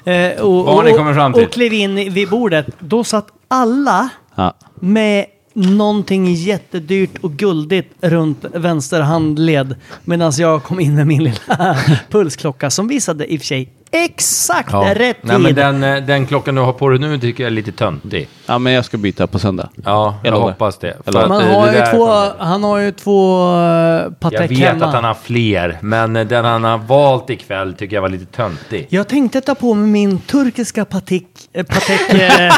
Eh, 0.05 0.41
och, 0.41 0.65
Vad 0.65 0.85
ni 0.85 0.91
och- 0.91 0.97
kommit 0.97 1.15
fram 1.15 1.33
till? 1.33 1.43
Och 1.45 1.51
klev 1.51 1.73
in 1.73 2.13
vid 2.13 2.29
bordet. 2.29 2.65
Då 2.79 3.03
satt 3.03 3.27
alla 3.47 4.09
Ja. 4.35 4.53
med 4.79 5.25
någonting 5.59 6.33
jättedyrt 6.33 7.17
och 7.21 7.31
guldigt 7.31 7.93
runt 8.01 8.45
vänster 8.53 9.01
handled. 9.01 9.75
Medan 10.03 10.31
jag 10.37 10.63
kom 10.63 10.79
in 10.79 10.95
med 10.95 11.07
min 11.07 11.23
lilla 11.23 11.77
pulsklocka 12.09 12.69
som 12.69 12.87
visade 12.87 13.33
i 13.33 13.37
och 13.37 13.39
för 13.39 13.47
sig 13.47 13.69
exakt 13.91 14.69
Ja. 14.73 14.93
rätt 14.95 15.17
Nej, 15.23 15.35
tid. 15.35 15.43
men 15.43 15.55
den, 15.55 15.83
eh, 15.83 16.03
den 16.03 16.25
klockan 16.27 16.55
du 16.55 16.61
har 16.61 16.73
på 16.73 16.89
dig 16.89 16.99
nu 16.99 17.19
tycker 17.19 17.43
jag 17.43 17.47
är 17.51 17.55
lite 17.55 17.71
töntig. 17.71 18.27
ja, 18.45 18.57
men 18.57 18.73
jag 18.73 18.85
ska 18.85 18.97
byta 18.97 19.27
på 19.27 19.39
söndag. 19.39 19.69
Ja, 19.85 20.19
jag, 20.23 20.31
lovar. 20.31 20.51
hoppas 20.51 20.77
det. 20.77 20.97
För 21.05 21.11
lovar. 21.11 21.23
att, 21.23 21.29
Man 21.29 21.41
eh, 21.47 21.53
har 21.59 21.67
det 21.67 21.77
ju 21.79 21.85
två, 21.97 22.31
han 22.43 22.63
har 22.63 22.77
ju 22.77 22.91
två 22.91 23.45
uh, 23.47 23.59
Jag 23.59 24.19
Patek 24.19 24.51
vet 24.51 24.57
hemma. 24.59 24.85
att 24.85 24.93
han 24.93 25.03
har 25.03 25.13
fler, 25.23 25.77
men 25.81 26.15
eh, 26.15 26.27
den 26.27 26.45
han 26.45 26.63
har 26.63 26.77
valt 26.77 27.29
ikväll 27.29 27.73
tycker 27.73 27.95
jag 27.95 28.01
var 28.01 28.09
lite 28.09 28.25
töntig. 28.25 28.87
Jag 28.89 29.07
tänkte 29.07 29.41
ta 29.41 29.55
på 29.55 29.73
mig 29.73 29.89
min 29.89 30.19
turkiska 30.19 30.85
Patek, 30.85 31.23
Patek, 31.67 32.09
eh, 32.13 32.53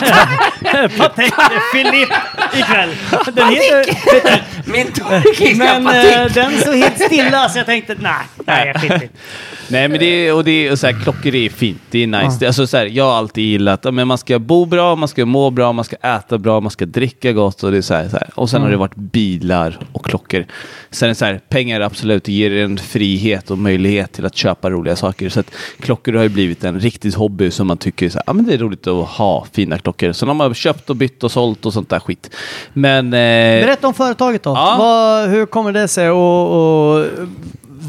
Patek 0.97 1.33
Philip 1.73 2.09
ikväll. 2.53 2.89
Den 3.33 3.49
heter, 3.49 4.43
Min 4.65 4.91
turkiska 4.91 5.79
men 5.79 5.87
eh, 5.87 6.33
den 6.33 6.51
står 6.57 6.73
helt 6.73 7.01
stilla 7.01 7.49
så 7.49 7.59
jag 7.59 7.65
tänkte 7.65 7.95
nej, 7.99 8.13
nej 8.45 8.67
jag 8.73 8.81
skiter. 8.81 9.09
Nej, 9.67 9.87
men 9.87 9.99
det 9.99 10.05
är, 10.27 10.33
och 10.33 10.43
det 10.43 10.67
är, 10.67 10.75
så 10.75 10.87
här, 10.87 10.93
klockor 11.21 11.39
är 11.39 11.49
fint. 11.49 11.81
Det 11.91 12.03
är 12.03 12.07
nice. 12.07 12.37
Det, 12.39 12.47
alltså, 12.47 12.67
så 12.67 12.77
här, 12.77 12.85
jag 12.85 13.03
har 13.03 13.13
alltid 13.13 13.43
gillat 13.43 13.85
att 13.85 13.93
men 13.93 14.07
man 14.07 14.17
ska 14.17 14.39
bo 14.39 14.65
bra, 14.65 14.95
man 14.95 15.07
ska 15.07 15.25
må 15.25 15.49
bra, 15.49 15.73
man 15.73 15.85
ska 15.85 15.95
äta 15.95 16.37
bra, 16.37 16.59
man 16.59 16.71
ska 16.71 16.85
dricka 16.85 17.31
gott. 17.31 17.63
Och, 17.63 17.71
det 17.71 17.77
är 17.77 17.81
så 17.81 17.93
här, 17.93 18.09
så 18.09 18.17
här. 18.17 18.29
och 18.35 18.49
sen 18.49 18.61
har 18.61 18.69
det 18.69 18.77
varit 18.77 18.95
bilar 18.95 19.79
och 19.93 20.05
klockor. 20.05 20.45
Sen 20.89 21.05
är 21.05 21.09
det 21.09 21.15
så 21.15 21.25
här, 21.25 21.41
pengar 21.49 21.81
absolut 21.81 22.23
det 22.23 22.31
ger 22.31 22.51
en 22.51 22.77
frihet 22.77 23.51
och 23.51 23.57
möjlighet 23.57 24.11
till 24.11 24.25
att 24.25 24.35
köpa 24.35 24.69
roliga 24.69 24.95
saker. 24.95 25.29
Så 25.29 25.39
att 25.39 25.51
klockor 25.79 26.13
har 26.13 26.23
ju 26.23 26.29
blivit 26.29 26.63
en 26.63 26.79
riktig 26.79 27.13
hobby 27.13 27.51
som 27.51 27.67
man 27.67 27.77
tycker 27.77 28.09
så 28.09 28.17
här, 28.17 28.23
ah, 28.27 28.33
men 28.33 28.45
det 28.45 28.53
är 28.53 28.57
roligt 28.57 28.87
att 28.87 29.07
ha 29.07 29.45
fina 29.51 29.77
klockor. 29.77 30.11
Så 30.11 30.25
de 30.25 30.39
har 30.39 30.53
köpt 30.53 30.89
och 30.89 30.95
bytt 30.95 31.23
och 31.23 31.31
sålt 31.31 31.65
och 31.65 31.73
sånt 31.73 31.89
där 31.89 31.99
skit. 31.99 32.35
Men... 32.73 33.05
Eh, 33.05 33.65
Berätta 33.65 33.87
om 33.87 33.93
företaget 33.93 34.43
då. 34.43 34.49
Ja. 34.49 34.75
Vad, 34.79 35.29
hur 35.29 35.45
kommer 35.45 35.71
det 35.71 35.87
sig 35.87 36.09
och, 36.09 36.97
och 36.97 37.05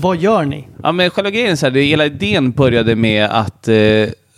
vad 0.02 0.16
gör 0.16 0.44
ni? 0.44 0.68
Ja, 0.82 0.92
men 0.92 1.10
själva 1.10 1.30
grejen 1.30 1.52
är 1.52 1.56
så 1.56 1.66
här, 1.66 1.70
det, 1.70 1.82
hela 1.82 2.06
idén 2.06 2.50
började 2.50 2.96
med 2.96 3.24
att 3.30 3.68
eh, 3.68 3.74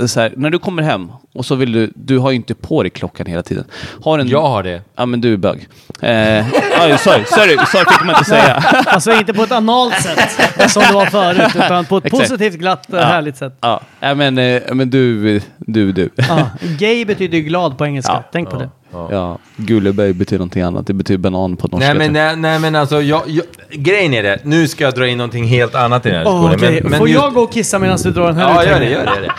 så 0.06 0.20
här, 0.20 0.32
när 0.36 0.50
du 0.50 0.58
kommer 0.58 0.82
hem 0.82 1.12
och 1.34 1.46
så 1.46 1.54
vill 1.54 1.72
du, 1.72 1.92
du 1.94 2.18
har 2.18 2.30
ju 2.30 2.36
inte 2.36 2.54
på 2.54 2.82
dig 2.82 2.90
klockan 2.90 3.26
hela 3.26 3.42
tiden. 3.42 3.64
Har 4.02 4.18
en, 4.18 4.28
Jag 4.28 4.42
har 4.42 4.62
det. 4.62 4.82
Ja, 4.96 5.06
men 5.06 5.20
du 5.20 5.32
är 5.32 5.36
bög. 5.36 5.68
Eh, 6.00 6.46
aj, 6.80 6.98
sorry, 6.98 7.24
sorry, 7.26 7.56
sorry 7.66 7.84
fick 7.92 8.04
man 8.04 8.08
inte 8.08 8.24
säga. 8.24 8.54
Alltså 8.86 9.12
inte 9.12 9.32
på 9.34 9.42
ett 9.42 9.52
analt 9.52 9.94
sätt 9.94 10.70
som 10.70 10.82
det 10.88 10.94
var 10.94 11.06
förut, 11.06 11.56
utan 11.56 11.84
på 11.84 11.96
ett 11.98 12.04
Exakt. 12.04 12.22
positivt, 12.22 12.54
glatt, 12.54 12.92
och 12.92 12.98
härligt 12.98 13.36
sätt. 13.36 13.58
Ja, 13.60 13.80
ja, 14.00 14.14
men, 14.14 14.38
eh, 14.38 14.62
men 14.72 14.90
du, 14.90 15.40
du, 15.58 15.92
du. 15.92 16.10
Ja. 16.16 16.50
Gay 16.78 17.04
betyder 17.04 17.38
ju 17.38 17.44
glad 17.44 17.78
på 17.78 17.86
engelska. 17.86 18.12
Ja. 18.12 18.24
Tänk 18.32 18.50
på 18.50 18.56
det. 18.58 18.70
Ja, 18.92 19.38
Gulleböj 19.56 20.12
betyder 20.12 20.38
någonting 20.38 20.62
annat. 20.62 20.86
Det 20.86 20.92
betyder 20.92 21.18
banan 21.18 21.56
på 21.56 21.68
norska. 21.68 21.94
Nej 21.94 21.94
men, 22.10 22.14
jag. 22.14 22.26
nej, 22.26 22.36
nej 22.36 22.58
men 22.58 22.74
alltså, 22.76 23.02
jag, 23.02 23.22
jag, 23.26 23.44
grejen 23.70 24.14
är 24.14 24.22
det. 24.22 24.38
Nu 24.42 24.68
ska 24.68 24.84
jag 24.84 24.94
dra 24.94 25.06
in 25.08 25.18
någonting 25.18 25.44
helt 25.44 25.74
annat 25.74 26.06
i 26.06 26.08
den 26.08 26.18
här 26.18 26.26
Åh, 26.26 26.50
diskussionen. 26.50 26.78
okej. 26.86 26.98
Får 26.98 27.08
just- 27.08 27.22
jag 27.22 27.34
gå 27.34 27.40
och 27.42 27.52
kissa 27.52 27.78
medan 27.78 27.98
du 28.04 28.10
drar 28.10 28.26
den 28.26 28.36
här 28.36 28.54
Ja, 28.54 28.64
gör 28.70 28.80
det, 28.80 28.90
gör 28.90 29.04
det. 29.06 29.12
Gör 29.14 29.20
det. 29.20 29.32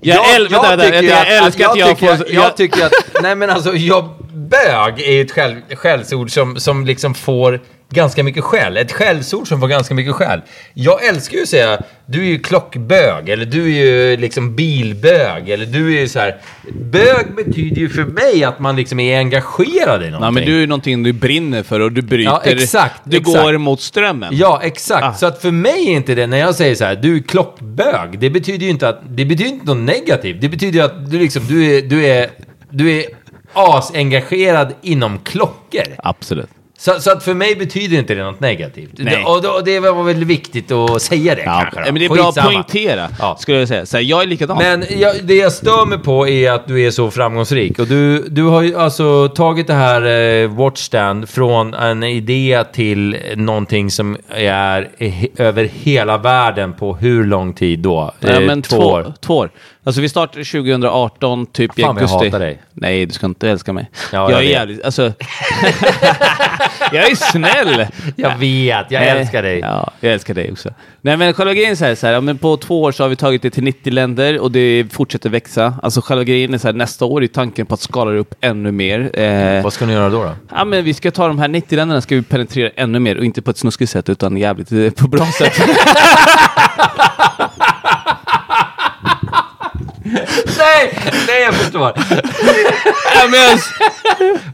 Jag 0.00 0.24
äl- 0.26 0.48
vänta, 0.50 0.62
vänta, 0.76 0.84
tycker 0.84 0.94
jag- 1.02 1.04
jag 1.04 1.20
att- 1.38 1.46
älskar 1.46 1.68
att 1.70 1.76
jag 1.76 1.88
jag 1.88 1.98
får- 2.18 2.26
Jag 2.30 2.56
tycker 2.56 2.86
att, 2.86 2.92
nej 3.22 3.34
men 3.34 3.50
alltså, 3.50 3.74
jag, 3.74 4.08
bög 4.32 5.00
är 5.00 5.12
ju 5.12 5.22
ett 5.22 5.30
skäll, 5.32 5.56
skällsord 5.76 6.30
som, 6.30 6.56
som 6.56 6.86
liksom 6.86 7.14
får 7.14 7.60
ganska 7.90 8.22
mycket 8.22 8.44
skäll. 8.44 8.76
Ett 8.76 8.92
skällsord 8.92 9.48
som 9.48 9.60
får 9.60 9.68
ganska 9.68 9.94
mycket 9.94 10.14
skäll. 10.14 10.40
Jag 10.74 11.04
älskar 11.06 11.36
ju 11.36 11.42
att 11.42 11.48
säga, 11.48 11.80
du 12.06 12.20
är 12.20 12.28
ju 12.28 12.38
klockbög, 12.38 13.28
eller 13.28 13.44
du 13.46 13.62
är 13.64 13.86
ju 13.86 14.16
liksom 14.16 14.56
bilbög, 14.56 15.48
eller 15.50 15.66
du 15.66 15.96
är 15.96 16.00
ju 16.00 16.08
så 16.08 16.18
här. 16.18 16.36
Bög 16.72 17.34
betyder 17.36 17.76
ju 17.80 17.88
för 17.88 18.04
mig 18.04 18.44
att 18.44 18.58
man 18.60 18.76
liksom 18.76 19.00
är 19.00 19.18
engagerad 19.18 20.02
i 20.02 20.10
någonting. 20.10 20.20
Nej, 20.20 20.32
men 20.32 20.44
du 20.44 20.62
är 20.62 20.66
någonting 20.66 21.02
du 21.02 21.12
brinner 21.12 21.62
för 21.62 21.80
och 21.80 21.92
du 21.92 22.02
bryter. 22.02 22.30
Ja, 22.30 22.42
exakt, 22.44 23.00
Du 23.04 23.16
exakt. 23.16 23.42
går 23.42 23.58
mot 23.58 23.80
strömmen. 23.80 24.28
Ja, 24.36 24.60
exakt. 24.62 25.04
Ah. 25.04 25.14
Så 25.14 25.26
att 25.26 25.42
för 25.42 25.50
mig 25.50 25.88
är 25.88 25.92
inte 25.92 26.14
det, 26.14 26.26
när 26.26 26.38
jag 26.38 26.54
säger 26.54 26.74
så 26.74 26.84
här, 26.84 26.94
du 26.96 27.16
är 27.16 27.20
klockbög, 27.20 28.18
det 28.18 28.30
betyder 28.30 28.64
ju 28.64 28.70
inte 28.70 28.88
att, 28.88 29.00
det 29.08 29.24
betyder 29.24 29.50
inte 29.50 29.66
något 29.66 29.76
negativt. 29.84 30.40
Det 30.40 30.48
betyder 30.48 30.78
ju 30.78 30.84
att 30.84 31.10
du 31.10 31.18
liksom, 31.18 31.42
du 31.48 31.76
är, 31.76 31.82
du 31.82 32.06
är, 32.06 32.30
du 32.70 32.90
är 32.98 33.04
asengagerad 33.52 34.74
inom 34.82 35.18
klockor. 35.18 35.82
Absolut. 35.98 36.48
Så, 36.80 37.00
så 37.00 37.10
att 37.12 37.24
för 37.24 37.34
mig 37.34 37.56
betyder 37.56 37.98
inte 37.98 38.14
det 38.14 38.22
något 38.22 38.40
negativt. 38.40 38.90
Nej. 38.96 39.16
Det, 39.16 39.24
och, 39.24 39.56
och 39.56 39.64
det 39.64 39.80
var 39.80 40.02
väl 40.02 40.24
viktigt 40.24 40.72
att 40.72 41.02
säga 41.02 41.34
det 41.34 41.42
Ja, 41.42 41.60
kanske. 41.62 41.80
då. 41.80 41.84
men 41.84 41.94
det 41.94 42.04
är 42.04 42.08
bra 42.08 42.18
att 42.20 42.26
Skitsamma. 42.26 42.50
poängtera, 42.50 43.08
Ja. 43.18 43.36
skulle 43.40 43.58
jag 43.58 43.68
säga. 43.68 43.86
Så 43.86 43.96
här, 43.96 44.04
jag 44.04 44.22
är 44.22 44.26
likadan. 44.26 44.58
Men 44.58 44.84
jag, 44.98 45.14
det 45.24 45.34
jag 45.34 45.52
stör 45.52 45.86
mig 45.86 45.98
på 45.98 46.28
är 46.28 46.52
att 46.52 46.68
du 46.68 46.80
är 46.86 46.90
så 46.90 47.10
framgångsrik. 47.10 47.78
Och 47.78 47.86
du, 47.86 48.22
du 48.28 48.42
har 48.42 48.62
ju 48.62 48.76
alltså 48.76 49.28
tagit 49.28 49.66
det 49.66 49.74
här 49.74 50.02
eh, 50.42 50.48
Watchstand 50.48 51.28
från 51.28 51.74
en 51.74 52.02
idé 52.02 52.64
till 52.72 53.16
någonting 53.36 53.90
som 53.90 54.16
är 54.28 54.88
he, 54.98 55.28
över 55.36 55.64
hela 55.64 56.18
världen 56.18 56.72
på 56.72 56.96
hur 56.96 57.24
lång 57.24 57.52
tid 57.54 57.78
då? 57.78 58.14
Ja, 58.20 58.28
Eh, 58.28 58.40
men 58.40 58.62
två, 58.62 58.76
år. 58.76 59.12
två 59.20 59.36
år. 59.36 59.50
Alltså 59.88 60.00
vi 60.00 60.08
startade 60.08 60.44
2018, 60.44 61.46
typ 61.46 61.78
i 61.78 61.82
Fan, 61.82 61.94
vad 61.94 62.02
jag 62.02 62.10
augusti. 62.10 62.26
hatar 62.28 62.38
dig. 62.46 62.58
Nej, 62.72 63.06
du 63.06 63.12
ska 63.12 63.26
inte 63.26 63.50
älska 63.50 63.72
mig. 63.72 63.90
Ja, 64.12 64.18
jag 64.18 64.30
jag 64.32 64.38
är 64.38 64.42
jävligt, 64.48 64.84
alltså... 64.84 65.02
jag 66.92 67.10
är 67.10 67.14
snäll! 67.14 67.86
Jag 68.16 68.36
vet, 68.36 68.86
jag 68.90 69.00
Nej. 69.00 69.08
älskar 69.08 69.42
dig. 69.42 69.58
Ja, 69.58 69.90
jag 70.00 70.12
älskar 70.12 70.34
dig 70.34 70.52
också. 70.52 70.70
Nej 71.00 71.16
men 71.16 71.34
själva 71.34 71.54
grejen 71.54 71.70
är 71.70 71.74
så 71.76 71.84
här, 71.84 71.94
så 71.94 72.06
här 72.06 72.14
ja, 72.14 72.20
men 72.20 72.38
på 72.38 72.56
två 72.56 72.82
år 72.82 72.92
så 72.92 73.04
har 73.04 73.08
vi 73.08 73.16
tagit 73.16 73.42
det 73.42 73.50
till 73.50 73.64
90 73.64 73.92
länder 73.92 74.38
och 74.40 74.52
det 74.52 74.84
fortsätter 74.92 75.30
växa. 75.30 75.74
Alltså 75.82 76.00
själva 76.00 76.24
grejen 76.24 76.54
är 76.54 76.58
så 76.58 76.68
här, 76.68 76.74
nästa 76.74 77.04
år 77.04 77.22
är 77.22 77.26
tanken 77.26 77.66
på 77.66 77.74
att 77.74 77.80
skala 77.80 78.10
det 78.10 78.18
upp 78.18 78.34
ännu 78.40 78.72
mer. 78.72 79.20
Eh, 79.20 79.62
Vad 79.62 79.72
ska 79.72 79.86
ni 79.86 79.92
göra 79.92 80.08
då? 80.08 80.24
då? 80.24 80.32
ja 80.50 80.64
men 80.64 80.84
vi 80.84 80.94
ska 80.94 81.10
ta 81.10 81.28
de 81.28 81.38
här 81.38 81.48
90 81.48 81.76
länderna 81.76 82.00
ska 82.00 82.14
vi 82.14 82.22
penetrera 82.22 82.70
ännu 82.76 82.98
mer 82.98 83.18
och 83.18 83.24
inte 83.24 83.42
på 83.42 83.50
ett 83.50 83.58
snuskigt 83.58 83.90
sätt 83.90 84.08
utan 84.08 84.36
jävligt 84.36 84.72
eh, 84.72 84.90
på 84.90 85.08
bra 85.08 85.26
sätt. 85.26 85.60
nej, 90.58 90.98
nej 91.26 91.42
jag 91.42 91.54
förstår. 91.54 91.92
ja, 93.14 93.28
men 93.30 93.40
jag, 93.40 93.58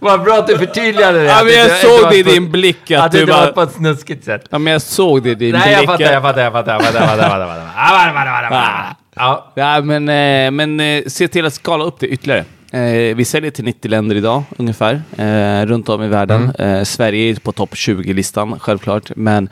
Vad 0.00 0.22
bra 0.22 0.34
att 0.38 0.46
du 0.46 0.58
förtydligade 0.58 1.18
det. 1.18 1.24
ja, 1.24 1.40
men 1.44 1.54
jag 1.54 1.70
såg 1.70 2.10
det 2.10 2.16
i 2.16 2.22
din 2.22 2.50
blick 2.52 2.90
att, 2.90 3.04
Att 3.04 3.12
du 3.12 3.24
var 3.24 3.34
bara... 3.34 3.52
på 3.52 3.62
ett 3.62 3.72
snuskigt 3.72 4.24
sätt. 4.24 4.44
Ja 4.50 4.58
men 4.58 4.72
jag 4.72 4.82
såg 4.82 5.22
det 5.22 5.30
i 5.30 5.34
din 5.34 5.52
Nej, 5.52 5.76
blick. 5.76 5.88
att- 5.90 6.00
jag 6.00 6.12
fattar, 6.12 6.12
jag 6.12 6.22
fattar, 6.22 6.42
jag 6.42 6.52
fattar, 6.52 6.72
jag 6.72 6.82
fattar, 6.82 7.00
jag 7.00 7.30
fattar, 7.30 8.42
jag 8.42 8.50
fattar. 8.50 8.96
Ah. 9.16 9.52
Ja, 9.54 9.80
men, 9.80 10.08
eh, 10.08 10.50
men 10.50 10.80
eh, 10.80 11.02
se 11.06 11.28
till 11.28 11.46
att 11.46 11.54
skala 11.54 11.84
upp 11.84 11.96
det 12.00 12.06
ytterligare. 12.06 12.44
Eh, 12.74 13.16
vi 13.16 13.24
säljer 13.24 13.50
till 13.50 13.64
90 13.64 13.88
länder 13.90 14.16
idag 14.16 14.42
ungefär, 14.58 15.02
eh, 15.18 15.66
runt 15.66 15.88
om 15.88 16.02
i 16.02 16.08
världen. 16.08 16.52
Mm. 16.58 16.76
Eh, 16.78 16.84
Sverige 16.84 17.30
är 17.30 17.34
på 17.40 17.52
topp 17.52 17.74
20-listan 17.74 18.58
självklart, 18.58 19.10
men 19.16 19.48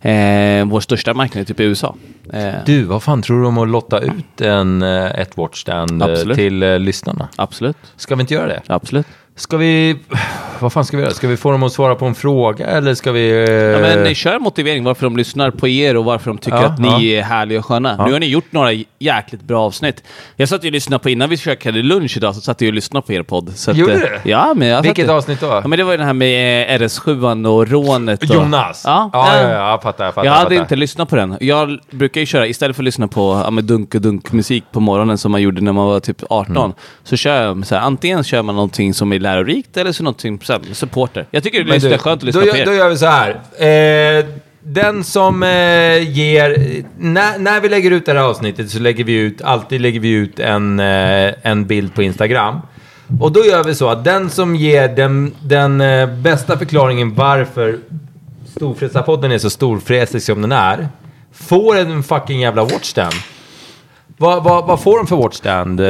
Mm. 0.00 0.66
eh, 0.66 0.70
vår 0.72 0.80
största 0.80 1.14
marknad 1.14 1.40
är 1.40 1.44
typ 1.44 1.60
i 1.60 1.64
USA. 1.64 1.94
Eh, 2.32 2.52
Du, 2.66 2.82
vad 2.84 3.02
fan 3.02 3.22
tror 3.22 3.40
du 3.40 3.46
om 3.46 3.58
att 3.58 3.68
lotta 3.68 3.98
ut 3.98 4.40
en, 4.40 4.82
eh, 4.82 5.04
ett 5.20 5.36
Watchstand 5.36 6.02
Absolut. 6.02 6.36
till 6.36 6.58
lyssnarna? 6.78 7.28
Absolut, 7.36 7.76
Ska 7.96 8.14
vi 8.14 8.20
inte 8.20 8.34
göra 8.34 8.46
det? 8.46 8.60
absolut. 8.66 9.06
Ska 9.36 9.56
vi... 9.56 9.96
Vad 10.60 10.72
fan 10.72 10.84
ska 10.84 10.96
vi 10.96 11.02
göra? 11.02 11.12
Ska 11.14 11.28
vi 11.28 11.36
få 11.36 11.50
dem 11.52 11.62
att 11.62 11.72
svara 11.72 11.94
på 11.94 12.06
en 12.06 12.14
fråga 12.14 12.66
eller 12.66 12.94
ska 12.94 13.12
vi... 13.12 13.30
eh, 13.30 13.54
Ja, 13.54 13.78
men 13.78 14.06
eh, 14.06 14.12
kör 14.14 14.38
motivering 14.38 14.84
varför 14.84 15.06
de 15.06 15.16
lyssnar 15.16 15.50
på 15.50 15.68
er 15.68 15.96
och 15.96 16.04
varför 16.04 16.30
de 16.30 16.38
tycker 16.38 16.56
Ja, 16.56 16.66
att 16.66 16.78
ni 16.78 17.10
är 17.12 17.22
härliga 17.22 17.58
och 17.58 17.66
sköna. 17.66 18.06
Nu 18.06 18.12
har 18.12 18.20
ni 18.20 18.26
gjort 18.26 18.44
några 18.52 18.70
jäkligt 18.98 19.42
bra 19.42 19.62
avsnitt. 19.64 20.02
Jag 20.36 20.48
satt 20.48 20.64
ju 20.64 20.68
och 20.68 20.72
lyssnade 20.72 21.02
på, 21.02 21.10
innan 21.10 21.28
vi 21.30 21.36
käkade 21.36 21.82
lunch 21.82 22.16
idag, 22.16 22.34
så 22.34 22.40
satt 22.40 22.60
jag 22.60 22.68
och 22.68 22.74
lyssnade 22.74 23.06
på 23.06 23.12
er 23.12 23.22
podd. 23.22 23.52
Så 23.54 23.70
Gjorde 23.72 23.92
eh, 23.94 23.98
du? 24.24 24.30
Ja, 24.30 24.52
men 24.56 24.68
jag 24.68 24.78
satt 24.78 24.84
Vilket 24.86 25.06
ju- 25.06 25.12
avsnitt 25.12 25.40
då? 25.40 25.46
Ja, 25.46 25.68
men 25.68 25.78
det 25.78 25.84
var 25.84 25.92
ju 25.92 25.96
den 25.98 26.06
här 26.06 26.12
med 26.14 26.80
eh, 26.82 26.86
RS7 26.86 27.46
och 27.46 27.68
rånet. 27.68 28.22
Och... 28.30 28.34
Jonas? 28.36 28.82
Ja, 28.86 29.10
ja, 29.12 29.28
ja. 29.36 29.42
ja, 29.42 29.50
ja, 29.50 29.70
jag 29.70 29.82
fattar, 29.82 30.04
jag 30.04 30.14
fattar. 30.14 30.26
Jag 30.26 30.32
hade 30.32 30.44
fattar. 30.50 30.60
inte 30.62 30.76
lyssnat 30.76 31.08
på 31.08 31.16
den. 31.16 31.36
Jag 31.40 31.78
brukar 31.90 32.20
ju 32.20 32.26
köra, 32.26 32.46
istället 32.46 32.76
för 32.76 32.82
att 32.82 32.84
lyssna 32.84 33.08
på 33.08 33.42
ja, 33.44 33.50
med 33.50 33.64
dunk 33.64 33.94
och 33.94 34.00
dunk 34.00 34.32
musik 34.32 34.64
på 34.72 34.80
morgonen 34.80 35.18
som 35.18 35.32
man 35.32 35.42
gjorde 35.42 35.60
när 35.60 35.72
man 35.72 35.86
var 35.86 36.00
typ 36.00 36.22
18, 36.30 36.56
Mm. 36.56 36.72
så 37.04 37.16
kör 37.16 37.42
jag 37.42 37.66
så 37.66 37.74
här, 37.74 37.82
antingen 37.82 38.24
kör 38.24 38.42
man 38.42 38.54
någonting 38.54 38.94
som 38.94 39.12
är 39.12 39.21
lärorikt 39.22 39.76
eller 39.76 39.92
så 39.92 40.02
någonting 40.02 40.40
så 40.42 40.52
här, 40.52 40.60
supporter. 40.72 41.26
Jag 41.30 41.42
tycker 41.42 41.64
det 41.64 41.74
är 41.74 41.98
skönt 41.98 42.20
att 42.20 42.22
lyssna 42.22 42.40
då, 42.40 42.50
på 42.50 42.56
er. 42.56 42.66
Då 42.66 42.74
gör 42.74 42.88
vi 42.88 42.96
så 42.96 43.06
här. 43.06 43.30
Eh, 44.18 44.24
den 44.64 45.04
som 45.04 45.42
eh, 45.42 45.48
ger... 46.10 46.82
När, 46.98 47.38
när 47.38 47.60
vi 47.60 47.68
lägger 47.68 47.90
ut 47.90 48.06
det 48.06 48.12
här 48.12 48.20
avsnittet 48.20 48.70
så 48.70 48.78
lägger 48.78 49.04
vi 49.04 49.14
ut, 49.14 49.42
alltid 49.42 49.80
lägger 49.80 50.00
vi 50.00 50.10
ut 50.10 50.40
en, 50.40 50.80
eh, 50.80 51.34
en 51.42 51.66
bild 51.66 51.94
på 51.94 52.02
Instagram. 52.02 52.60
Och 53.20 53.32
då 53.32 53.44
gör 53.44 53.64
vi 53.64 53.74
så 53.74 53.88
att 53.88 54.04
den 54.04 54.30
som 54.30 54.56
ger 54.56 54.88
den, 54.88 55.34
den 55.42 55.80
eh, 55.80 56.06
bästa 56.06 56.58
förklaringen 56.58 57.14
varför 57.14 57.78
Storfräsarpodden 58.56 59.32
är 59.32 59.38
så 59.38 59.50
storfräsig 59.50 60.22
som 60.22 60.42
den 60.42 60.52
är, 60.52 60.88
får 61.32 61.78
en 61.78 62.02
fucking 62.02 62.40
jävla 62.40 62.64
watchstand. 62.64 63.14
Vad, 64.16 64.44
vad, 64.44 64.66
vad 64.66 64.82
får 64.82 64.98
de 64.98 65.06
för 65.06 65.16
watchstand? 65.16 65.80
eh? 65.80 65.86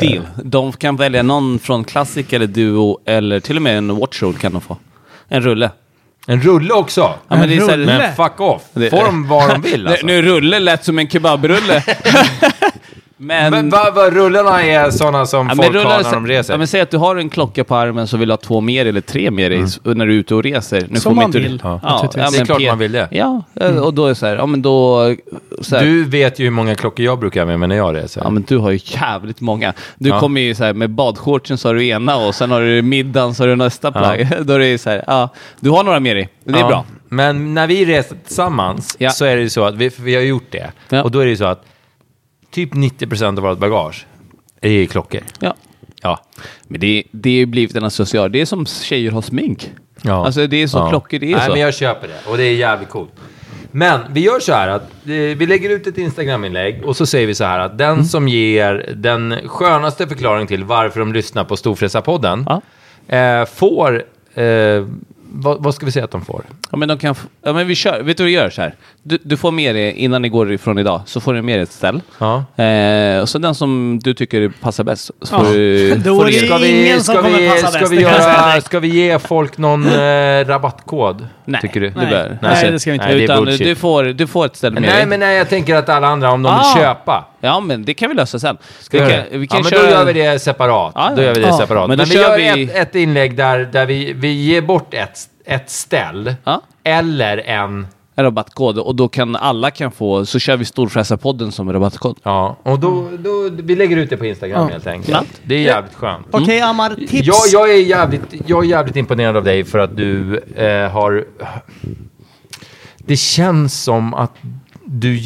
Deal. 0.00 0.26
De 0.44 0.72
kan 0.72 0.96
välja 0.96 1.22
någon 1.22 1.58
från 1.58 1.84
Classic 1.84 2.32
eller 2.32 2.46
Duo 2.46 2.98
eller 3.06 3.40
till 3.40 3.56
och 3.56 3.62
med 3.62 3.78
en 3.78 3.96
Watchroll 3.96 4.34
kan 4.34 4.52
de 4.52 4.60
få. 4.60 4.76
En 5.28 5.42
rulle. 5.42 5.70
En 6.26 6.42
rulle 6.42 6.74
också? 6.74 7.00
Ja, 7.00 7.36
men 7.36 7.48
det 7.48 7.56
är 7.56 7.60
så 7.60 7.70
här- 7.70 7.76
Men 7.76 8.14
fuck 8.14 8.40
off. 8.40 8.62
Får 8.74 9.04
de 9.04 9.28
vad 9.28 9.50
de 9.50 9.62
vill 9.70 9.86
alltså? 9.86 10.06
Nu 10.06 10.22
rulle 10.22 10.58
lät 10.60 10.84
som 10.84 10.98
en 10.98 11.08
kebabrulle. 11.08 11.82
men... 13.18 13.50
Men 13.50 13.70
vad, 13.70 13.94
vad 13.94 14.12
rullarna 14.12 14.62
är 14.62 14.90
sådana 14.90 15.26
som 15.26 15.46
Ja, 15.48 15.54
folk 15.56 15.68
rullar 15.74 15.90
har 15.96 16.02
när 16.02 16.12
de 16.12 16.26
reser? 16.26 16.54
Ja, 16.54 16.58
men 16.58 16.66
säg 16.66 16.80
att 16.80 16.90
du 16.90 16.96
har 16.96 17.16
en 17.16 17.28
klocka 17.30 17.64
på 17.64 17.76
armen 17.76 18.06
så 18.06 18.16
vill 18.16 18.28
du 18.28 18.32
ha 18.32 18.36
två 18.36 18.60
mer 18.60 18.86
eller 18.86 19.00
tre 19.00 19.30
mer 19.30 19.50
i, 19.50 19.60
när 19.84 20.06
du 20.06 20.12
är 20.14 20.18
ute 20.18 20.34
och 20.34 20.42
reser. 20.42 20.86
Nu 20.90 21.00
Som 21.00 21.10
får 21.10 21.16
man 21.16 21.24
inte- 21.24 21.38
vill, 21.38 21.60
Ja, 21.64 21.80
ja, 21.82 22.08
Det 22.14 22.20
är 22.20 22.44
klart 22.44 22.62
man 22.62 22.78
vill 22.78 22.92
det. 22.92 23.08
Ja, 23.10 23.42
eh, 23.60 23.76
och 23.76 23.94
då 23.94 24.04
är 24.04 24.08
det 24.08 24.14
så 24.14 24.26
här, 24.26 24.36
ja 24.36 24.46
men 24.46 24.62
då... 24.62 25.14
Så 25.60 25.76
här, 25.76 25.84
Du 25.84 26.04
vet 26.04 26.38
ju 26.38 26.44
hur 26.44 26.50
många 26.50 26.74
klockor 26.74 27.04
jag 27.06 27.18
brukar 27.18 27.40
ha 27.40 27.46
med 27.46 27.58
mig 27.60 27.68
när 27.68 27.76
jag 27.76 27.94
reser. 27.96 28.20
Ja 28.24 28.30
men 28.30 28.44
du 28.48 28.58
har 28.58 28.70
ju 28.70 28.78
jävligt 28.84 29.40
många. 29.40 29.72
Du 29.98 30.08
Ja. 30.08 30.20
kommer 30.20 30.40
ju 30.40 30.54
så 30.54 30.64
här 30.64 30.72
med 30.74 30.90
badshortsen 30.90 31.58
så 31.58 31.68
har 31.68 31.74
du 31.74 31.86
ena 31.86 32.16
och 32.16 32.34
sen 32.34 32.50
har 32.50 32.60
du 32.60 32.82
middagen 32.82 33.34
så 33.34 33.42
har 33.42 33.48
du 33.48 33.56
nästa 33.56 33.92
plagg. 33.92 34.28
Då 34.42 34.52
är 34.54 34.58
det 34.58 34.78
så 34.78 34.90
här, 34.90 35.04
ja, 35.06 35.28
du 35.60 35.70
har 35.70 35.84
några 35.84 36.00
mer 36.00 36.16
i. 36.16 36.28
Det 36.44 36.52
är 36.54 36.58
Ja. 36.58 36.68
bra. 36.68 36.84
Men 37.08 37.54
när 37.54 37.66
vi 37.66 37.84
reser 37.84 38.16
tillsammans 38.26 38.96
Ja. 38.98 39.10
så 39.10 39.24
är 39.24 39.36
det 39.36 39.42
ju 39.42 39.48
så 39.50 39.64
att 39.64 39.74
vi, 39.74 39.90
vi 39.98 40.14
har 40.14 40.22
gjort 40.22 40.46
det. 40.50 40.70
Ja. 40.88 41.02
Och 41.02 41.10
då 41.10 41.18
är 41.20 41.24
det 41.24 41.30
ju 41.30 41.36
så 41.36 41.44
att 41.44 41.64
typ 42.56 42.74
90% 42.74 43.24
av 43.38 43.42
vårt 43.42 43.58
bagage 43.58 44.06
är 44.60 44.86
klockor. 44.86 45.20
Ja. 45.40 45.54
Ja. 46.02 46.20
Men 46.68 46.80
det, 46.80 47.02
det 47.10 47.30
är 47.30 47.34
ju 47.34 47.46
blivit 47.46 47.76
en 47.76 47.84
associar. 47.84 48.28
Det 48.28 48.40
är 48.40 48.44
som 48.44 48.66
tjejer 48.66 49.10
har 49.10 49.22
smink. 49.22 49.70
ja. 50.02 50.26
Alltså 50.26 50.46
det 50.46 50.62
är 50.62 50.66
så 50.66 50.78
Ja. 50.78 50.88
klockor 50.90 51.18
det 51.18 51.32
är 51.32 51.36
Nej, 51.36 51.46
så. 51.46 51.52
men 51.52 51.60
jag 51.60 51.74
köper 51.74 52.08
det. 52.08 52.30
Och 52.30 52.36
det 52.36 52.42
är 52.44 52.54
jävligt 52.54 52.88
coolt. 52.88 53.10
Men 53.72 54.00
vi 54.10 54.20
gör 54.20 54.40
så 54.40 54.52
här 54.52 54.68
att 54.68 54.82
eh, 54.82 55.08
vi 55.12 55.46
lägger 55.46 55.70
ut 55.70 55.86
ett 55.86 55.98
Instagram-inlägg 55.98 56.84
och 56.84 56.96
så 56.96 57.06
säger 57.06 57.26
vi 57.26 57.34
så 57.34 57.44
här 57.44 57.58
att 57.58 57.78
den 57.78 57.92
Mm. 57.92 58.04
som 58.04 58.28
ger 58.28 58.92
den 58.96 59.34
skönaste 59.46 60.06
förklaringen 60.06 60.46
till 60.46 60.64
varför 60.64 61.00
de 61.00 61.12
lyssnar 61.12 61.44
på 61.44 61.56
Storfräsarpodden 61.56 62.46
Ja. 62.48 63.16
eh, 63.16 63.44
får... 63.46 64.04
Eh, 64.34 64.84
vad, 65.42 65.62
vad 65.62 65.74
ska 65.74 65.86
vi 65.86 65.92
säga 65.92 66.04
att 66.04 66.10
de 66.10 66.24
får? 66.24 66.44
Ja, 66.70 66.76
men 66.76 66.88
de 66.88 66.98
kan 66.98 67.14
ja, 67.44 67.52
men 67.52 67.66
vi 67.66 67.74
kör. 67.74 68.02
Vet 68.02 68.16
du 68.16 68.22
vad 68.22 68.26
vi 68.26 68.32
gör 68.34 68.50
så 68.50 68.62
här? 68.62 68.74
Du, 69.02 69.18
du 69.22 69.36
får 69.36 69.50
med 69.50 69.74
dig, 69.74 69.92
innan 69.92 70.22
ni 70.22 70.28
går 70.28 70.52
ifrån 70.52 70.78
idag, 70.78 71.00
så 71.06 71.20
får 71.20 71.34
du 71.34 71.42
med 71.42 71.56
dig 71.56 71.62
ett 71.62 71.72
ställ. 71.72 72.00
Ja. 72.18 72.44
Eh, 72.64 73.20
och 73.20 73.28
så 73.28 73.38
den 73.38 73.54
som 73.54 74.00
du 74.02 74.14
tycker 74.14 74.52
passar 74.60 74.84
bäst, 74.84 75.10
så 75.22 75.34
Ja. 75.34 75.38
får 75.44 75.52
du... 75.52 75.94
Då 76.04 76.16
får 76.16 76.28
är 76.28 76.32
du 76.32 76.40
det 76.40 76.46
Ska 76.46 76.56
ingen 76.66 76.82
vi, 76.82 76.92
som 76.92 77.14
ska, 77.14 77.22
kommer 77.22 77.38
vi, 77.38 77.48
passa 77.48 77.66
ska, 77.66 77.78
bäst, 77.80 77.92
vi 77.92 78.00
göra, 78.00 78.60
ska 78.60 78.80
vi 78.80 78.88
ge 78.88 79.18
folk 79.18 79.58
någon 79.58 79.86
eh, 79.86 80.44
rabattkod? 80.46 81.26
Nej, 81.44 81.60
tycker 81.60 81.80
du? 81.80 81.92
Nej. 81.96 82.06
bör. 82.10 82.38
Nej, 82.42 82.70
det 82.70 82.78
ska 82.80 82.90
vi 82.90 82.94
inte. 82.94 83.06
Nej, 83.06 83.24
Utan 83.24 83.44
du 83.44 83.74
får, 83.74 84.04
du 84.04 84.26
får 84.26 84.46
ett 84.46 84.56
ställ 84.56 84.72
med 84.72 84.82
Nej, 84.82 84.90
dig. 84.96 85.06
men 85.06 85.20
nej, 85.20 85.36
jag 85.36 85.48
tänker 85.48 85.74
att 85.76 85.88
alla 85.88 86.06
andra, 86.06 86.30
om 86.32 86.42
de 86.42 86.48
Ah. 86.48 86.72
vill 86.74 86.82
köpa. 86.82 87.24
Ja, 87.40 87.60
men 87.60 87.84
det 87.84 87.94
kan 87.94 88.08
vi 88.08 88.14
lösa 88.14 88.38
sen. 88.38 88.56
Ska 88.80 88.98
vi 88.98 89.04
vi 89.04 89.10
kan, 89.12 89.40
vi 89.40 89.46
kan 89.46 89.58
ja, 89.58 89.62
men 89.62 89.70
köra... 89.70 89.82
då 89.82 89.90
gör 89.90 90.04
vi 90.04 90.12
det 90.12 90.38
separat. 90.38 90.92
Ja, 90.94 91.12
Då 91.16 91.22
ja. 91.22 91.26
gör 91.26 91.34
vi 91.34 91.40
det 91.40 91.46
Ja, 91.46 91.58
separat. 91.58 91.88
men 91.88 91.98
Men, 91.98 92.08
då 92.08 92.14
vi 92.14 92.20
gör 92.20 92.54
vi- 92.56 92.62
Ett, 92.64 92.76
ett 92.76 92.94
inlägg 92.94 93.36
där, 93.36 93.58
där 93.72 93.86
vi, 93.86 94.12
vi 94.12 94.28
ger 94.32 94.60
bort 94.60 94.94
ett, 94.94 95.18
ett 95.46 95.70
ställ. 95.70 96.34
Ja. 96.44 96.62
Eller 96.84 97.38
en... 97.38 97.86
En 98.18 98.24
rabattkod 98.24 98.78
och 98.78 98.94
då 98.96 99.08
kan 99.08 99.36
alla 99.36 99.70
kan 99.70 99.92
få, 99.92 100.26
så 100.26 100.38
kör 100.38 100.56
vi 100.56 100.64
Storfräsarpodden 100.64 101.52
som 101.52 101.72
rabattkod. 101.72 102.18
Ja, 102.22 102.56
och 102.62 102.78
då, 102.80 103.08
då, 103.18 103.48
vi 103.62 103.76
lägger 103.76 103.96
ut 103.96 104.10
det 104.10 104.16
på 104.16 104.26
Instagram 104.26 104.60
Ja. 104.66 104.72
helt 104.72 104.86
enkelt. 104.86 105.08
Ja. 105.10 105.22
Det 105.42 105.54
är 105.54 105.58
jävligt 105.60 105.94
skönt. 105.94 106.26
Okej, 106.30 106.60
Amar, 106.60 106.90
tips. 106.94 107.12
Jag, 107.26 107.36
jag, 107.52 107.70
är 107.70 107.80
jävligt, 107.80 108.22
jag 108.46 108.64
är 108.64 108.68
jävligt 108.68 108.96
imponerad 108.96 109.36
av 109.36 109.44
dig 109.44 109.64
för 109.64 109.78
att 109.78 109.96
du 109.96 110.38
eh, 110.56 110.90
har... 110.90 111.24
Det 112.98 113.16
känns 113.16 113.82
som 113.82 114.14
att 114.14 114.32
du... 114.84 115.20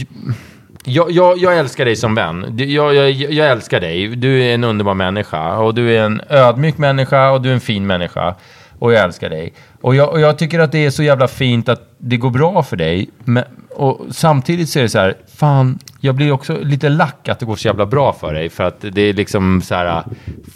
Jag, 0.84 1.10
jag, 1.10 1.38
jag 1.38 1.58
älskar 1.58 1.84
dig 1.84 1.96
som 1.96 2.14
vän. 2.14 2.54
Jag, 2.58 2.94
jag, 2.94 3.10
jag 3.10 3.50
älskar 3.50 3.80
dig. 3.80 4.08
Du 4.08 4.42
är 4.42 4.54
en 4.54 4.64
underbar 4.64 4.94
människa. 4.94 5.56
Och 5.56 5.74
du 5.74 5.96
är 5.96 6.02
en 6.02 6.20
ödmjuk 6.28 6.78
människa 6.78 7.30
och 7.30 7.42
du 7.42 7.48
är 7.50 7.54
en 7.54 7.60
fin 7.60 7.86
människa. 7.86 8.34
Och 8.78 8.92
jag 8.92 9.04
älskar 9.04 9.30
dig. 9.30 9.52
Och 9.80 9.94
jag, 9.94 10.08
och 10.08 10.20
jag 10.20 10.38
tycker 10.38 10.58
att 10.58 10.72
det 10.72 10.86
är 10.86 10.90
så 10.90 11.02
jävla 11.02 11.28
fint 11.28 11.68
att 11.68 11.94
det 11.98 12.16
går 12.16 12.30
bra 12.30 12.62
för 12.62 12.76
dig. 12.76 13.10
Men, 13.24 13.44
och 13.70 14.00
samtidigt 14.10 14.68
så 14.68 14.78
är 14.78 14.82
det 14.82 14.88
så 14.88 14.98
här, 14.98 15.16
fan, 15.36 15.78
jag 16.00 16.14
blir 16.14 16.32
också 16.32 16.58
lite 16.62 16.88
lack 16.88 17.28
att 17.28 17.38
det 17.38 17.46
går 17.46 17.56
så 17.56 17.68
jävla 17.68 17.86
bra 17.86 18.12
för 18.12 18.34
dig. 18.34 18.48
För 18.48 18.64
att 18.64 18.84
det 18.92 19.02
är 19.02 19.12
liksom 19.12 19.62
så 19.62 19.74
här, 19.74 20.02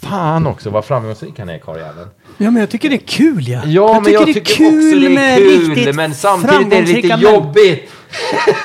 fan 0.01 0.47
också 0.47 0.69
vad 0.69 0.85
framgångsrik 0.85 1.39
han 1.39 1.49
är, 1.49 1.57
karljäveln. 1.57 2.07
Ja, 2.37 2.51
men 2.51 2.59
jag 2.59 2.69
tycker 2.69 2.89
det 2.89 2.95
är 2.95 3.07
kul 3.07 3.47
ja. 3.47 3.61
Ja, 3.65 4.01
men 4.03 4.13
jag 4.13 4.25
det 4.25 4.31
är 4.31 4.33
tycker 4.33 4.55
kul 4.55 4.65
också 4.67 4.99
det 4.99 5.05
är 5.05 5.09
med 5.09 5.37
kul, 5.37 5.75
riktigt 5.75 5.95
men 5.95 6.13
samtidigt 6.13 6.73
är 6.73 6.81
det 6.81 6.93
lite 7.01 7.17
jobbigt. 7.21 7.91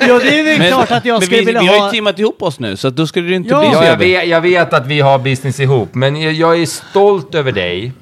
Ja, 0.09 0.19
det 0.19 0.41
är 0.41 0.59
väl 0.59 0.69
klart 0.69 0.91
att 0.91 1.05
jag 1.05 1.15
men 1.15 1.23
skulle 1.23 1.39
vi, 1.41 1.45
vilja 1.45 1.61
vi 1.61 1.67
har 1.67 1.75
ju 1.75 1.81
ha... 1.81 1.91
teamat 1.91 2.19
ihop 2.19 2.43
oss 2.43 2.61
nu, 2.61 2.77
så 2.77 2.89
att 2.89 2.97
då 2.97 3.07
skulle 3.07 3.29
det 3.29 3.35
inte 3.35 3.51
Ja. 3.51 3.61
bli 3.61 3.69
så 3.71 3.75
Ja, 3.75 3.87
jag 3.87 3.97
vet, 3.97 4.29
jag 4.29 4.41
vet 4.41 4.73
att 4.73 4.87
vi 4.87 5.01
har 5.01 5.19
business 5.19 5.61
ihop, 5.61 5.95
men 5.95 6.17
jag, 6.21 6.33
jag 6.33 6.61
är 6.63 6.67
stolt 6.67 7.35
över 7.35 7.53
dig. 7.53 7.93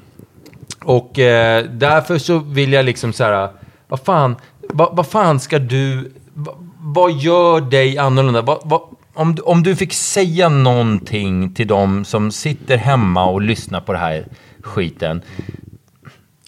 Och 0.89 1.19
eh, 1.19 1.65
därför 1.71 2.17
så 2.17 2.37
vill 2.39 2.73
jag 2.73 2.85
liksom 2.85 3.13
så 3.13 3.23
här, 3.23 3.49
vad 3.87 3.99
fan, 3.99 4.35
vad, 4.69 4.95
vad 4.95 5.07
fan 5.07 5.39
ska 5.39 5.59
du, 5.59 6.11
vad, 6.33 6.55
vad 6.79 7.11
gör 7.11 7.61
dig 7.61 7.97
annorlunda? 7.97 8.41
Vad, 8.41 8.61
vad, 8.65 8.81
om, 9.13 9.35
du- 9.35 9.41
om 9.41 9.63
du 9.63 9.75
fick 9.75 9.93
säga 9.93 10.49
någonting 10.49 11.53
till 11.53 11.67
dem 11.67 12.05
som 12.05 12.31
sitter 12.31 12.77
hemma 12.77 13.25
och 13.25 13.41
lyssnar 13.41 13.81
på 13.81 13.93
det 13.93 13.99
här 13.99 14.25
skiten. 14.61 15.21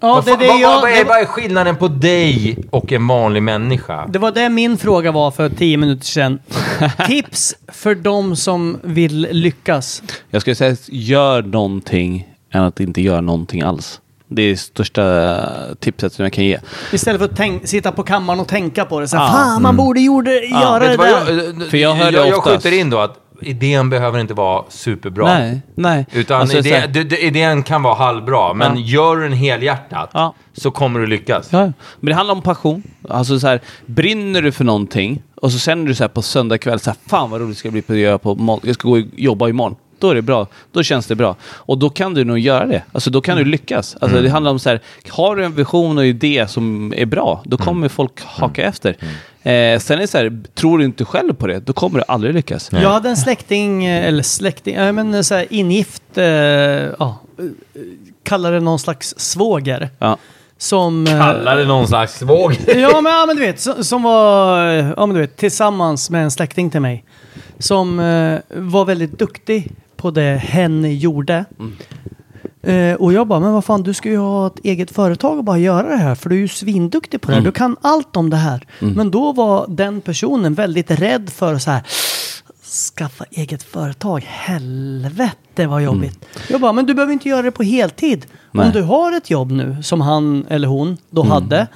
Ja, 0.01 0.15
det, 0.25 0.31
fan- 0.31 0.39
det, 0.39 0.47
vad, 0.47 0.59
jag, 0.59 0.69
vad, 0.69 0.81
vad, 0.81 0.91
är, 0.91 0.95
det, 1.03 1.03
vad 1.09 1.19
är 1.21 1.25
skillnaden 1.25 1.75
på 1.75 1.87
dig 1.87 2.57
och 2.69 2.91
en 2.91 3.07
vanlig 3.07 3.43
människa? 3.43 4.07
det 4.07 4.19
var 4.19 4.31
det 4.31 4.49
min 4.49 4.77
fråga 4.77 5.11
var 5.11 5.31
för 5.31 5.49
tio 5.49 5.77
minuter 5.77 6.05
sedan. 6.05 6.39
Tips 7.07 7.55
för 7.67 7.95
de 7.95 8.35
som 8.35 8.77
vill 8.83 9.27
lyckas. 9.31 10.03
Jag 10.29 10.41
skulle 10.41 10.55
säga 10.55 10.75
gör 10.87 11.41
någonting 11.41 12.27
än 12.51 12.63
att 12.63 12.79
inte 12.79 13.01
göra 13.01 13.21
någonting 13.21 13.61
alls. 13.61 14.01
Det 14.33 14.41
är 14.41 14.55
största 14.55 15.45
tipset 15.79 16.13
som 16.13 16.23
jag 16.23 16.33
kan 16.33 16.45
ge. 16.45 16.59
Istället 16.93 17.19
för 17.21 17.25
att 17.25 17.35
tänk, 17.37 17.67
sitta 17.67 17.91
på 17.91 18.03
kammaren 18.03 18.39
och 18.39 18.47
tänka 18.47 18.85
på 18.85 18.99
det. 18.99 19.07
Så 19.07 19.17
här, 19.17 19.25
Ja. 19.25 19.31
Fan, 19.31 19.61
man 19.61 19.77
borde 19.77 20.01
gjorde, 20.01 20.31
göra 20.45 20.79
Vet 20.79 20.97
det 20.99 21.03
där. 21.05 21.33
jag, 21.45 21.61
eh, 21.61 21.69
För 21.69 21.77
jag 21.77 21.93
hörde 21.95 22.17
jag, 22.17 22.27
jag 22.27 22.43
skjuter 22.43 22.71
in 22.79 22.89
då 22.89 22.99
att 22.99 23.17
idén 23.41 23.89
behöver 23.89 24.19
inte 24.19 24.33
vara 24.33 24.63
superbra. 24.69 25.25
Nej, 25.25 25.61
nej. 25.75 26.05
Utan 26.11 26.41
Alltså, 26.41 26.61
så 26.63 26.67
idé, 26.67 26.75
här- 26.77 27.23
idén 27.23 27.63
kan 27.63 27.83
vara 27.83 27.95
halvbra, 27.95 28.53
men 28.53 28.77
Ja. 28.77 28.83
gör 28.85 29.15
du 29.15 29.21
den 29.23 29.33
helhjärtat 29.33 30.09
Ja. 30.13 30.33
så 30.53 30.71
kommer 30.71 30.99
du 30.99 31.07
lyckas. 31.07 31.47
Ja, 31.51 31.59
men 31.59 31.73
det 31.99 32.13
handlar 32.13 32.35
om 32.35 32.41
passion. 32.41 32.83
Alltså 33.09 33.39
så 33.39 33.47
här, 33.47 33.59
brinner 33.85 34.41
du 34.41 34.51
för 34.51 34.63
någonting 34.63 35.21
och 35.35 35.51
så 35.51 35.59
känner 35.59 35.85
du 35.87 35.95
så 35.95 36.03
här 36.03 36.09
på 36.09 36.21
söndag 36.21 36.57
kväll, 36.57 36.79
så 36.79 36.89
här, 36.89 36.97
fan 37.07 37.29
vad 37.31 37.41
roligt 37.41 37.55
det 37.55 37.59
ska 37.59 37.71
bli 37.71 37.81
på 37.81 37.93
att 37.93 37.99
göra 37.99 38.17
på 38.17 38.59
jag 38.63 38.75
ska 38.75 38.87
gå 38.87 38.93
och 38.97 39.03
jobba 39.15 39.49
imorgon. 39.49 39.75
Då 40.01 40.09
är 40.09 40.15
det 40.15 40.21
bra. 40.21 40.47
Då 40.71 40.83
känns 40.83 41.05
det 41.07 41.15
bra. 41.15 41.35
Och 41.43 41.77
då 41.77 41.89
kan 41.89 42.13
du 42.13 42.23
nog 42.23 42.39
göra 42.39 42.65
det. 42.65 42.83
Alltså 42.91 43.09
då 43.09 43.21
kan 43.21 43.37
du 43.37 43.45
lyckas. 43.45 43.95
Alltså 44.01 44.21
det 44.21 44.29
handlar 44.29 44.51
om 44.51 44.59
så 44.59 44.69
här, 44.69 44.79
har 45.09 45.35
du 45.35 45.45
en 45.45 45.55
vision 45.55 45.97
och 45.97 46.05
idé 46.05 46.45
som 46.47 46.93
är 46.97 47.05
bra, 47.05 47.41
då 47.45 47.57
kommer 47.57 47.89
folk 47.89 48.21
haka 48.25 48.63
efter. 48.63 48.89
Eh, 49.43 49.79
sen 49.79 49.97
är 49.97 50.01
det 50.01 50.07
så 50.07 50.17
här, 50.17 50.43
tror 50.55 50.77
du 50.77 50.85
inte 50.85 51.05
själv 51.05 51.33
på 51.33 51.47
det, 51.47 51.59
då 51.59 51.73
kommer 51.73 51.99
du 51.99 52.05
aldrig 52.07 52.33
lyckas. 52.33 52.69
Jag 52.71 52.89
hade 52.89 53.09
en 53.09 53.17
släkting, 53.17 53.85
eh, 53.85 54.05
eller 54.07 54.23
släkting, 54.23 54.75
ja, 54.75 54.91
men 54.91 55.23
så 55.23 55.35
här 55.35 55.45
ingift, 55.49 56.03
eh, 56.17 56.25
ja, 56.25 57.19
eh, 57.39 57.45
kallar 58.23 58.51
det 58.51 58.59
någon 58.59 58.79
slags 58.79 59.13
svåger. 59.17 59.89
Ja. 59.99 60.17
Som... 60.57 61.07
eh, 61.07 61.17
Kallar 61.19 61.57
det 61.57 61.65
någon 61.65 61.87
slags 61.87 62.19
svåg. 62.19 62.57
Ja 62.67 63.01
men, 63.01 63.11
ja, 63.13 63.23
men 63.27 63.35
du 63.35 63.41
vet, 63.41 63.59
som, 63.59 63.83
som 63.83 64.03
var, 64.03 64.67
eh, 64.67 64.89
ja 64.97 65.05
men 65.05 65.15
du 65.15 65.21
vet, 65.21 65.37
tillsammans 65.37 66.09
med 66.09 66.23
en 66.23 66.31
släkting 66.31 66.69
till 66.69 66.81
mig. 66.81 67.03
Som 67.59 67.99
eh, 67.99 68.39
var 68.49 68.85
väldigt 68.85 69.19
duktig 69.19 69.71
på 70.01 70.11
det 70.11 70.37
hen 70.37 70.97
gjorde. 70.97 71.45
Eh, 72.63 72.93
och 72.93 73.13
jag 73.13 73.27
bara, 73.27 73.39
men 73.39 73.53
vad 73.53 73.65
fan, 73.65 73.83
du 73.83 73.93
ska 73.93 74.09
ju 74.09 74.17
ha 74.17 74.47
ett 74.47 74.59
eget 74.63 74.91
företag 74.91 75.37
och 75.37 75.43
bara 75.43 75.57
göra 75.57 75.87
det 75.89 75.97
här. 75.97 76.15
För 76.15 76.29
du 76.29 76.35
är 76.35 76.39
ju 76.39 76.47
svinduktig 76.47 77.21
på 77.21 77.31
det 77.31 77.37
här. 77.37 77.43
Du 77.43 77.51
kan 77.51 77.77
allt 77.81 78.17
om 78.17 78.29
det 78.29 78.37
här. 78.37 78.67
Men 78.79 79.11
då 79.11 79.33
var 79.33 79.65
den 79.67 80.01
personen 80.01 80.53
väldigt 80.53 80.91
rädd 80.91 81.29
för 81.29 81.57
så 81.57 81.71
här, 81.71 81.83
skaffa 82.95 83.25
eget 83.31 83.63
företag. 83.63 84.23
Helvete 84.27 85.67
vad 85.67 85.83
jobbigt. 85.83 86.25
Jag 86.49 86.61
bara, 86.61 86.73
men 86.73 86.85
du 86.85 86.93
behöver 86.93 87.13
inte 87.13 87.29
göra 87.29 87.41
det 87.41 87.51
på 87.51 87.63
heltid. 87.63 88.25
Om 88.53 88.59
Nej. 88.59 88.71
du 88.73 88.81
har 88.81 89.17
ett 89.17 89.29
jobb 89.29 89.51
nu, 89.51 89.77
som 89.83 90.01
han 90.01 90.45
eller 90.49 90.67
hon 90.67 90.97
då 91.09 91.23
hade. 91.23 91.67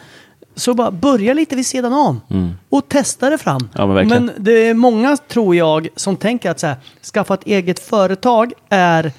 Så 0.56 0.74
bara 0.74 0.92
börja 0.92 1.34
lite 1.34 1.56
vid 1.56 1.66
sidan 1.66 1.94
om. 1.94 2.22
Och 2.70 2.90
testa 2.90 3.30
det 3.30 3.38
fram. 3.38 3.70
Ja, 3.74 3.86
men 3.86 3.96
verkligen. 3.96 4.32
det 4.38 4.68
är 4.68 4.74
många, 4.74 5.18
tror 5.18 5.56
jag, 5.56 5.88
som 5.96 6.16
tänker 6.18 6.52
att 6.52 6.60
så 6.60 6.68
här, 6.68 6.76
skaffa 7.14 7.34
ett 7.34 7.46
eget 7.46 7.80
företag 7.80 8.54
är 8.70 9.12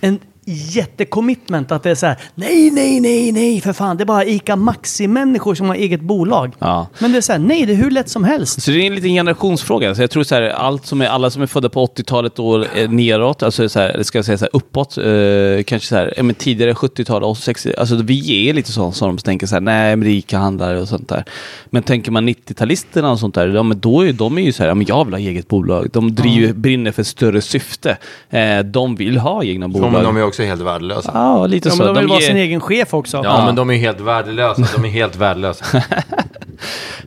en 0.00 0.18
jättecommitment. 0.50 1.72
Att 1.72 1.82
det 1.82 1.90
är 1.90 1.94
så 1.94 2.06
här, 2.06 2.16
nej, 2.34 2.70
nej, 2.70 3.00
nej, 3.00 3.32
nej, 3.32 3.60
för 3.60 3.72
fan, 3.72 3.96
det 3.96 4.04
är 4.04 4.06
bara 4.06 4.24
ICA 4.24 4.56
Maxi-människor 4.56 5.54
som 5.54 5.68
har 5.68 5.74
eget 5.74 6.00
bolag. 6.00 6.54
Ja. 6.58 6.86
Men 6.98 7.12
det 7.12 7.18
är 7.18 7.22
så 7.22 7.32
här, 7.32 7.38
nej, 7.38 7.66
det 7.66 7.72
är 7.72 7.76
hur 7.76 7.90
lätt 7.90 8.08
som 8.08 8.24
helst. 8.24 8.62
Så 8.62 8.70
det 8.70 8.82
är 8.82 8.86
en 8.86 8.94
liten 8.94 9.10
generationsfråga. 9.10 9.94
Så 9.94 10.02
jag 10.02 10.10
tror 10.10 10.22
så 10.22 10.34
här, 10.34 10.42
allt 10.42 10.86
som 10.86 11.00
är, 11.00 11.06
alla 11.06 11.30
som 11.30 11.42
är 11.42 11.46
födda 11.46 11.68
på 11.68 11.86
80-talet 11.86 12.38
och 12.38 12.66
neråt, 12.88 13.42
alltså 13.42 13.68
så 13.68 13.80
här, 13.80 14.02
ska 14.02 14.18
jag 14.18 14.24
säga 14.24 14.38
så 14.38 14.44
här, 14.44 14.56
uppåt, 14.56 14.98
eh, 14.98 15.62
kanske 15.66 15.88
så 15.88 15.96
här, 15.96 16.22
men 16.22 16.34
tidigare 16.34 16.72
70-tal 16.72 17.24
och 17.24 17.36
60 17.36 17.70
alltså 17.78 17.96
vi 17.96 18.48
är 18.48 18.54
lite 18.54 18.72
så 18.72 18.92
som 18.92 19.18
tänker 19.18 19.46
så 19.46 19.54
här, 19.54 19.60
nej, 19.60 19.96
men 19.96 20.08
rika 20.08 20.38
handlare 20.38 20.80
och 20.80 20.88
sånt 20.88 21.08
där. 21.08 21.24
Men 21.70 21.82
tänker 21.82 22.10
man 22.10 22.28
90-talisterna 22.28 23.12
och 23.12 23.18
sånt 23.18 23.34
där, 23.34 23.48
ja, 23.48 23.62
men 23.62 23.80
då 23.80 24.06
är 24.06 24.12
de 24.12 24.38
är 24.38 24.42
ju 24.42 24.52
så 24.52 24.62
här, 24.62 24.68
ja, 24.68 24.74
men 24.74 24.86
jag 24.86 25.04
vill 25.04 25.14
ha 25.14 25.20
eget 25.20 25.48
bolag. 25.48 25.88
De 25.92 26.14
driver, 26.14 26.52
brinner 26.52 26.92
för 26.92 27.02
ett 27.02 27.06
större 27.06 27.40
syfte. 27.40 27.96
Eh, 28.30 28.58
de 28.58 28.96
vill 28.96 29.18
ha 29.18 29.44
egna 29.44 29.68
bolag. 29.68 29.92
Men 29.92 30.04
de 30.04 30.16
är 30.16 30.24
också 30.24 30.39
helt 30.46 30.60
värdelösa. 30.62 31.10
Ja, 31.14 31.46
lite 31.46 31.68
Ja, 31.68 31.72
så. 31.74 31.84
men 31.84 31.94
de 31.94 32.00
vill 32.00 32.08
vara 32.08 32.20
ger- 32.20 32.26
sin 32.26 32.36
egen 32.36 32.60
chef 32.60 32.94
också. 32.94 33.20
Ja, 33.24 33.44
men 33.46 33.54
de 33.54 33.70
är 33.70 33.74
helt 33.76 34.00
värdelösa. 34.00 34.62
De 34.76 34.84
är 34.84 34.88
helt 34.88 35.16
värdelösa. 35.16 35.64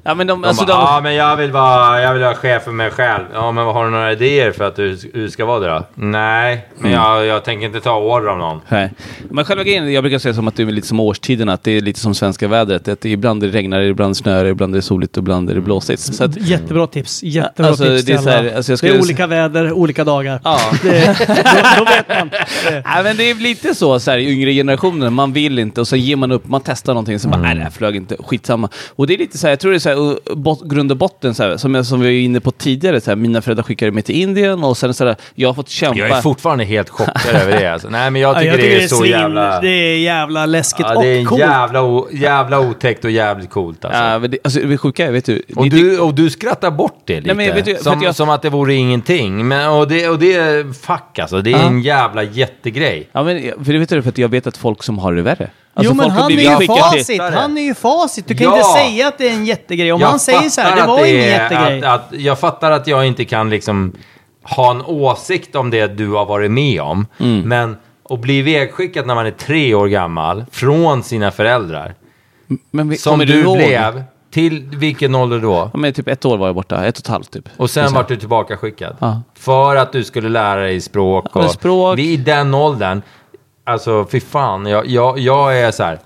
Ja, 0.05 0.13
men 0.15 0.27
de, 0.27 0.41
De 0.41 0.47
alltså, 0.47 0.65
bara, 0.65 0.77
de, 0.77 0.83
ja 0.93 0.99
men 1.03 1.15
jag 1.15 1.35
vill 1.35 1.51
vara, 1.51 2.01
jag 2.01 2.13
vill 2.13 2.23
vara 2.23 2.35
chef 2.35 2.63
för 2.63 2.71
mig 2.71 2.91
själv. 2.91 3.23
Ja 3.33 3.51
men 3.51 3.65
har 3.65 3.85
du 3.85 3.91
några 3.91 4.11
idéer 4.11 4.51
för 4.51 4.63
att 4.67 4.75
du, 4.75 4.95
du 5.13 5.29
ska 5.29 5.45
vara 5.45 5.59
det 5.59 5.67
då? 5.67 5.83
Nej, 5.95 6.67
men 6.77 6.91
jag, 6.91 7.25
jag 7.25 7.43
tänker 7.43 7.65
inte 7.65 7.79
ta 7.81 7.95
order 7.97 8.27
av 8.27 8.37
någon. 8.37 8.61
Nej. 8.69 8.91
Men 9.29 9.45
själva 9.45 9.63
grejen, 9.63 9.93
jag 9.93 10.03
brukar 10.03 10.19
säga 10.19 10.33
som 10.33 10.47
att 10.47 10.55
det 10.55 10.63
är 10.63 10.67
lite 10.67 10.87
som 10.87 10.99
årstiderna, 10.99 11.53
att 11.53 11.63
det 11.63 11.71
är 11.77 11.81
lite 11.81 11.99
som 11.99 12.15
svenska 12.15 12.47
vädret. 12.47 12.87
Att 12.87 13.01
det 13.01 13.09
ibland 13.09 13.41
det 13.41 13.47
regnar, 13.47 13.81
ibland 13.81 14.17
snöar, 14.17 14.45
ibland 14.45 14.73
är 14.73 14.77
det 14.77 14.81
soligt 14.81 15.17
och 15.17 15.21
ibland 15.21 15.49
är 15.49 15.55
det 15.55 15.61
blåsigt. 15.61 16.01
Så 16.01 16.23
att, 16.23 16.37
Jättebra 16.37 16.87
tips. 16.87 17.23
Jättebra 17.23 17.67
Alltså, 17.69 17.83
tips 17.85 18.05
det 18.05 18.13
är 18.13 18.17
här, 18.17 18.55
alltså, 18.55 18.71
jag 18.71 18.79
Det 18.81 18.87
är 18.87 18.89
skulle- 18.89 18.99
olika 19.01 19.27
väder, 19.27 19.71
olika 19.71 20.03
dagar. 20.03 20.39
ja. 20.43 20.59
Det, 20.81 21.17
då, 21.27 21.85
då 21.85 21.85
vet 21.85 22.09
man. 22.19 22.29
Det. 22.29 22.83
Nej, 22.85 23.03
men 23.03 23.17
det 23.17 23.22
är 23.29 23.35
lite 23.35 23.75
så, 23.75 23.99
så 23.99 24.11
här, 24.11 24.17
i 24.17 24.31
yngre 24.31 24.53
generationen, 24.53 25.13
man 25.13 25.33
vill 25.33 25.59
inte 25.59 25.81
och 25.81 25.87
så 25.87 25.95
ger 25.95 26.15
man 26.15 26.31
upp, 26.31 26.47
man 26.47 26.61
testar 26.65 26.93
någonting, 26.93 27.19
så 27.19 27.27
bara 27.27 27.41
nej 27.41 27.55
det 27.55 27.61
här 27.61 27.69
flög 27.69 27.95
inte, 27.95 28.17
skitsamma. 28.19 28.69
Och 28.95 29.07
det 29.07 29.13
är 29.13 29.17
lite 29.17 29.37
så 29.37 29.47
här, 29.47 29.51
jag 29.51 29.59
tror 29.59 29.71
det 29.71 29.77
är 29.77 29.79
så 29.79 29.89
här, 29.89 29.99
och 30.31 30.37
bot, 30.37 30.61
grund 30.69 30.91
och 30.91 30.97
botten, 30.97 31.33
så 31.35 31.43
här, 31.43 31.57
som, 31.57 31.75
jag, 31.75 31.85
som 31.85 31.99
vi 31.99 32.05
var 32.05 32.11
inne 32.25 32.39
på 32.39 32.51
tidigare, 32.51 33.01
så 33.01 33.11
här, 33.11 33.15
mina 33.15 33.41
föräldrar 33.41 33.63
skickade 33.63 33.91
mig 33.91 34.03
till 34.03 34.15
Indien 34.15 34.63
och 34.63 34.77
sen 34.77 34.93
så 34.93 35.05
här, 35.05 35.15
jag 35.35 35.49
har 35.49 35.53
fått 35.53 35.69
kämpa. 35.69 35.99
Jag 35.99 36.09
är 36.09 36.21
fortfarande 36.21 36.63
helt 36.63 36.89
chockad 36.89 37.35
över 37.35 37.59
det 37.59 37.67
alltså. 37.73 37.89
Nej 37.89 38.11
men 38.11 38.21
jag 38.21 38.29
Ja, 38.35 38.39
tycker, 38.39 38.47
jag 38.51 38.55
tycker 38.61 38.75
det 38.77 38.83
är 38.83 38.87
så 38.87 38.95
svin, 38.95 39.11
jävla... 39.11 39.61
Det 39.61 39.67
är 39.69 39.97
jävla 39.97 40.45
läskigt 40.45 40.85
Ja, 40.89 41.01
det 41.01 41.07
är 41.07 41.13
och 41.13 41.19
en 41.19 41.25
coolt. 41.25 41.39
jävla, 41.41 41.81
jävla 42.11 42.59
otäckt 42.59 43.05
och 43.05 43.11
jävligt 43.11 43.49
coolt 43.49 43.85
alltså. 43.85 43.99
Ja, 44.03 44.19
men 44.19 44.31
det, 44.31 44.37
alltså, 44.43 44.59
det 44.59 44.77
sjuka 44.77 45.05
är, 45.07 45.11
vet 45.11 45.25
du, 45.25 45.41
Och 45.55 45.63
det- 45.69 45.69
du, 45.77 45.99
och 45.99 46.13
du 46.13 46.29
skrattar 46.29 46.71
bort 46.71 47.01
det 47.05 47.21
lite. 47.21 47.35
men 47.35 47.55
vet 47.55 47.65
du, 47.65 47.75
som, 47.75 47.93
att 47.97 48.03
jag- 48.03 48.15
som 48.15 48.29
att 48.29 48.41
det 48.41 48.49
vore 48.49 48.73
ingenting. 48.73 49.47
Men, 49.47 49.69
och, 49.69 49.87
det, 49.87 50.09
och 50.09 50.19
det 50.19 50.33
är 50.33 50.73
fuck 50.73 51.19
alltså. 51.19 51.41
Det 51.41 51.49
är 51.49 51.57
Ja. 51.57 51.61
en 51.67 51.81
jävla 51.81 52.23
jättegrej. 52.23 53.02
Ja, 53.11 53.23
men 53.23 53.65
för 53.65 53.73
det 53.73 53.79
vet 53.79 53.89
du, 53.89 54.01
för 54.01 54.09
att 54.09 54.17
jag 54.17 54.29
vet 54.29 54.47
att 54.47 54.57
folk 54.57 54.83
som 54.83 54.99
har 54.99 55.13
det 55.13 55.21
värre. 55.21 55.49
Alltså, 55.73 55.93
jo 55.93 55.97
men 55.97 56.11
han 56.11 56.31
är 56.31 56.35
ju 56.51 56.57
till- 56.57 56.67
facit, 56.67 57.21
han 57.21 57.57
är 57.57 57.61
ju 57.61 57.73
facit. 57.73 58.27
Du 58.27 58.35
kan 58.35 58.43
Ja. 58.47 58.57
inte 58.57 58.69
säga 58.69 59.07
att 59.07 59.17
det 59.17 59.27
är 59.29 59.33
en 59.33 59.45
jättegrej. 59.45 59.91
Om 59.93 60.01
Jag 60.01 60.07
han 60.07 60.19
säger 60.19 60.49
så 60.49 60.61
här, 60.61 60.75
det 60.75 60.87
var 60.87 61.05
ingen 61.05 61.21
jättegrej. 61.21 61.83
Att, 61.83 62.13
att, 62.13 62.19
jag 62.19 62.39
fattar 62.39 62.71
att 62.71 62.87
jag 62.87 63.05
inte 63.07 63.25
kan 63.25 63.49
liksom 63.49 63.93
ha 64.43 64.71
en 64.71 64.81
åsikt 64.81 65.55
om 65.55 65.69
det 65.69 65.87
du 65.87 66.09
har 66.09 66.25
varit 66.25 66.51
med 66.51 66.81
om. 66.81 67.07
Mm. 67.19 67.41
Men 67.41 67.77
att 68.09 68.19
bli 68.19 68.41
vägskickad 68.41 69.07
när 69.07 69.15
man 69.15 69.25
är 69.25 69.31
tre 69.31 69.73
år 69.73 69.87
gammal 69.87 70.45
från 70.51 71.03
sina 71.03 71.31
föräldrar. 71.31 71.95
Men 72.71 72.89
vi, 72.89 72.97
Som 72.97 73.19
du 73.19 73.39
ihåg? 73.41 73.57
blev. 73.57 74.03
Till 74.33 74.63
vilken 74.71 75.15
ålder 75.15 75.39
då? 75.39 75.69
Ja, 75.73 75.79
men 75.79 75.93
typ 75.93 76.07
ett 76.07 76.25
år 76.25 76.37
var 76.37 76.47
jag 76.47 76.55
borta, 76.55 76.85
ett 76.85 76.97
och 76.97 77.03
ett 77.03 77.07
halvt 77.07 77.31
typ. 77.31 77.49
Och 77.57 77.69
sen 77.69 77.83
Liksom. 77.83 77.95
vart 77.95 78.07
du 78.07 78.15
tillbaka 78.15 78.57
skickad. 78.57 78.95
Ja. 78.99 79.21
För 79.33 79.75
att 79.75 79.91
du 79.91 80.03
skulle 80.03 80.29
lära 80.29 80.61
dig 80.61 80.81
språk. 80.81 81.25
Ja, 81.33 81.49
språk. 81.49 81.97
Vi, 81.97 82.13
I 82.13 82.17
den 82.17 82.53
åldern. 82.53 83.01
Alltså 83.63 84.05
fy 84.11 84.19
fan. 84.19 84.65
Jag, 84.65 84.87
jag, 84.87 85.19
jag 85.19 85.59
är 85.59 85.71
så 85.71 85.83
här. 85.83 85.99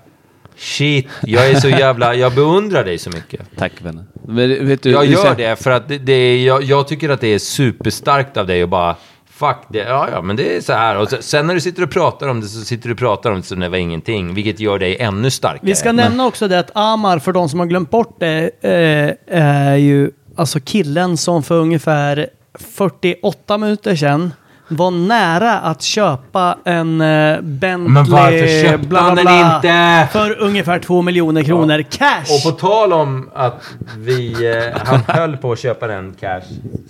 Shit, 0.56 1.08
jag 1.22 1.50
är 1.50 1.54
så 1.54 1.68
jävla... 1.68 2.14
Jag 2.24 2.34
beundrar 2.34 2.84
dig 2.84 2.98
så 2.98 3.10
mycket. 3.10 3.40
Tack 3.58 3.72
vännen. 3.82 4.06
Men, 4.26 4.68
vet 4.68 4.82
du, 4.82 4.90
Jag 4.90 5.06
gör 5.06 5.34
det 5.34 5.62
för 5.62 5.70
att 5.70 5.88
det, 5.88 5.98
det 5.98 6.12
är, 6.12 6.46
jag, 6.46 6.62
jag 6.62 6.88
tycker 6.88 7.08
att 7.08 7.20
det 7.20 7.28
är 7.34 7.38
superstarkt 7.38 8.36
av 8.36 8.46
dig 8.46 8.62
att 8.62 8.68
bara... 8.68 8.96
Fuck 9.38 9.56
det, 9.68 9.78
ja 9.78 10.08
ja 10.12 10.22
men 10.22 10.36
det 10.36 10.56
är 10.56 10.60
så 10.60 10.72
här. 10.72 10.96
Och 10.96 11.10
så, 11.10 11.16
sen 11.20 11.46
när 11.46 11.54
du 11.54 11.60
sitter 11.60 11.82
och 11.82 11.90
pratar 11.90 12.28
om 12.28 12.40
det 12.40 12.46
så 12.46 12.60
sitter 12.60 12.88
du 12.88 12.92
och 12.92 12.98
pratar 12.98 13.30
om 13.30 13.36
det 13.36 13.42
som 13.46 13.60
det 13.60 13.68
var 13.68 13.78
ingenting. 13.78 14.34
Vilket 14.34 14.60
gör 14.60 14.78
dig 14.78 14.96
ännu 15.00 15.30
starkare. 15.30 15.60
Vi 15.62 15.74
ska 15.74 15.92
nämna 15.92 16.26
också 16.26 16.48
det 16.48 16.58
att 16.58 16.70
Amar, 16.74 17.18
för 17.18 17.32
de 17.32 17.48
som 17.48 17.60
har 17.60 17.66
glömt 17.66 17.90
bort 17.90 18.16
det, 18.18 18.50
eh, 18.60 19.38
är 19.38 19.76
ju 19.76 20.10
alltså 20.36 20.60
killen 20.60 21.16
som 21.16 21.42
för 21.42 21.54
ungefär 21.54 22.28
48 22.58 23.58
minuter 23.58 23.96
sedan 23.96 24.32
var 24.68 24.90
nära 24.90 25.58
att 25.58 25.82
köpa 25.82 26.58
en 26.64 27.00
eh, 27.00 27.40
Bentley... 27.40 27.88
Men 27.92 28.04
varför 28.10 28.62
köpte 28.68 28.96
han 28.96 29.16
den 29.16 29.54
inte? 29.54 30.08
För 30.12 30.38
ungefär 30.42 30.78
2 30.78 31.02
miljoner 31.02 31.42
kronor 31.42 31.82
cash! 31.90 32.24
Och 32.46 32.52
på 32.52 32.58
tal 32.60 32.92
om 32.92 33.30
att 33.34 33.62
vi, 33.98 34.46
eh, 34.72 34.80
han 34.84 35.00
höll 35.06 35.36
på 35.36 35.52
att 35.52 35.58
köpa 35.58 35.86
den 35.86 36.14
cash, 36.20 36.42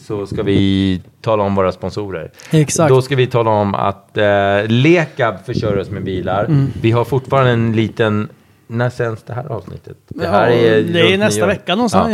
så 0.06 0.26
ska 0.26 0.42
vi 0.42 1.02
tala 1.22 1.42
om 1.42 1.54
våra 1.54 1.72
sponsorer. 1.72 2.30
Exakt. 2.50 2.88
Då 2.88 3.02
ska 3.02 3.16
vi 3.16 3.26
tala 3.26 3.50
om 3.50 3.74
att 3.74 4.16
eh, 4.16 4.24
Lekab 4.66 5.34
försörjer 5.46 5.78
oss 5.78 5.90
med 5.90 6.04
bilar. 6.04 6.44
Mm. 6.44 6.66
Vi 6.82 6.90
har 6.90 7.04
fortfarande 7.04 7.50
en 7.52 7.72
liten... 7.72 8.28
När 8.70 8.90
sänds 8.90 9.22
det 9.22 9.32
här 9.34 9.46
avsnittet? 9.52 9.96
Det 10.08 10.24
Ja, 10.24 10.30
här 10.30 10.48
är, 10.50 10.82
det 10.82 11.14
är 11.14 11.18
nästa 11.18 11.40
nyår. 11.40 11.46
vecka 11.46 11.74
någonstans, 11.74 12.12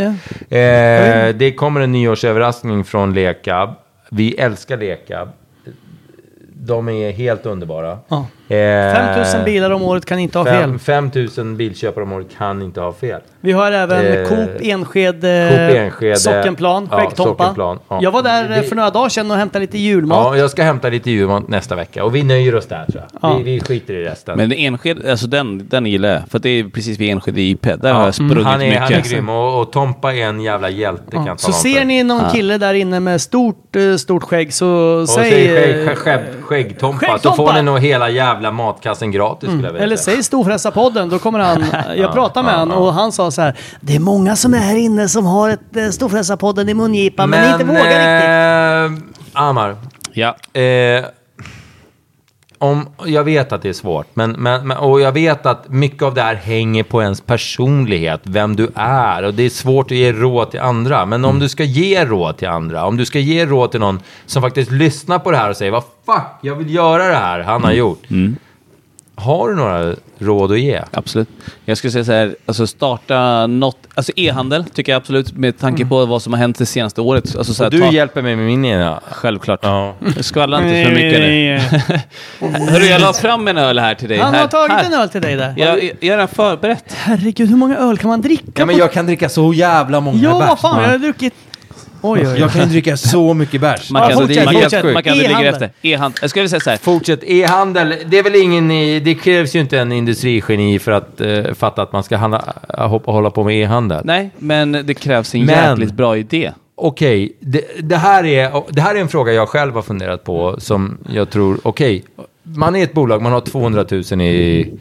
Ja. 0.49 0.57
Eh, 0.57 1.35
det 1.35 1.51
kommer 1.51 1.81
en 1.81 1.91
nyårsöverraskning 1.91 2.83
från 2.83 3.13
Lekab. 3.13 3.69
Vi 4.11 4.33
älskar 4.35 4.77
Lekab. 4.77 5.29
De 6.65 6.89
är 6.89 7.11
helt 7.11 7.45
underbara. 7.45 7.99
Ja. 8.07 8.25
Eh, 8.47 8.93
5000 8.93 9.43
bilar 9.45 9.71
om 9.71 9.81
året 9.83 10.05
kan 10.05 10.19
inte 10.19 10.37
ha 10.37 10.45
fel. 10.45 10.61
fem- 10.61 10.79
5000 10.79 11.57
bilköpare 11.57 12.03
om 12.03 12.11
året 12.13 12.27
kan 12.37 12.61
inte 12.61 12.81
ha 12.81 12.93
fel. 12.93 13.21
Vi 13.41 13.51
har 13.51 13.71
även 13.71 14.05
Eh, 14.05 14.27
Coop 14.27 14.49
Enskede, 14.61 15.47
Coop 15.67 15.77
Enskede. 15.77 16.15
Sockenplan, 16.15 16.87
Ja. 16.91 17.11
Sockenplan, 17.15 17.79
ja. 17.89 17.99
Jag 18.01 18.11
var 18.11 18.21
där 18.23 18.51
eh, 18.51 18.61
Vi- 18.61 18.67
för 18.67 18.75
några 18.75 18.89
dagar 18.89 19.09
sedan 19.09 19.31
och 19.31 19.37
hämtade 19.37 19.59
lite 19.65 19.77
julmat. 19.77 20.17
Ja, 20.17 20.37
jag 20.37 20.49
ska 20.49 20.63
hämta 20.63 20.89
lite 20.89 21.11
julmat 21.11 21.47
nästa 21.47 21.75
vecka 21.75 22.03
och 22.03 22.15
vi 22.15 22.23
nöjer 22.23 22.55
oss 22.55 22.65
där 22.65 22.85
tror 22.91 23.03
jag. 23.11 23.31
Ja. 23.31 23.37
Vi, 23.37 23.43
vi 23.43 23.59
skiter 23.59 23.93
i 23.93 24.03
resten. 24.03 24.37
Men 24.37 24.51
Enskede, 24.51 25.11
alltså 25.11 25.27
den, 25.27 25.67
den 25.69 25.85
gillar 25.85 26.09
jag. 26.09 26.21
För 26.29 26.39
det 26.39 26.49
är 26.49 26.63
precis 26.63 26.99
vid 26.99 27.09
Enskede 27.11 27.41
IP. 27.41 27.61
Där 27.63 27.93
har 27.93 27.99
Ja, 27.99 28.05
jag 28.05 28.13
sprungit 28.15 28.43
han, 28.45 28.61
är, 28.61 28.65
mycket. 28.65 28.81
han 28.83 28.93
är 28.93 29.01
grym 29.01 29.29
och, 29.29 29.61
och 29.61 29.71
Tompa 29.71 30.13
är 30.13 30.25
en 30.25 30.41
jävla 30.41 30.69
hjälte 30.69 31.11
kan 31.11 31.21
Ja. 31.25 31.31
jag 31.31 31.39
Så 31.39 31.51
ser 31.51 31.85
ni 31.85 32.03
någon 32.03 32.23
Ja. 32.23 32.29
kille 32.29 32.57
där 32.57 32.73
inne 32.73 32.99
med 32.99 33.21
stort, 33.21 33.75
eh, 33.75 33.95
stort 33.95 34.23
skägg 34.23 34.53
så 34.53 34.67
och 34.67 35.09
säg... 35.09 35.31
säg 35.31 35.55
eh, 35.71 35.85
skägg, 35.85 35.97
skägg, 35.97 36.19
skäggtompa, 36.41 37.05
så 37.05 37.11
Skäggtompa! 37.11 37.35
får 37.35 37.53
ni 37.53 37.61
nog 37.61 37.79
hela 37.79 38.09
jävla 38.09 38.34
matkassen 38.51 39.11
gratis 39.11 39.49
skulle 39.49 39.63
jag 39.63 39.71
vilja 39.71 39.83
Eller 39.83 39.97
säg 39.97 40.23
Storfräsarpodden, 40.23 41.09
då 41.09 41.19
kommer 41.19 41.39
han... 41.39 41.65
Jag 41.95 42.13
pratade 42.13 42.45
med 42.45 42.55
han 42.55 42.69
ja. 42.69 42.75
och 42.75 42.93
han 42.93 43.11
sa 43.11 43.31
så 43.31 43.41
här. 43.41 43.57
Det 43.81 43.95
är 43.95 43.99
många 43.99 44.35
som 44.35 44.53
är 44.53 44.57
här 44.57 44.75
inne 44.75 45.09
som 45.09 45.25
har 45.25 45.49
ett 45.49 45.75
eh, 45.77 45.89
Storfräsarpodden 45.89 46.69
i 46.69 46.73
mungipan 46.73 47.29
men, 47.29 47.51
inte 47.51 47.65
vågar 47.65 48.91
riktigt. 48.91 49.09
eh, 49.33 49.41
Amar, 49.43 49.75
Ja. 50.13 50.35
Eh, 50.61 51.05
om, 52.65 52.89
jag 53.05 53.23
vet 53.23 53.51
att 53.51 53.61
det 53.61 53.69
är 53.69 53.73
svårt, 53.73 54.07
men, 54.13 54.31
men, 54.31 54.71
och 54.71 55.01
jag 55.01 55.11
vet 55.11 55.45
att 55.45 55.69
mycket 55.69 56.03
av 56.03 56.13
det 56.13 56.21
här 56.21 56.35
hänger 56.35 56.83
på 56.83 57.01
ens 57.01 57.21
personlighet, 57.21 58.21
vem 58.23 58.55
du 58.55 58.69
är, 58.75 59.23
och 59.23 59.33
det 59.33 59.43
är 59.43 59.49
svårt 59.49 59.85
att 59.85 59.97
ge 59.97 60.11
råd 60.13 60.51
till 60.51 60.59
andra. 60.59 61.05
Men 61.05 61.25
om 61.25 61.39
du 61.39 61.49
ska 61.49 61.63
ge 61.63 62.05
råd 62.05 62.37
till 62.37 62.47
andra, 62.47 62.85
om 62.85 62.97
du 62.97 63.05
ska 63.05 63.19
ge 63.19 63.45
råd 63.45 63.71
till 63.71 63.79
någon 63.79 63.99
som 64.25 64.41
faktiskt 64.41 64.71
lyssnar 64.71 65.19
på 65.19 65.31
det 65.31 65.37
här 65.37 65.49
och 65.49 65.57
säger 65.57 65.71
vad 65.71 65.83
fuck, 66.05 66.23
jag 66.41 66.55
vill 66.55 66.73
göra 66.73 67.07
det 67.07 67.15
här. 67.15 67.39
Han 67.39 67.63
har 67.63 67.71
gjort. 67.71 68.03
Har 69.15 69.49
du 69.49 69.55
några 69.55 69.95
råd 70.19 70.51
att 70.51 70.59
ge? 70.59 70.81
Absolut. 70.91 71.29
Jag 71.65 71.77
skulle 71.77 71.91
säga 71.91 72.05
så 72.05 72.11
här, 72.11 72.35
alltså 72.45 72.67
starta 72.67 73.47
något, 73.47 73.77
alltså 73.93 74.11
e-handel 74.15 74.65
tycker 74.65 74.91
jag 74.91 74.99
absolut 74.99 75.33
med 75.33 75.59
tanke 75.59 75.85
på 75.85 76.05
vad 76.05 76.21
som 76.21 76.33
har 76.33 76.37
hänt 76.39 76.57
det 76.57 76.65
senaste 76.65 77.01
året. 77.01 77.35
Alltså 77.37 77.53
så 77.53 77.63
här, 77.63 77.71
Du 77.71 77.79
ta, 77.79 77.91
hjälper 77.91 78.21
mig 78.21 78.35
med 78.35 78.45
min 78.45 78.65
ena. 78.65 78.99
Självklart. 79.11 79.59
Ja. 79.63 79.95
Skvallra 80.19 80.57
inte 80.57 80.83
för 80.83 80.95
mycket 80.95 81.19
nu. 81.19 81.59
Hörru, 82.71 82.85
jag 82.85 83.01
la 83.01 83.13
fram 83.13 83.47
en 83.47 83.57
öl 83.57 83.79
här 83.79 83.95
till 83.95 84.09
dig. 84.09 84.19
Han 84.19 84.33
här, 84.33 84.41
har 84.41 84.47
tagit 84.47 84.71
här. 84.71 84.85
en 84.85 84.93
öl 84.93 85.09
till 85.09 85.21
dig 85.21 85.35
där. 85.35 85.53
Jag, 85.57 85.83
jag, 85.83 85.93
jag 85.99 86.17
har 86.17 86.27
förberett. 86.27 86.93
Herregud, 86.93 87.49
hur 87.49 87.57
många 87.57 87.77
öl 87.77 87.97
kan 87.97 88.09
man 88.09 88.21
dricka? 88.21 88.51
Ja, 88.55 88.65
men 88.65 88.77
jag 88.77 88.91
kan 88.91 89.05
dricka 89.05 89.29
så 89.29 89.53
jävla 89.53 89.99
många 89.99 90.19
Ja, 90.23 90.39
vad 90.39 90.59
fan, 90.59 90.83
jag 90.83 90.89
har 90.89 90.97
druckit... 90.97 91.33
Oj, 92.11 92.19
oj, 92.21 92.27
oj. 92.33 92.39
Jag 92.39 92.51
kan 92.51 92.61
ju 92.61 92.67
dricka 92.67 92.97
så 92.97 93.33
mycket 93.33 93.61
bärs. 93.61 93.91
Man 93.91 94.01
kan, 94.01 94.11
Ja, 94.11 94.17
fortsätt, 94.17 94.45
man, 94.45 94.53
kan, 94.53 94.61
fortsätt. 94.63 94.93
man 94.93 95.03
kan 95.03 95.13
inte 95.13 95.27
ligga 95.27 95.39
E-handel. 95.39 95.53
efter. 95.53 95.71
E-handel. 95.81 96.17
Jag 96.21 96.29
skulle 96.29 96.49
säga 96.49 96.59
så 96.59 96.69
här. 96.69 96.77
Fortsätt. 96.77 97.19
E-handel, 97.23 97.95
det 98.07 98.19
är 98.19 98.23
väl 98.23 98.35
ingen... 98.35 98.71
i- 98.71 98.99
Det 98.99 99.15
krävs 99.15 99.55
ju 99.55 99.59
inte 99.59 99.79
en 99.79 99.91
industrigeni 99.91 100.79
för 100.79 100.91
att 100.91 101.21
eh, 101.21 101.53
fatta 101.53 101.81
att 101.81 101.91
man 101.93 102.03
ska 102.03 102.17
handla, 102.17 102.53
hoppa, 102.69 103.11
hålla 103.11 103.29
på 103.29 103.43
med 103.43 103.55
e-handel. 103.63 104.01
Nej, 104.05 104.29
men 104.37 104.71
det 104.71 104.93
krävs 104.93 105.35
en 105.35 105.45
Men- 105.45 105.55
jävligt 105.55 105.93
bra 105.93 106.17
idé. 106.17 106.51
Okej, 106.77 107.33
det, 107.39 107.61
det, 107.79 107.95
här 107.97 108.25
är, 108.25 108.63
det 108.69 108.81
här 108.81 108.95
är 108.95 108.99
en 108.99 109.07
fråga 109.07 109.33
jag 109.33 109.49
själv 109.49 109.73
har 109.73 109.81
funderat 109.81 110.23
på 110.23 110.55
som 110.59 110.97
jag 111.09 111.29
tror, 111.29 111.59
okej, 111.63 112.03
man 112.43 112.75
är 112.75 112.83
ett 112.83 112.93
bolag, 112.93 113.21
man 113.21 113.31
har 113.31 113.41
200 113.41 113.85
000 114.11 114.21
i, 114.21 114.73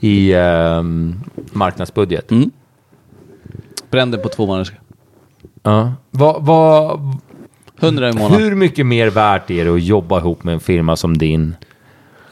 i 0.00 0.32
ehm, 0.34 1.20
marknadsbudget. 1.52 2.30
Mm. 2.30 2.50
Bränn 3.90 4.10
det 4.10 4.18
på 4.18 4.28
två 4.28 4.46
månader. 4.46 4.78
Ja. 5.62 5.92
Vad, 6.10 6.42
vad, 6.44 7.00
100 7.80 8.08
i 8.08 8.12
månaden. 8.12 8.38
hur 8.44 8.54
mycket 8.54 8.86
mer 8.86 9.10
värt 9.10 9.50
är 9.50 9.64
det 9.64 9.70
att 9.74 9.82
jobba 9.82 10.18
ihop 10.18 10.44
med 10.44 10.54
en 10.54 10.60
firma 10.60 10.96
som 10.96 11.18
din? 11.18 11.56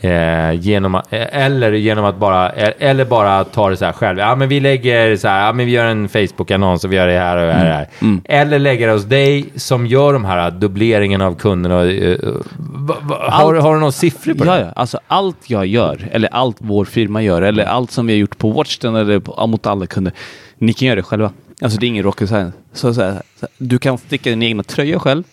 Eh, 0.01 0.53
genom 0.53 0.95
eh, 0.95 1.03
eller 1.11 1.73
genom 1.73 2.05
att 2.05 2.17
bara, 2.17 2.53
eh, 2.53 2.73
eller 2.79 3.05
bara 3.05 3.45
ta 3.45 3.71
det 3.71 3.77
så 3.77 3.85
här 3.85 3.93
själv. 3.93 4.19
Ja, 4.19 4.35
men 4.35 4.49
vi 4.49 4.61
lägger 4.61 5.17
så 5.17 5.29
här, 5.29 5.47
ja, 5.47 5.53
men 5.53 5.67
vi 5.67 5.73
gör 5.73 5.87
en 5.87 6.09
Facebook-annons 6.09 6.85
och 6.85 6.93
vi 6.93 6.97
gör 6.97 7.07
det 7.07 7.19
här 7.19 7.37
och 7.37 7.47
det 7.47 7.53
här. 7.53 7.65
här. 7.73 7.89
Mm. 8.03 8.21
Eller 8.25 8.59
lägga 8.59 8.87
det 8.87 8.93
hos 8.93 9.05
dig 9.05 9.49
som 9.57 9.87
gör 9.87 10.13
de 10.13 10.25
här 10.25 10.51
dubbleringarna 10.51 11.27
av 11.27 11.35
kunderna. 11.35 11.85
Eh, 11.85 12.19
va, 12.59 12.97
va, 13.03 13.17
har, 13.31 13.55
har 13.55 13.75
du 13.75 13.81
några 13.81 13.93
siffror 13.93 14.35
på 14.35 14.47
Ja, 14.47 14.55
det? 14.55 14.61
ja, 14.61 14.73
alltså 14.77 14.99
allt 15.09 15.51
jag 15.51 15.67
gör, 15.67 16.09
eller 16.13 16.29
allt 16.35 16.57
vår 16.59 16.85
firma 16.85 17.23
gör, 17.23 17.43
eller 17.43 17.65
allt 17.65 17.91
som 17.91 18.07
vi 18.07 18.13
har 18.13 18.19
gjort 18.19 18.39
på 18.39 18.51
Watchden 18.51 18.97
eller 18.97 19.19
på, 19.21 19.47
mot 19.47 19.67
alla 19.67 19.87
kunder, 19.87 20.13
ni 20.59 20.73
kan 20.73 20.89
göra 20.89 20.97
det 20.97 21.03
själva. 21.03 21.31
Alltså 21.61 21.79
det 21.79 21.87
är 21.87 21.89
ingen 21.89 22.05
rocket 22.05 22.29
science. 22.29 22.57
Så, 22.73 22.95
så 22.95 23.03
här, 23.03 23.13
så 23.13 23.47
här, 23.47 23.49
du 23.59 23.79
kan 23.79 23.99
sticka 23.99 24.31
din 24.31 24.43
egna 24.43 24.63
tröja 24.63 24.99
själv, 24.99 25.25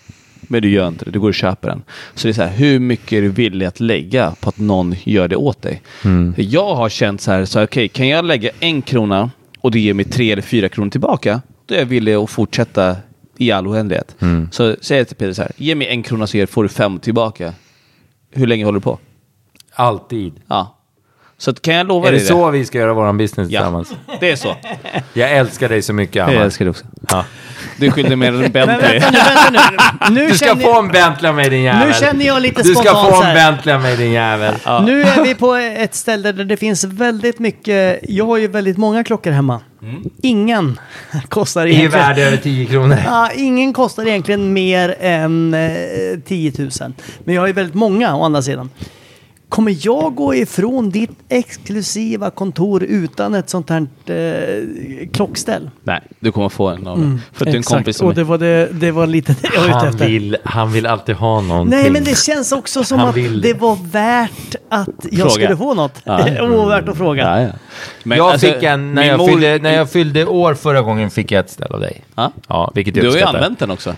men 0.42 0.62
du 0.62 0.70
gör 0.70 0.88
inte 0.88 1.06
det. 1.06 1.12
Du 1.12 1.20
går 1.20 1.28
och 1.28 1.34
köper 1.34 1.70
den. 1.70 1.84
Så 2.16 2.28
det 2.28 2.32
är 2.32 2.34
så 2.34 2.42
här, 2.44 2.56
hur 2.56 2.80
mycket 2.80 3.14
är 3.14 3.22
du 3.22 3.30
villig 3.30 3.66
att 3.66 3.80
lägga 3.80 4.36
på 4.40 4.50
att 4.50 4.58
någon 4.58 4.96
gör 5.04 5.28
det 5.28 5.36
åt 5.36 5.62
dig? 5.62 5.82
Jag 6.36 6.76
har 6.76 6.90
känt 6.90 7.22
så 7.22 7.32
här, 7.32 7.46
så 7.46 7.60
här, 7.60 7.66
okej, 7.66 7.88
kan 7.88 8.08
jag 8.08 8.26
lägga 8.26 8.50
en 8.60 8.82
krona 8.82 9.32
och 9.60 9.72
det 9.72 9.80
ger 9.80 9.94
mig 9.94 10.06
tre 10.06 10.32
eller 10.32 10.42
fyra 10.42 10.70
kronor 10.70 10.90
tillbaka, 10.90 11.42
då 11.66 11.76
är 11.76 11.80
jag 11.80 11.86
villig 11.86 12.14
att 12.14 12.30
fortsätta 12.30 12.96
i 13.38 13.52
all 13.52 13.68
oändlighet. 13.68 14.16
Så 14.52 14.76
säger 14.82 15.02
jag 15.02 15.08
till 15.08 15.18
Peter 15.18 15.34
så 15.34 15.42
här, 15.42 15.52
ge 15.58 15.76
mig 15.76 15.88
en 15.88 16.04
krona 16.04 16.28
så 16.28 16.48
får 16.48 16.64
du 16.64 16.70
fem 16.70 17.00
tillbaka. 17.00 17.54
Hur 18.32 18.48
länge 18.48 18.66
håller 18.66 18.80
du 18.80 18.84
på? 18.84 19.00
Alltid. 19.74 20.34
Ja. 20.48 20.80
Så 21.44 21.52
att, 21.52 21.62
kan 21.62 21.76
jag 21.76 21.88
lova 21.88 22.08
Är 22.08 22.12
det 22.12 22.18
dig 22.18 22.28
så 22.28 22.52
vi 22.52 22.66
ska 22.66 22.78
göra 22.78 22.94
vår 22.94 23.14
business 23.14 23.50
Ja, 23.50 23.60
tillsammans? 23.60 23.94
det 24.20 24.32
är 24.32 24.36
så. 24.36 24.56
Jag 25.14 25.32
älskar 25.32 25.70
dig 25.70 25.82
så 25.82 25.94
mycket, 25.94 26.16
Jag 26.16 26.30
Amar. 26.30 26.42
älskar 26.42 26.66
det 26.66 26.72
också. 26.72 26.86
Ja. 27.10 27.26
Du 27.78 27.92
skyllde 27.92 28.16
mer 28.16 28.28
än 28.28 28.40
Men 28.40 28.52
Bentley. 28.52 29.00
vänta 29.00 29.10
nu, 29.12 29.18
vänta 29.18 29.50
nu. 30.10 30.16
Nu 30.22 30.28
Du 30.28 30.38
ska 30.38 30.56
få 30.56 30.80
en 30.80 30.88
Bentley 30.88 31.30
av 31.30 31.36
mig 31.36 31.50
din 31.50 31.62
jävel. 31.64 31.88
nu 31.88 31.94
känner 31.94 32.26
jag 32.26 32.42
lite 32.42 32.62
Du 32.64 32.76
ska 32.76 32.84
spontant 32.90 33.16
få 33.16 33.24
en. 33.24 33.34
Bentley 33.36 33.76
av 33.76 33.82
mig 33.82 33.98
din 33.98 34.12
jävel. 34.12 34.56
Nu 34.86 35.02
är 35.02 35.24
vi 35.24 35.36
på 35.36 35.54
ett 35.56 35.96
ställe 35.96 36.32
där 36.32 36.44
det 36.46 36.58
finns 36.58 36.84
väldigt 36.84 37.40
mycket... 37.40 38.00
Jag 38.10 38.26
har 38.26 38.38
ju 38.38 38.48
väldigt 38.48 38.78
många 38.78 39.04
klockor 39.04 39.32
hemma. 39.32 39.62
Ingen 40.22 40.80
kostar 41.30 41.64
Det 41.66 41.68
är 41.70 41.72
ju 41.74 41.80
egentligen... 41.80 42.08
värd 42.08 42.20
över 42.20 42.38
10 42.38 42.66
kronor. 42.66 42.98
Ja, 43.06 43.30
ingen 43.36 43.74
kostar 43.74 44.08
egentligen 44.08 44.54
mer 44.54 44.96
än 45.00 45.54
eh, 45.54 45.70
10 46.28 46.52
000. 46.58 46.70
Men 47.24 47.36
jag 47.36 47.42
har 47.42 47.48
ju 47.48 47.54
väldigt 47.54 47.76
många 47.76 48.16
å 48.16 48.24
andra 48.24 48.42
sidan. 48.42 48.70
Kommer 49.54 49.76
jag 49.82 50.16
gå 50.16 50.36
ifrån 50.36 50.90
ditt 50.90 51.12
exklusiva 51.30 52.30
kontor 52.30 52.84
utan 52.84 53.34
ett 53.34 53.50
sånt 53.50 53.70
här 53.70 53.88
eh, 54.06 55.08
klockställ? 55.14 55.70
Nej, 55.84 56.02
du 56.20 56.32
kommer 56.32 56.50
få 56.50 56.70
en 56.70 56.88
av 56.88 56.98
dem. 57.00 57.22
För 57.34 57.46
att 57.46 57.52
du 57.52 57.52
är 57.52 57.58
en 57.58 57.64
kompis 57.64 57.98
som 57.98 58.08
och 58.08 58.16
det 58.16 58.24
var, 58.24 58.38
det, 58.38 58.70
det 58.72 58.92
var 58.92 59.08
lite 59.08 59.36
det 59.42 59.50
jag 59.54 59.62
var 59.62 59.68
ute 59.68 59.78
Han 59.78 59.88
efter. 59.88 60.08
vill, 60.08 60.38
han 60.44 60.72
vill 60.72 60.86
alltid 60.86 61.16
ha 61.16 61.42
någonting. 61.42 61.80
Nej, 61.80 61.90
men 61.92 62.04
det 62.04 62.18
känns 62.18 62.52
också 62.52 62.84
som 62.84 63.00
Han 63.00 63.10
att 63.10 63.16
vill. 63.16 63.42
det 63.42 63.54
var 63.54 63.78
värt 63.92 64.56
att 64.70 64.90
jag 65.12 65.20
Fråga. 65.20 65.30
skulle 65.30 65.58
få 65.58 65.74
något. 65.74 66.02
Ja. 66.04 66.18
det 66.26 66.48
var 66.48 66.70
värt 66.70 66.90
att 66.90 66.98
fråga. 66.98 67.24
Ja, 67.24 67.42
ja. 67.42 67.50
Men 68.04 68.18
jag 68.18 68.32
alltså, 68.32 68.48
fick 68.48 68.64
en, 68.64 68.94
när 68.94 69.04
jag, 69.04 69.18
mor- 69.20 69.28
fyllde, 69.28 69.60
när 69.62 69.74
jag 69.74 69.90
fyllde 69.92 70.26
år 70.26 70.54
förra 70.54 70.82
gången 70.82 71.10
fick 71.10 71.32
jag 71.32 71.40
ett 71.40 71.52
ställ 71.52 71.72
av 71.72 71.80
dig. 71.80 72.04
Ja. 72.16 72.32
Ja, 72.48 72.72
vilket 72.76 72.96
jag 72.96 73.06
Du 73.06 73.10
har 73.10 73.18
ju 73.18 73.24
använt 73.24 73.60
den 73.60 73.72
också. 73.72 73.96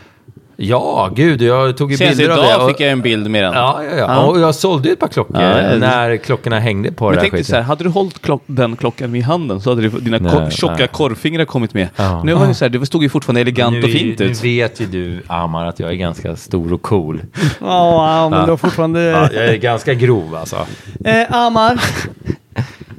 Ja, 0.57 1.09
gud, 1.15 1.41
jag 1.41 1.77
tog 1.77 1.91
ju 1.91 1.97
Senast 1.97 2.17
bilder 2.17 2.33
av 2.37 2.41
det. 2.43 2.49
idag 2.49 2.61
och- 2.63 2.69
fick 2.69 2.79
jag 2.79 2.91
en 2.91 3.01
bild 3.01 3.29
med 3.29 3.43
den. 3.43 3.53
Ja, 3.53 3.83
ja, 3.83 3.89
ja. 3.89 3.97
Ja. 3.97 4.25
Och 4.25 4.39
jag 4.39 4.55
sålde 4.55 4.87
ju 4.87 4.93
ett 4.93 4.99
par 4.99 5.07
klockor 5.07 5.41
ja. 5.41 5.77
när 5.77 6.17
klockorna 6.17 6.59
hängde 6.59 6.91
på 6.91 7.05
Men 7.05 7.11
det 7.11 7.15
där 7.15 7.21
tänk 7.21 7.33
dig 7.33 7.43
så 7.43 7.55
här, 7.55 7.61
hade 7.61 7.83
du 7.83 7.89
hållit 7.89 8.21
klock- 8.21 8.41
den 8.45 8.75
klockan 8.75 9.15
i 9.15 9.21
handen 9.21 9.61
så 9.61 9.69
hade 9.69 9.81
du, 9.81 9.89
dina 9.89 10.17
Nej, 10.17 10.31
ko- 10.31 10.49
tjocka 10.51 10.75
nej. 10.79 10.87
korvfingrar 10.87 11.45
kommit 11.45 11.73
med. 11.73 11.87
Ja. 11.95 12.23
Nu 12.23 12.33
var 12.33 12.47
det 12.47 12.53
så 12.53 12.65
här, 12.65 12.69
det 12.69 12.85
stod 12.85 13.03
ju 13.03 13.09
fortfarande 13.09 13.41
elegant 13.41 13.73
nu, 13.73 13.83
och 13.83 13.89
fint 13.89 14.19
nu 14.19 14.25
ut. 14.25 14.43
vet 14.43 14.81
ju 14.81 14.85
du, 14.85 15.21
Amar, 15.27 15.65
att 15.65 15.79
jag 15.79 15.89
är 15.89 15.95
ganska 15.95 16.35
stor 16.35 16.73
och 16.73 16.81
cool. 16.81 17.21
Ja, 17.61 18.27
men 18.31 18.45
du 18.45 18.49
har 18.51 18.57
fortfarande... 18.57 19.01
Ja, 19.01 19.29
jag 19.33 19.45
är 19.45 19.57
ganska 19.57 19.93
grov 19.93 20.35
alltså. 20.35 20.67
Eh, 21.05 21.33
Amar, 21.35 21.81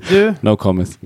du, 0.09 0.35
No 0.41 0.57
comments. 0.57 0.99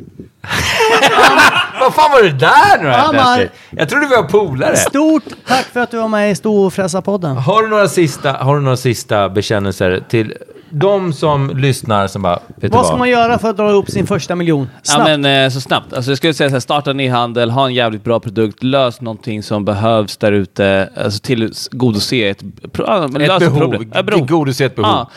Vad 1.81 1.95
fan 1.95 2.11
var 2.13 2.23
det 2.23 2.31
där 2.33 2.83
nu 2.83 3.11
plötsligt? 3.19 3.53
Jag 3.71 3.89
trodde 3.89 4.07
vi 4.07 4.17
var 4.17 4.23
polare. 4.23 4.77
stort 4.77 5.23
tack 5.47 5.65
för 5.67 5.81
att 5.81 5.91
du 5.91 5.97
var 5.97 6.09
med 6.09 6.31
i 6.31 6.35
Storfräsarpodden. 6.35 7.37
Har 7.37 7.63
du 7.63 7.69
några 7.69 7.89
sista, 7.89 8.33
har 8.33 8.55
du 8.57 8.63
några 8.63 8.77
sista 8.77 9.29
bekännelser 9.29 10.03
till 10.09 10.35
de 10.73 11.13
som 11.13 11.51
lyssnar 11.57 12.07
som 12.07 12.23
bara, 12.23 12.35
vet 12.35 12.61
du 12.61 12.69
Vad 12.69 12.87
ska 12.87 12.97
man 12.97 13.09
göra 13.09 13.39
för 13.39 13.51
att 13.51 13.57
dra 13.57 13.71
upp 13.71 13.91
sin 13.91 14.07
första 14.07 14.35
miljon? 14.35 14.69
Snabbt. 14.83 15.09
Ja, 15.11 15.17
men 15.19 15.45
eh, 15.45 15.51
så 15.51 15.61
snabbt. 15.61 15.93
Alltså, 15.93 16.11
jag 16.11 16.19
skulle 16.19 16.35
säga 16.35 16.49
så 16.51 16.55
här, 16.55 16.61
starta 16.61 16.91
en 16.91 17.01
e-handel, 17.01 17.51
ha 17.51 17.67
en 17.67 17.75
jävligt 17.75 18.05
bra 18.05 18.21
produkt, 18.21 18.63
lös 18.63 19.01
någonting 19.01 19.43
som 19.43 19.65
behövs 19.65 20.17
där 20.17 20.33
ute, 20.33 20.89
alltså 21.05 21.21
tillgodose 21.21 22.29
ett, 22.29 22.43
pro- 22.73 23.09
men 23.09 23.21
Ett 23.23 23.39
behov. 23.39 23.59
problem. 23.59 23.93
Ja, 23.95 24.03
Tillgodose 24.03 24.65
ett 24.65 24.77
behov. 24.77 24.91
Ja. 24.91 25.11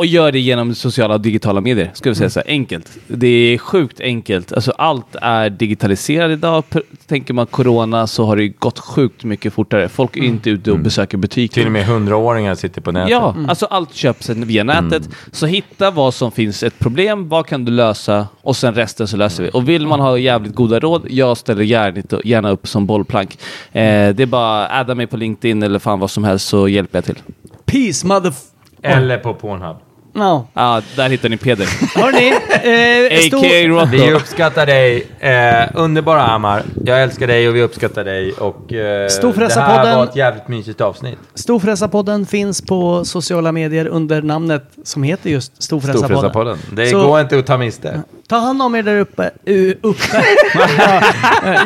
Och 0.00 0.06
gör 0.06 0.32
det 0.32 0.38
genom 0.38 0.74
sociala 0.74 1.14
och 1.14 1.20
digitala 1.20 1.60
medier, 1.60 1.90
skulle 1.94 2.10
jag 2.10 2.16
säga 2.16 2.30
så 2.30 2.40
här, 2.40 2.48
enkelt. 2.48 2.98
Det 3.06 3.26
är 3.26 3.58
sjukt 3.58 4.00
enkelt. 4.00 4.52
Alltså 4.52 4.70
allt 4.70 5.16
är 5.22 5.50
digitaliserat 5.50 6.30
idag. 6.30 6.64
Tänker 7.06 7.34
man 7.34 7.46
corona 7.46 8.06
så 8.06 8.24
har 8.24 8.36
det 8.36 8.48
gått 8.48 8.78
sjukt 8.78 9.24
mycket 9.24 9.52
fortare. 9.52 9.88
Folk 9.88 10.16
är 10.16 10.20
inte 10.20 10.50
ute 10.50 10.72
och 10.72 10.78
besöker 10.78 11.18
butiker. 11.18 11.54
Till 11.54 11.66
och 11.66 11.72
med 11.72 11.86
hundraåringar 11.86 12.54
sitter 12.54 12.80
på 12.80 12.92
nätet. 12.92 13.10
Ja, 13.10 13.34
alltså 13.48 13.66
allt 13.66 13.94
köps 13.94 14.28
via 14.28 14.64
nätet. 14.64 15.08
Så 15.32 15.46
hitta 15.46 15.90
vad 15.90 16.14
som 16.14 16.32
finns 16.32 16.62
ett 16.62 16.78
problem, 16.78 17.28
vad 17.28 17.46
kan 17.46 17.64
du 17.64 17.72
lösa 17.72 18.26
och 18.42 18.56
sen 18.56 18.74
resten 18.74 19.08
så 19.08 19.16
löser 19.16 19.42
vi. 19.42 19.50
Och 19.52 19.68
vill 19.68 19.86
man 19.86 20.00
ha 20.00 20.18
jävligt 20.18 20.54
goda 20.54 20.80
råd, 20.80 21.06
jag 21.10 21.36
ställer 21.36 21.62
gärna, 21.62 22.20
gärna 22.24 22.50
upp 22.50 22.68
som 22.68 22.86
bollplank. 22.86 23.38
Eh, 23.72 24.14
det 24.14 24.22
är 24.22 24.26
bara 24.26 24.66
att 24.66 24.80
adda 24.80 24.94
mig 24.94 25.06
på 25.06 25.16
LinkedIn 25.16 25.62
eller 25.62 25.78
fan 25.78 25.98
vad 25.98 26.10
som 26.10 26.24
helst 26.24 26.48
så 26.48 26.68
hjälper 26.68 26.98
jag 26.98 27.04
till. 27.04 27.18
Peace 27.64 28.06
mother... 28.06 28.32
Eller 28.82 29.18
på 29.18 29.34
Pornhub. 29.34 29.76
Ja. 30.14 30.46
Ja, 30.54 30.82
där 30.96 31.08
hittar 31.08 31.28
ni 31.28 31.36
Peder. 31.36 31.66
Hörni, 31.98 32.28
eh, 32.28 33.26
stor- 33.28 33.38
A.k.a. 33.38 33.88
Vi 33.92 33.98
Rocco. 33.98 34.16
uppskattar 34.16 34.66
dig, 34.66 35.06
eh, 35.20 35.68
underbara 35.74 36.20
Hammar. 36.20 36.62
Jag 36.84 37.02
älskar 37.02 37.26
dig 37.26 37.48
och 37.48 37.56
vi 37.56 37.62
uppskattar 37.62 38.04
dig. 38.04 38.32
Och 38.32 38.72
eh, 38.72 39.08
det 39.36 39.54
här 39.60 39.96
var 39.96 40.04
ett 40.04 40.16
jävligt 40.16 40.48
mysigt 40.48 40.80
avsnitt. 40.80 41.18
Storfräsarpodden 41.34 42.26
finns 42.26 42.62
på 42.62 43.04
sociala 43.04 43.52
medier 43.52 43.86
under 43.86 44.22
namnet 44.22 44.64
som 44.84 45.02
heter 45.02 45.30
just 45.30 45.62
Storfräsarpodden. 45.62 46.08
Storfräsarpodden. 46.08 46.58
Det 46.72 46.86
Så- 46.86 47.06
går 47.06 47.20
inte 47.20 47.38
att 47.38 47.46
ta 47.46 47.58
miste. 47.58 48.00
Ta 48.28 48.36
hand 48.36 48.62
om 48.62 48.74
er 48.74 48.82
där 48.82 48.96
uppe. 48.98 49.30
Uh, 49.48 49.74
uppe. 49.82 50.24
ja, 50.78 51.02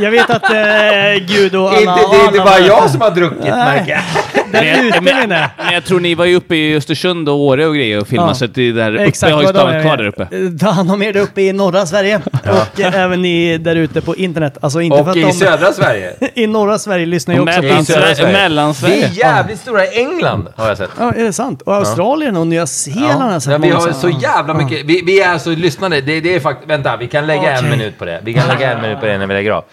jag 0.00 0.10
vet 0.10 0.30
att 0.30 0.50
eh, 0.50 1.26
Gud 1.28 1.54
och 1.56 1.68
alla... 1.70 1.78
Inte, 1.80 1.92
det 2.10 2.16
är 2.22 2.26
inte 2.26 2.38
bara 2.38 2.58
jag 2.58 2.90
som 2.90 3.00
har 3.00 3.10
druckit 3.10 3.44
märker 3.44 3.90
jag. 3.92 4.02
Men, 4.50 5.04
men 5.04 5.72
jag 5.72 5.84
tror 5.84 6.00
ni 6.00 6.14
var 6.14 6.24
ju 6.24 6.36
uppe 6.36 6.56
i 6.56 6.76
Östersund 6.76 7.28
och 7.28 7.34
Åre 7.36 7.66
och 7.66 7.74
grejer 7.74 8.00
och 8.00 8.08
filmade, 8.08 8.30
Ja. 8.30 8.33
Så 8.34 8.44
att 8.44 8.54
det 8.54 8.72
där 8.72 8.94
uppe 8.94 9.04
Exakt 9.04 9.32
har 9.32 9.42
ju 9.42 9.48
stannat 9.48 9.74
är. 9.74 9.82
kvar 9.82 9.96
där 9.96 10.06
uppe. 10.06 10.26
Ta 10.60 10.70
hand 10.70 10.90
om 10.90 11.02
er 11.02 11.12
där 11.12 11.20
uppe 11.20 11.40
i 11.42 11.52
norra 11.52 11.86
Sverige. 11.86 12.20
Och 12.32 12.80
eh, 12.80 12.94
även 13.00 13.22
ni 13.22 13.58
där 13.58 13.76
ute 13.76 14.00
på 14.00 14.16
internet. 14.16 14.58
Alltså 14.60 14.80
inte 14.80 14.96
för 14.96 15.02
Och 15.04 15.10
att 15.10 15.16
i 15.16 15.22
de... 15.22 15.32
södra 15.32 15.72
Sverige. 15.72 16.12
I 16.34 16.46
norra 16.46 16.78
Sverige 16.78 17.06
lyssnar 17.06 17.34
ju 17.34 17.40
Och 17.40 17.48
också 17.48 17.60
på 17.60 17.66
I 17.66 17.84
södra 17.84 18.32
Mellansverige. 18.32 18.94
Sverige. 18.94 19.10
Vi 19.14 19.20
är 19.20 19.26
jävligt 19.34 19.58
stora 19.60 19.84
i 19.84 19.98
England, 19.98 20.48
har 20.56 20.68
jag 20.68 20.78
sett. 20.78 20.90
Ja, 20.98 21.12
är 21.12 21.24
det 21.24 21.32
sant? 21.32 21.62
Och 21.62 21.74
Australien 21.74 22.36
och 22.36 22.46
Nya 22.46 22.66
Zeeland 22.66 23.22
har 23.22 23.32
jag 23.32 23.42
sett 23.42 23.52
Ja, 23.52 23.58
vi 23.58 23.70
har 23.70 23.92
så 23.92 24.08
jävla 24.10 24.54
mycket. 24.54 24.86
Vi, 24.86 25.02
vi 25.06 25.20
är 25.20 25.28
alltså 25.32 25.50
lyssnande. 25.50 26.00
Det, 26.00 26.20
det 26.20 26.34
är 26.34 26.40
faktiskt, 26.40 26.70
vänta, 26.70 26.96
vi 26.96 27.06
kan 27.06 27.26
lägga 27.26 27.52
en 27.52 27.58
Okej. 27.58 27.70
minut 27.70 27.98
på 27.98 28.04
det. 28.04 28.20
Vi 28.24 28.34
kan 28.34 28.48
lägga 28.48 28.72
en 28.72 28.82
minut 28.82 29.00
på 29.00 29.06
det 29.06 29.18
när 29.18 29.26
vi 29.26 29.34
lägger 29.34 29.50
av. 29.50 29.64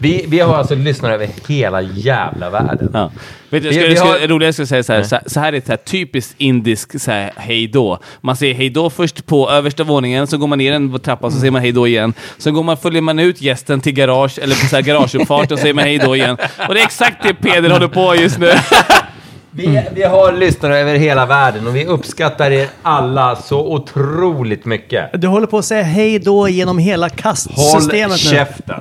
Vi, 0.00 0.24
vi 0.28 0.40
har 0.40 0.56
alltså 0.56 0.74
lyssnare 0.74 1.14
över 1.14 1.28
hela 1.48 1.80
jävla 1.82 2.50
världen. 2.50 2.90
Ja. 2.92 3.10
Vet 3.50 3.62
du, 3.62 3.68
jag 3.68 3.74
ska, 3.74 3.82
vi 3.82 3.88
jag 3.88 3.98
ska, 3.98 4.08
har- 4.08 4.18
jag 4.44 4.54
ska 4.54 4.66
säga 4.66 4.82
så 4.82 4.92
här, 4.92 5.02
så, 5.02 5.18
så 5.26 5.40
här 5.40 5.52
är 5.52 5.70
ett 5.70 5.84
typiskt 5.84 6.34
indisk 6.38 7.00
så 7.00 7.10
här, 7.10 7.32
hej 7.36 7.66
då. 7.66 7.98
Man 8.20 8.36
säger 8.36 8.54
hej 8.54 8.70
då 8.70 8.90
först 8.90 9.26
på 9.26 9.50
översta 9.50 9.84
våningen, 9.84 10.26
så 10.26 10.38
går 10.38 10.46
man 10.46 10.58
ner 10.58 10.72
en 10.72 10.98
trappa 11.00 11.30
så 11.30 11.38
säger 11.38 11.50
man 11.50 11.62
hej 11.62 11.72
då 11.72 11.86
igen. 11.86 12.14
Sen 12.38 12.54
går 12.54 12.62
man, 12.62 12.76
följer 12.76 13.02
man 13.02 13.18
ut 13.18 13.42
gästen 13.42 13.80
till 13.80 13.92
garage, 13.92 14.38
eller 14.38 14.54
på 14.54 14.66
så 14.66 14.76
här 14.76 14.82
garageuppfart 14.82 15.52
och 15.52 15.58
säger 15.58 15.74
man 15.74 15.84
hej 15.84 15.98
då 15.98 16.16
igen. 16.16 16.36
Och 16.68 16.74
det 16.74 16.80
är 16.80 16.84
exakt 16.84 17.22
det 17.22 17.34
Peder 17.34 17.70
håller 17.70 17.88
på 17.88 18.14
just 18.16 18.38
nu. 18.38 18.52
Vi, 19.50 19.82
vi 19.94 20.02
har 20.02 20.32
lyssnare 20.32 20.78
över 20.78 20.94
hela 20.94 21.26
världen 21.26 21.66
och 21.66 21.76
vi 21.76 21.86
uppskattar 21.86 22.50
er 22.50 22.68
alla 22.82 23.36
så 23.36 23.66
otroligt 23.74 24.64
mycket. 24.64 25.10
Du 25.22 25.26
håller 25.28 25.46
på 25.46 25.58
att 25.58 25.64
säga 25.64 25.82
hej 25.82 26.18
då 26.18 26.48
genom 26.48 26.78
hela 26.78 27.06
Håll 27.06 27.16
kastsystemet 27.16 28.10
nu. 28.10 28.16
käften. 28.30 28.80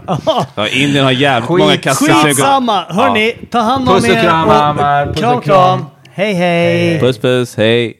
Ja, 0.56 0.68
Indien 0.68 1.04
har 1.06 1.12
jävligt 1.12 1.50
Skit- 1.50 1.60
många 1.60 1.78
kassor. 1.78 2.08
Skitsamma! 2.08 2.84
Hörni, 2.90 3.34
ta 3.52 3.60
hand 3.60 3.90
om 3.90 3.96
Puss 3.96 4.04
och 4.10 4.16
er. 4.16 4.22
kram, 4.22 4.50
Hammar. 4.50 5.06
Puss 5.06 5.16
och 5.16 5.20
kram, 5.22 5.42
kram. 5.42 5.80
kram. 5.80 5.86
Hej, 6.14 6.34
hej. 6.34 7.00
Puss 7.00 7.18
puss, 7.18 7.58
hej. 7.58 8.00